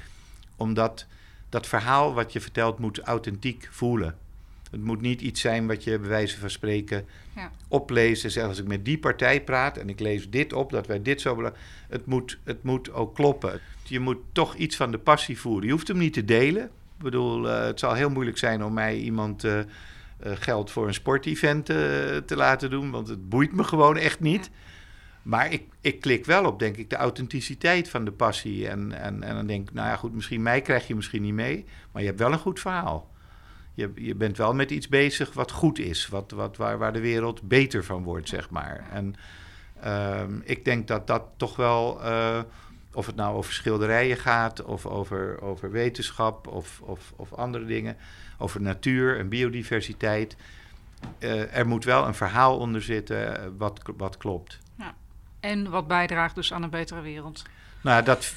omdat 0.56 1.06
dat 1.50 1.68
verhaal 1.68 2.14
wat 2.14 2.34
je 2.34 2.42
vertelt 2.42 2.80
moet 2.80 3.00
authentiek 3.00 3.68
voelen. 3.72 4.18
Het 4.72 4.84
moet 4.84 5.02
niet 5.02 5.22
iets 5.22 5.42
zijn 5.42 5.68
wat 5.68 5.84
je 5.84 6.00
bij 6.00 6.10
wijze 6.10 6.40
van 6.40 6.50
spreken 6.50 7.06
ja. 7.36 7.52
opleest 7.68 8.24
en 8.24 8.32
zegt 8.32 8.48
als 8.48 8.60
ik 8.60 8.68
met 8.68 8.86
die 8.86 8.98
partij 8.98 9.44
praat 9.44 9.78
en 9.78 9.90
ik 9.90 10.00
lees 10.00 10.30
dit 10.30 10.54
op, 10.54 10.72
dat 10.72 10.88
wij 10.88 11.02
dit 11.02 11.22
zo 11.22 11.52
het 11.90 12.06
moet, 12.06 12.38
het 12.44 12.64
moet 12.64 12.94
ook 12.94 13.16
kloppen. 13.16 13.60
Je 13.84 14.00
moet 14.00 14.18
toch 14.32 14.56
iets 14.56 14.76
van 14.76 14.92
de 14.92 14.98
passie 14.98 15.40
voeren. 15.40 15.66
Je 15.66 15.72
hoeft 15.72 15.88
hem 15.88 15.98
niet 15.98 16.14
te 16.14 16.26
delen. 16.26 16.64
Ik 16.64 17.04
bedoel, 17.04 17.46
uh, 17.48 17.66
het 17.66 17.80
zal 17.80 17.94
heel 17.94 18.10
moeilijk 18.10 18.38
zijn 18.38 18.64
om 18.64 18.74
mij 18.74 18.98
iemand 18.98 19.44
uh, 19.44 19.60
geld 20.24 20.72
voor 20.72 20.88
een 20.88 20.94
sportevent 20.94 21.66
te 21.66 22.34
laten 22.36 22.70
doen, 22.70 22.92
want 22.92 23.08
het 23.08 23.30
boeit 23.30 23.54
me 23.54 23.64
gewoon 23.64 23.98
echt 23.98 24.20
niet. 24.20 24.50
Maar 25.24 25.52
ik, 25.52 25.64
ik 25.82 26.00
klik 26.00 26.26
wel 26.26 26.46
op, 26.46 26.60
denk 26.60 26.78
ik, 26.78 26.90
de 26.90 26.96
authenticiteit 26.96 27.90
van 27.90 28.06
de 28.06 28.12
passie. 28.12 28.68
En, 28.68 28.92
en, 28.92 29.24
en 29.24 29.36
dan 29.36 29.48
denk 29.48 29.70
ik, 29.70 29.74
nou 29.74 29.88
ja, 29.88 29.96
goed, 29.96 30.14
misschien 30.14 30.42
mij 30.42 30.62
krijg 30.62 30.88
je 30.88 30.96
misschien 30.96 31.22
niet 31.22 31.34
mee, 31.34 31.66
maar 31.92 32.02
je 32.02 32.08
hebt 32.08 32.20
wel 32.20 32.32
een 32.32 32.40
goed 32.40 32.60
verhaal 32.60 33.12
je, 33.74 33.92
je 33.96 34.16
bent 34.16 34.38
wel 34.38 34.54
met 34.54 34.72
iets 34.72 34.88
bezig 34.88 35.34
wat 35.34 35.52
goed 35.52 35.80
is, 35.80 36.08
wat, 36.08 36.32
wat, 36.32 36.58
waar, 36.58 36.78
waar 36.78 36.94
de 36.94 37.00
wereld 37.00 37.42
beter 37.42 37.84
van 37.84 38.04
wordt, 38.04 38.30
zeg 38.30 38.50
maar. 38.50 38.86
En 38.92 39.16
um, 39.86 40.42
ik 40.46 40.66
denk 40.66 40.88
dat 40.88 41.08
dat 41.08 41.24
toch 41.38 41.56
wel, 41.56 42.06
uh, 42.06 42.40
of 42.94 43.06
het 43.06 43.16
nou 43.16 43.36
over 43.36 43.54
schilderijen 43.54 44.18
gaat, 44.18 44.64
of 44.64 44.86
over, 44.86 45.42
over 45.42 45.72
wetenschap, 45.72 46.48
of, 46.48 46.82
of, 46.82 47.14
of 47.16 47.34
andere 47.34 47.66
dingen, 47.66 47.98
over 48.44 48.62
natuur 48.62 49.20
en 49.20 49.30
biodiversiteit. 49.30 50.36
Uh, 51.20 51.56
er 51.56 51.68
moet 51.68 51.84
wel 51.84 52.08
een 52.08 52.14
verhaal 52.14 52.58
onder 52.58 52.82
zitten 52.82 53.38
eh, 53.38 53.50
wat, 53.58 53.82
wat 53.98 54.18
klopt. 54.18 54.60
Ja. 54.78 54.96
En 55.40 55.70
wat 55.70 55.88
bijdraagt 55.88 56.36
dus 56.36 56.54
aan 56.54 56.64
een 56.64 56.70
betere 56.70 57.02
wereld. 57.02 57.44
Nou, 57.82 58.04
dat 58.04 58.34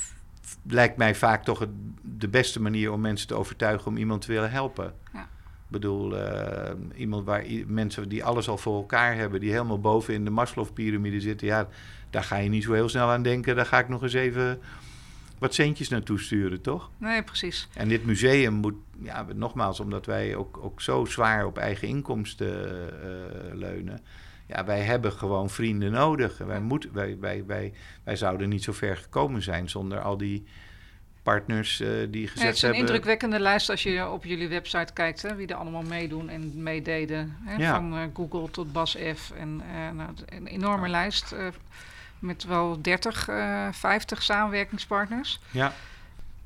lijkt 0.63 0.97
mij 0.97 1.15
vaak 1.15 1.45
toch 1.45 1.59
het, 1.59 1.71
de 2.03 2.29
beste 2.29 2.63
manier 2.63 2.93
om 2.93 3.01
mensen 3.01 3.29
te 3.29 3.35
overtuigen 3.35 3.87
om 3.87 3.97
iemand 3.97 4.21
te 4.21 4.33
willen 4.33 4.51
helpen. 4.51 4.95
Ja. 5.13 5.21
Ik 5.23 5.73
bedoel, 5.73 6.17
uh, 6.19 6.71
iemand 6.95 7.25
waar 7.25 7.45
mensen 7.67 8.09
die 8.09 8.25
alles 8.25 8.49
al 8.49 8.59
voor 8.59 8.77
elkaar 8.77 9.15
hebben, 9.15 9.41
die 9.41 9.51
helemaal 9.51 9.81
boven 9.81 10.15
in 10.15 10.25
de 10.25 10.31
Maslow-pyramide 10.31 11.21
zitten, 11.21 11.47
ja, 11.47 11.69
daar 12.11 12.25
ga 12.25 12.37
je 12.37 12.49
niet 12.49 12.63
zo 12.63 12.73
heel 12.73 12.89
snel 12.89 13.09
aan 13.09 13.23
denken. 13.23 13.57
Daar 13.57 13.67
ga 13.67 13.79
ik 13.79 13.89
nog 13.89 14.03
eens 14.03 14.13
even 14.13 14.61
wat 15.39 15.55
centjes 15.55 15.89
naartoe 15.89 16.21
sturen, 16.21 16.61
toch? 16.61 16.91
Nee, 16.99 17.23
precies. 17.23 17.69
En 17.75 17.89
dit 17.89 18.05
museum 18.05 18.55
moet, 18.55 18.75
ja, 19.03 19.27
nogmaals, 19.35 19.81
omdat 19.81 20.07
wij 20.07 20.35
ook, 20.35 20.59
ook 20.63 20.81
zo 20.81 21.05
zwaar 21.05 21.47
op 21.47 21.59
eigen 21.59 21.89
inkomsten 21.89 22.77
uh, 23.05 23.55
leunen 23.55 24.01
ja, 24.47 24.65
wij 24.65 24.81
hebben 24.81 25.13
gewoon 25.13 25.51
vrienden 25.51 25.93
nodig. 25.93 26.39
Wij, 26.39 26.61
moeten, 26.61 26.93
wij, 26.93 27.17
wij, 27.21 27.45
wij, 27.47 27.73
wij 28.05 28.17
zouden 28.17 28.49
niet 28.49 28.65
zo 28.65 28.73
ver 28.73 28.97
gekomen 28.97 29.43
zijn 29.43 29.69
zonder 29.69 30.01
al 30.01 30.17
die 30.17 30.45
partners 31.23 31.81
uh, 31.81 31.89
die 31.89 32.29
gezet 32.29 32.33
hebben. 32.33 32.47
het 32.47 32.57
is 32.57 32.63
een 32.63 32.75
indrukwekkende 32.75 33.41
lijst 33.41 33.71
als 33.71 33.83
je 33.83 34.09
op 34.09 34.25
jullie 34.25 34.49
website 34.49 34.93
kijkt, 34.93 35.23
hè, 35.23 35.35
wie 35.35 35.47
er 35.47 35.55
allemaal 35.55 35.83
meedoen 35.83 36.29
en 36.29 36.63
meededen. 36.63 37.37
Hè, 37.45 37.57
ja. 37.57 37.75
Van 37.75 37.95
uh, 37.95 38.03
Google 38.15 38.51
tot 38.51 38.73
Bas 38.73 38.97
F. 39.15 39.31
En 39.31 39.63
uh, 39.75 39.91
nou, 39.91 40.11
een 40.27 40.47
enorme 40.47 40.89
lijst 40.89 41.35
met 42.27 42.45
wel 42.45 42.83
30, 42.83 43.29
50 43.73 44.23
samenwerkingspartners. 44.23 45.41
Ja, 45.51 45.73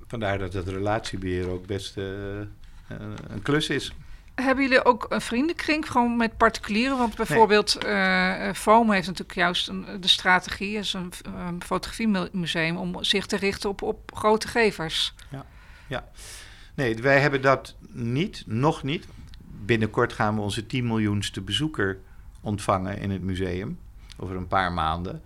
vandaar 0.07 0.39
dat 0.39 0.53
het 0.53 0.69
relatiebeheer 0.69 1.49
ook 1.49 1.67
best 1.67 1.97
een 1.97 3.43
klus 3.43 3.69
is. 3.69 3.93
Hebben 4.35 4.65
jullie 4.65 4.85
ook 4.85 5.07
een 5.09 5.21
vriendenkring 5.21 5.91
gewoon 5.91 6.17
met 6.17 6.37
particulieren? 6.37 6.99
Want 6.99 7.17
bijvoorbeeld 7.17 7.83
nee. 7.83 8.55
FOAM 8.55 8.91
heeft 8.91 9.07
natuurlijk 9.07 9.39
juist 9.39 9.69
een, 9.69 9.87
de 10.01 10.09
strategie, 10.09 10.77
is 10.77 10.93
een, 10.93 11.13
een 11.35 11.63
fotografiemuseum, 11.63 12.77
om 12.77 13.05
zich 13.05 13.27
te 13.27 13.37
richten 13.37 13.71
op, 13.71 13.83
op 13.83 14.11
grote 14.15 14.49
gevers. 14.49 15.15
Ja, 15.29 15.45
ja. 15.87 16.09
Nee, 16.75 16.97
wij 16.97 17.21
hebben 17.21 17.43
dat 17.43 17.75
niet, 17.89 18.43
nog 18.47 18.83
niet. 18.83 19.07
Binnenkort 19.65 20.13
gaan 20.13 20.35
we 20.35 20.41
onze 20.41 20.67
10 20.67 20.87
miljoenste 20.87 21.41
bezoeker 21.41 21.99
ontvangen 22.41 22.99
in 22.99 23.11
het 23.11 23.23
museum, 23.23 23.79
over 24.17 24.37
een 24.37 24.49
paar 24.49 24.73
maanden. 24.73 25.23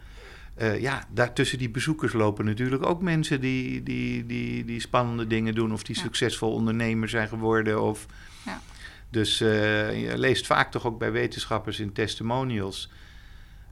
Uh, 0.57 0.81
ja, 0.81 1.05
daar 1.11 1.33
tussen 1.33 1.59
die 1.59 1.71
bezoekers 1.71 2.13
lopen 2.13 2.45
natuurlijk 2.45 2.87
ook 2.87 3.03
mensen 3.03 3.41
die, 3.41 3.83
die, 3.83 4.27
die, 4.27 4.65
die 4.65 4.81
spannende 4.81 5.27
dingen 5.27 5.55
doen, 5.55 5.73
of 5.73 5.83
die 5.83 5.97
ja. 5.97 6.03
succesvol 6.03 6.53
ondernemer 6.53 7.09
zijn 7.09 7.29
geworden. 7.29 7.83
Of, 7.83 8.07
ja. 8.45 8.61
Dus 9.11 9.41
uh, 9.41 10.03
je 10.03 10.19
leest 10.19 10.47
vaak 10.47 10.71
toch 10.71 10.87
ook 10.87 10.99
bij 10.99 11.13
wetenschappers 11.13 11.81
in 11.81 11.93
testimonials 11.93 12.91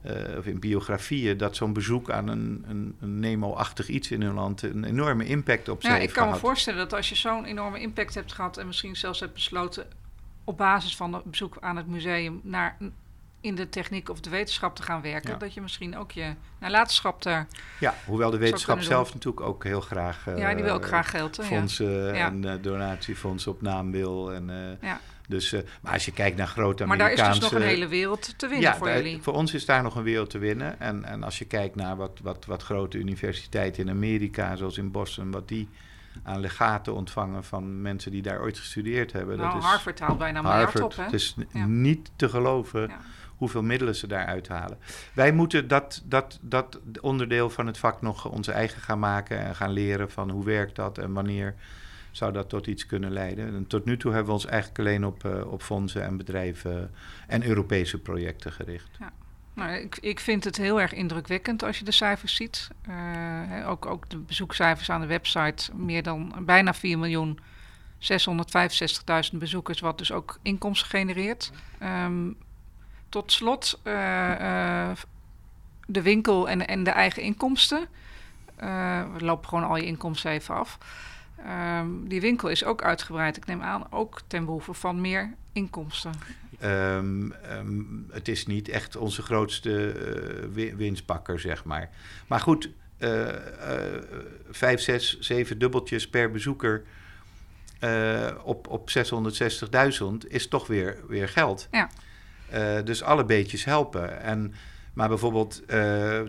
eh, 0.03 0.37
of 0.37 0.45
in 0.45 0.59
biografieën, 0.59 1.37
dat 1.37 1.55
zo'n 1.55 1.73
bezoek 1.73 2.11
aan 2.11 2.27
een, 2.27 2.65
een, 2.67 2.95
een 2.99 3.19
Nemo-achtig 3.19 3.87
iets 3.87 4.11
in 4.11 4.21
hun 4.21 4.33
land 4.33 4.61
een 4.61 4.83
enorme 4.83 5.25
impact 5.25 5.69
op 5.69 5.81
ze 5.81 5.87
Ja, 5.87 5.93
heeft 5.93 6.07
ik 6.07 6.15
kan 6.15 6.29
me 6.29 6.35
voorstellen 6.35 6.79
dat 6.79 6.93
als 6.93 7.09
je 7.09 7.15
zo'n 7.15 7.45
enorme 7.45 7.79
impact 7.79 8.13
hebt 8.13 8.33
gehad 8.33 8.57
en 8.57 8.67
misschien 8.67 8.95
zelfs 8.95 9.19
hebt 9.19 9.33
besloten 9.33 9.87
op 10.43 10.57
basis 10.57 10.95
van 10.95 11.13
het 11.13 11.23
bezoek 11.23 11.57
aan 11.59 11.75
het 11.75 11.87
museum 11.87 12.39
naar 12.43 12.77
in 13.43 13.55
de 13.55 13.69
techniek 13.69 14.09
of 14.09 14.19
de 14.19 14.29
wetenschap 14.29 14.75
te 14.75 14.83
gaan 14.83 15.01
werken, 15.01 15.31
Ja. 15.31 15.37
dat 15.37 15.53
je 15.53 15.61
misschien 15.61 15.97
ook 15.97 16.11
je 16.11 16.33
nalatenschap 16.59 17.21
daar. 17.21 17.47
Ja, 17.79 17.93
hoewel 18.05 18.31
de 18.31 18.37
wetenschap 18.37 18.75
doen. 18.75 18.85
zelf 18.85 19.13
natuurlijk 19.13 19.45
ook 19.45 19.63
heel 19.63 19.81
graag 19.81 20.27
eh, 20.27 20.37
ja, 20.37 20.53
die 20.53 20.63
wil 20.63 20.73
ook 20.73 20.85
graag 20.85 21.09
geld. 21.09 21.37
Hè? 21.37 21.43
Fondsen 21.43 22.15
Ja. 22.15 22.25
en 22.27 22.45
eh, 22.45 22.53
donatiefondsen 22.61 23.51
op 23.51 23.61
naam 23.61 23.91
wil. 23.91 24.33
En, 24.33 24.49
eh, 24.49 24.87
Ja. 24.89 24.99
dus, 25.27 25.53
eh, 25.53 25.61
maar 25.81 25.93
als 25.93 26.05
je 26.05 26.11
kijkt 26.11 26.37
naar 26.37 26.47
grote 26.47 26.85
Maar 26.85 26.97
daar 26.97 27.11
is 27.11 27.19
Amerikaanse... 27.19 27.39
dus 27.49 27.51
nog 27.51 27.61
een 27.61 27.67
hele 27.75 27.87
wereld 27.87 28.37
te 28.39 28.47
winnen 28.47 28.69
ja, 28.69 28.75
voor 28.77 28.87
daar- 28.87 28.95
jullie. 28.97 29.21
voor 29.21 29.33
ons 29.33 29.53
is 29.53 29.65
daar 29.65 29.83
nog 29.83 29.95
een 29.95 30.03
wereld 30.03 30.29
te 30.29 30.37
winnen. 30.37 30.79
En, 30.79 31.03
en 31.05 31.23
als 31.23 31.39
je 31.39 31.45
kijkt 31.45 31.75
naar 31.75 31.95
wat, 31.95 32.19
wat, 32.23 32.45
wat 32.45 32.63
grote 32.63 32.97
universiteiten 32.97 33.83
in 33.83 33.89
Amerika, 33.89 34.55
zoals 34.55 34.77
in 34.77 34.91
Boston, 34.91 35.31
wat 35.31 35.47
die 35.47 35.69
aan 36.23 36.39
legaten 36.39 36.93
ontvangen 36.93 37.43
van 37.43 37.81
mensen 37.81 38.11
die 38.11 38.21
daar 38.21 38.41
ooit 38.41 38.57
gestudeerd 38.59 39.11
hebben. 39.11 39.37
Nou, 39.37 39.53
dat 39.53 39.61
is 39.63 39.67
Harvard 39.69 39.99
haalt 39.99 40.17
bijna 40.17 40.37
een 40.39 40.43
miljard 40.45 40.63
Harvard. 40.63 40.83
op, 40.93 40.95
hè? 40.97 41.03
Het 41.03 41.13
is 41.13 41.35
Ja. 41.53 41.65
niet 41.65 42.11
te 42.15 42.29
geloven 42.29 42.81
Ja. 42.81 42.99
Hoeveel 43.37 43.63
middelen 43.63 43.95
ze 43.95 44.07
daar 44.07 44.25
uithalen. 44.25 44.77
Wij 45.13 45.31
moeten 45.31 45.67
dat, 45.67 46.01
dat, 46.05 46.39
dat 46.41 46.79
onderdeel 47.01 47.49
van 47.49 47.67
het 47.67 47.77
vak 47.77 48.01
nog 48.01 48.25
onze 48.29 48.51
eigen 48.51 48.81
gaan 48.81 48.99
maken 48.99 49.39
en 49.39 49.55
gaan 49.55 49.71
leren 49.71 50.11
van 50.11 50.29
hoe 50.29 50.45
werkt 50.45 50.75
dat 50.75 50.97
en 50.97 51.13
wanneer 51.13 51.55
zou 52.11 52.31
dat 52.31 52.49
tot 52.49 52.67
iets 52.67 52.85
kunnen 52.85 53.11
leiden. 53.11 53.55
En 53.55 53.67
tot 53.67 53.85
nu 53.85 53.97
toe 53.97 54.11
hebben 54.11 54.27
we 54.27 54.39
ons 54.39 54.45
eigenlijk 54.45 54.79
alleen 54.79 55.05
op, 55.05 55.25
eh, 55.25 55.51
op 55.51 55.61
fondsen 55.61 56.03
en 56.03 56.17
bedrijven 56.17 56.91
en 57.27 57.45
Europese 57.45 57.99
projecten 57.99 58.51
gericht. 58.51 58.97
Nou, 59.53 59.71
ik, 59.71 59.97
ik 60.01 60.19
vind 60.19 60.43
het 60.43 60.57
heel 60.57 60.81
erg 60.81 60.93
indrukwekkend 60.93 61.63
als 61.63 61.79
je 61.79 61.85
de 61.85 61.91
cijfers 61.91 62.35
ziet. 62.35 62.67
Eh, 62.81 63.69
ook, 63.69 63.85
ook 63.85 64.09
de 64.09 64.17
bezoekcijfers 64.17 64.89
aan 64.89 65.01
de 65.01 65.07
website. 65.07 65.75
Meer 65.75 66.03
dan 66.03 66.35
bijna 66.45 66.73
4 66.73 66.99
miljoen 66.99 67.39
665.000 67.99 69.37
bezoekers, 69.39 69.79
wat 69.79 69.97
dus 69.97 70.11
ook 70.11 70.39
inkomsten 70.41 70.89
genereert. 70.89 71.51
Ehm, 71.79 72.31
tot 73.13 73.31
slot 73.31 73.79
eh, 73.83 74.89
eh, 74.89 74.97
de 75.87 76.01
winkel 76.01 76.49
en, 76.49 76.67
en 76.67 76.83
de 76.83 76.89
eigen 76.89 77.21
inkomsten. 77.21 77.87
Eh, 78.55 79.03
we 79.17 79.25
lopen 79.25 79.47
gewoon 79.49 79.63
al 79.63 79.75
je 79.77 79.85
inkomsten 79.85 80.31
even 80.31 80.55
af. 80.55 80.77
Ehm, 81.45 81.87
die 82.03 82.21
winkel 82.21 82.49
is 82.49 82.63
ook 82.65 82.83
uitgebreid. 82.83 83.37
Ik 83.37 83.45
neem 83.45 83.61
aan 83.61 83.87
ook 83.91 84.21
ten 84.27 84.45
behoeve 84.45 84.73
van 84.73 85.01
meer 85.01 85.33
inkomsten. 85.51 86.11
Ehm, 86.59 87.31
ehm, 87.31 87.81
het 88.11 88.27
is 88.27 88.45
niet 88.45 88.69
echt 88.69 88.95
onze 88.95 89.21
grootste 89.21 89.93
wi- 90.53 90.75
winstpakker, 90.75 91.39
zeg 91.39 91.63
maar. 91.63 91.89
Maar 92.27 92.39
goed, 92.39 92.69
eh, 92.97 93.29
eh, 93.95 94.03
vijf, 94.49 94.81
zes, 94.81 95.19
zeven 95.19 95.57
dubbeltjes 95.59 96.09
per 96.09 96.31
bezoeker 96.31 96.83
op, 98.43 98.67
op 98.67 98.89
660.000 98.89 100.27
is 100.27 100.47
toch 100.47 100.67
weer, 100.67 100.97
weer 101.07 101.29
geld. 101.29 101.67
Ja. 101.71 101.89
Eh, 102.49 102.77
dus 102.83 103.03
alle 103.03 103.25
beetjes 103.25 103.65
helpen. 103.65 104.21
En, 104.21 104.53
maar 104.93 105.07
bijvoorbeeld 105.07 105.61
eh, 105.65 105.77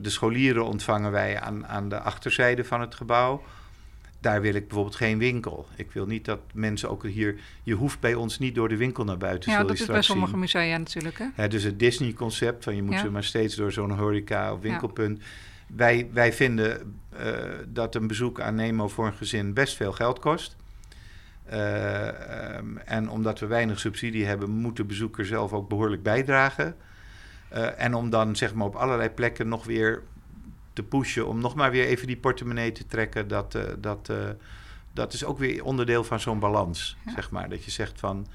de 0.00 0.10
scholieren 0.10 0.64
ontvangen 0.64 1.10
wij 1.10 1.40
aan, 1.40 1.66
aan 1.66 1.88
de 1.88 2.00
achterzijde 2.00 2.64
van 2.64 2.80
het 2.80 2.94
gebouw. 2.94 3.42
Daar 4.20 4.40
wil 4.40 4.54
ik 4.54 4.66
bijvoorbeeld 4.66 4.96
geen 4.96 5.18
winkel. 5.18 5.66
Ik 5.76 5.92
wil 5.92 6.06
niet 6.06 6.24
dat 6.24 6.40
mensen 6.52 6.90
ook 6.90 7.06
hier... 7.06 7.36
Je 7.62 7.74
hoeft 7.74 8.00
bij 8.00 8.14
ons 8.14 8.38
niet 8.38 8.54
door 8.54 8.68
de 8.68 8.76
winkel 8.76 9.04
naar 9.04 9.16
buiten, 9.16 9.52
ja, 9.52 9.64
dat 9.64 9.70
is 9.78 9.86
bij 9.86 10.02
sommige 10.02 10.30
zien. 10.30 10.40
musea 10.40 10.76
natuurlijk. 10.78 11.18
Hè? 11.34 11.48
Dus 11.48 11.62
het 11.62 11.78
Disney-concept 11.78 12.64
van 12.64 12.76
je 12.76 12.82
moet 12.82 12.94
Ja. 12.94 13.00
ze 13.00 13.10
maar 13.10 13.24
steeds 13.24 13.54
door 13.54 13.72
zo'n 13.72 13.90
horeca 13.90 14.52
of 14.52 14.60
winkelpunt. 14.60 15.22
Wij, 15.66 16.08
wij 16.12 16.32
vinden 16.32 16.96
eh, 17.08 17.32
dat 17.68 17.94
een 17.94 18.06
bezoek 18.06 18.40
aan 18.40 18.54
Nemo 18.54 18.88
voor 18.88 19.06
een 19.06 19.12
gezin 19.12 19.54
best 19.54 19.76
veel 19.76 19.92
geld 19.92 20.18
kost. 20.18 20.56
Eh, 21.44 22.08
ehm, 22.08 22.76
en 22.76 23.08
omdat 23.08 23.40
we 23.40 23.46
weinig 23.46 23.80
subsidie 23.80 24.26
hebben, 24.26 24.50
moet 24.50 24.76
de 24.76 24.84
bezoeker 24.84 25.26
zelf 25.26 25.52
ook 25.52 25.68
behoorlijk 25.68 26.02
bijdragen. 26.02 26.76
Eh, 27.48 27.80
en 27.80 27.94
om 27.94 28.10
dan 28.10 28.36
zeg 28.36 28.54
maar 28.54 28.66
op 28.66 28.74
allerlei 28.74 29.10
plekken 29.10 29.48
nog 29.48 29.64
weer 29.64 30.02
te 30.72 30.82
pushen, 30.82 31.26
om 31.26 31.40
nog 31.40 31.54
maar 31.54 31.70
weer 31.70 31.86
even 31.86 32.06
die 32.06 32.16
portemonnee 32.16 32.72
te 32.72 32.86
trekken, 32.86 33.28
dat, 33.28 33.54
eh, 33.54 33.62
dat, 33.78 34.12
dat 34.92 35.12
is 35.12 35.24
ook 35.24 35.38
weer 35.38 35.64
onderdeel 35.64 36.04
van 36.04 36.20
zo'n 36.20 36.38
balans. 36.38 36.96
Ja. 37.04 37.12
Zeg 37.12 37.30
maar. 37.30 37.48
Dat 37.48 37.64
je 37.64 37.70
zegt 37.70 38.00
van, 38.00 38.26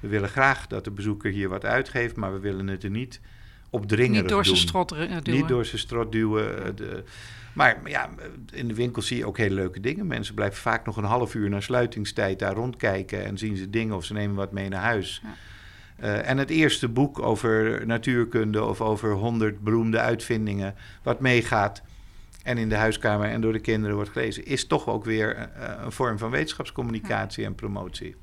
we 0.00 0.08
willen 0.08 0.28
graag 0.28 0.66
dat 0.66 0.84
de 0.84 0.90
bezoeker 0.90 1.30
hier 1.30 1.48
wat 1.48 1.64
uitgeeft, 1.64 2.16
maar 2.16 2.32
we 2.32 2.38
willen 2.38 2.66
het 2.66 2.84
er 2.84 2.90
niet 2.90 3.20
opdringerig 3.70 4.20
Niet 4.20 4.30
door 4.30 4.44
zijn 4.44 4.56
strot 4.56 4.88
duwen. 4.88 5.22
Niet 5.24 5.48
door 5.48 5.64
zijn 5.64 5.78
strot 5.78 6.12
duwen. 6.12 6.76
De, 6.76 7.04
maar 7.52 7.80
ja, 7.84 8.10
in 8.52 8.68
de 8.68 8.74
winkel 8.74 9.02
zie 9.02 9.16
je 9.16 9.26
ook 9.26 9.38
hele 9.38 9.54
leuke 9.54 9.80
dingen. 9.80 10.06
Mensen 10.06 10.34
blijven 10.34 10.60
vaak 10.60 10.84
nog 10.86 10.96
een 10.96 11.04
half 11.04 11.34
uur 11.34 11.48
na 11.48 11.60
sluitingstijd 11.60 12.38
daar 12.38 12.54
rondkijken 12.54 13.24
en 13.24 13.38
zien 13.38 13.56
ze 13.56 13.70
dingen 13.70 13.96
of 13.96 14.04
ze 14.04 14.12
nemen 14.12 14.36
wat 14.36 14.52
mee 14.52 14.68
naar 14.68 14.82
huis. 14.82 15.22
Ja. 15.22 15.34
Eh, 15.96 16.28
en 16.30 16.38
het 16.38 16.50
eerste 16.50 16.88
boek 16.88 17.18
over 17.18 17.86
natuurkunde 17.86 18.64
of 18.64 18.80
over 18.80 19.12
honderd 19.12 19.60
beroemde 19.60 20.00
uitvindingen, 20.00 20.74
wat 21.02 21.20
meegaat 21.20 21.82
en 22.42 22.58
in 22.58 22.68
de 22.68 22.76
huiskamer 22.76 23.28
en 23.28 23.40
door 23.40 23.52
de 23.52 23.60
kinderen 23.60 23.96
wordt 23.96 24.10
gelezen, 24.10 24.46
is 24.46 24.66
toch 24.66 24.86
ook 24.88 25.04
weer 25.04 25.36
eh, 25.36 25.70
een 25.84 25.92
vorm 25.92 26.18
van 26.18 26.30
wetenschapscommunicatie 26.30 27.44
en 27.44 27.54
promotie. 27.54 28.16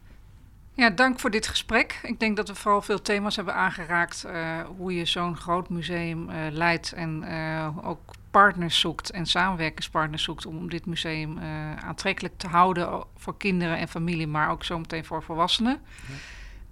Ja, 0.80 0.90
dank 0.90 1.20
voor 1.20 1.30
dit 1.30 1.48
gesprek. 1.48 2.00
Ik 2.04 2.20
denk 2.20 2.36
dat 2.36 2.48
we 2.48 2.56
vooral 2.56 2.82
veel 2.82 3.02
thema's 3.02 3.36
hebben 3.36 3.54
aangeraakt. 3.56 4.24
eh, 4.24 4.60
hoe 4.78 4.96
je 4.96 5.06
zo'n 5.06 5.38
groot 5.38 5.70
museum 5.70 6.30
eh, 6.30 6.36
leidt 6.52 6.92
en 6.92 7.24
eh, 7.24 7.88
ook 7.88 8.00
partners 8.32 8.80
zoekt 8.80 9.10
en 9.12 9.26
samenwerkingspartners 9.26 10.24
zoekt 10.24 10.46
om 10.46 10.70
dit 10.70 10.86
museum 10.86 11.38
eh, 11.38 11.76
aantrekkelijk 11.76 12.38
te 12.38 12.48
houden 12.48 13.04
voor 13.18 13.38
kinderen 13.38 13.78
en 13.78 13.88
familie, 13.88 14.28
maar 14.28 14.50
ook 14.50 14.64
zometeen 14.64 15.06
voor 15.06 15.24
volwassenen. 15.24 15.80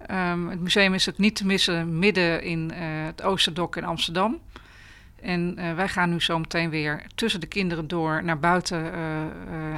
Ehm, 0.06 0.46
het 0.46 0.60
museum 0.60 0.94
is 0.94 1.08
ook 1.08 1.18
niet 1.18 1.36
te 1.36 1.46
missen 1.46 1.98
midden 1.98 2.42
in 2.42 2.70
eh, 2.70 2.80
het 3.04 3.22
Oosterdok 3.22 3.76
in 3.76 3.84
Amsterdam. 3.84 4.38
En 5.22 5.54
eh, 5.56 5.74
wij 5.74 5.88
gaan 5.88 6.10
nu 6.10 6.20
zo 6.20 6.38
meteen 6.38 6.70
weer 6.70 7.02
tussen 7.14 7.40
de 7.40 7.46
kinderen 7.46 7.88
door 7.88 8.24
naar 8.24 8.38
buiten. 8.38 8.92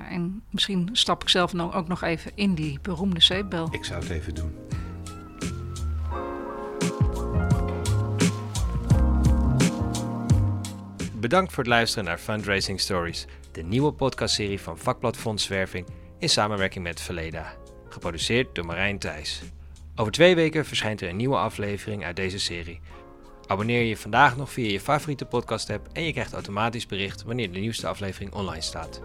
en 0.09 0.43
misschien 0.51 0.89
stap 0.93 1.22
ik 1.22 1.28
zelf 1.28 1.55
ook 1.55 1.89
nog 1.89 2.03
even 2.03 2.33
in 2.35 2.55
die 2.55 2.78
beroemde 2.83 3.20
zeepbel. 3.20 3.68
Ik 3.70 3.85
zou 3.85 4.01
het 4.01 4.11
even 4.11 4.35
doen. 4.35 4.53
Bedankt 11.21 11.53
voor 11.53 11.62
het 11.64 11.73
luisteren 11.73 12.05
naar 12.05 12.18
Fundraising 12.18 12.81
Stories, 12.81 13.27
de 13.53 13.62
nieuwe 13.62 13.93
podcastserie 13.93 14.61
van 14.61 14.79
Vakblad 14.79 15.16
Fondswerving 15.16 15.87
in 16.18 16.29
samenwerking 16.29 16.85
met 16.85 17.01
Verleda. 17.01 17.53
Geproduceerd 17.89 18.55
door 18.55 18.66
Marijn 18.66 18.99
Thijs. 18.99 19.43
Over 19.97 20.12
twee 20.12 20.35
weken 20.35 20.66
verschijnt 20.66 21.01
er 21.01 21.09
een 21.09 21.16
nieuwe 21.16 21.37
aflevering 21.37 22.05
uit 22.05 22.16
deze 22.16 22.39
serie. 22.39 22.81
Abonneer 23.47 23.83
je 23.83 23.97
vandaag 23.97 24.37
nog 24.37 24.51
via 24.51 24.71
je 24.71 24.81
favoriete 24.81 25.25
podcast 25.25 25.71
app 25.71 25.89
en 25.93 26.03
je 26.03 26.12
krijgt 26.12 26.33
automatisch 26.33 26.87
bericht 26.87 27.23
wanneer 27.23 27.53
de 27.53 27.59
nieuwste 27.59 27.87
aflevering 27.87 28.33
online 28.33 28.62
staat. 28.62 29.01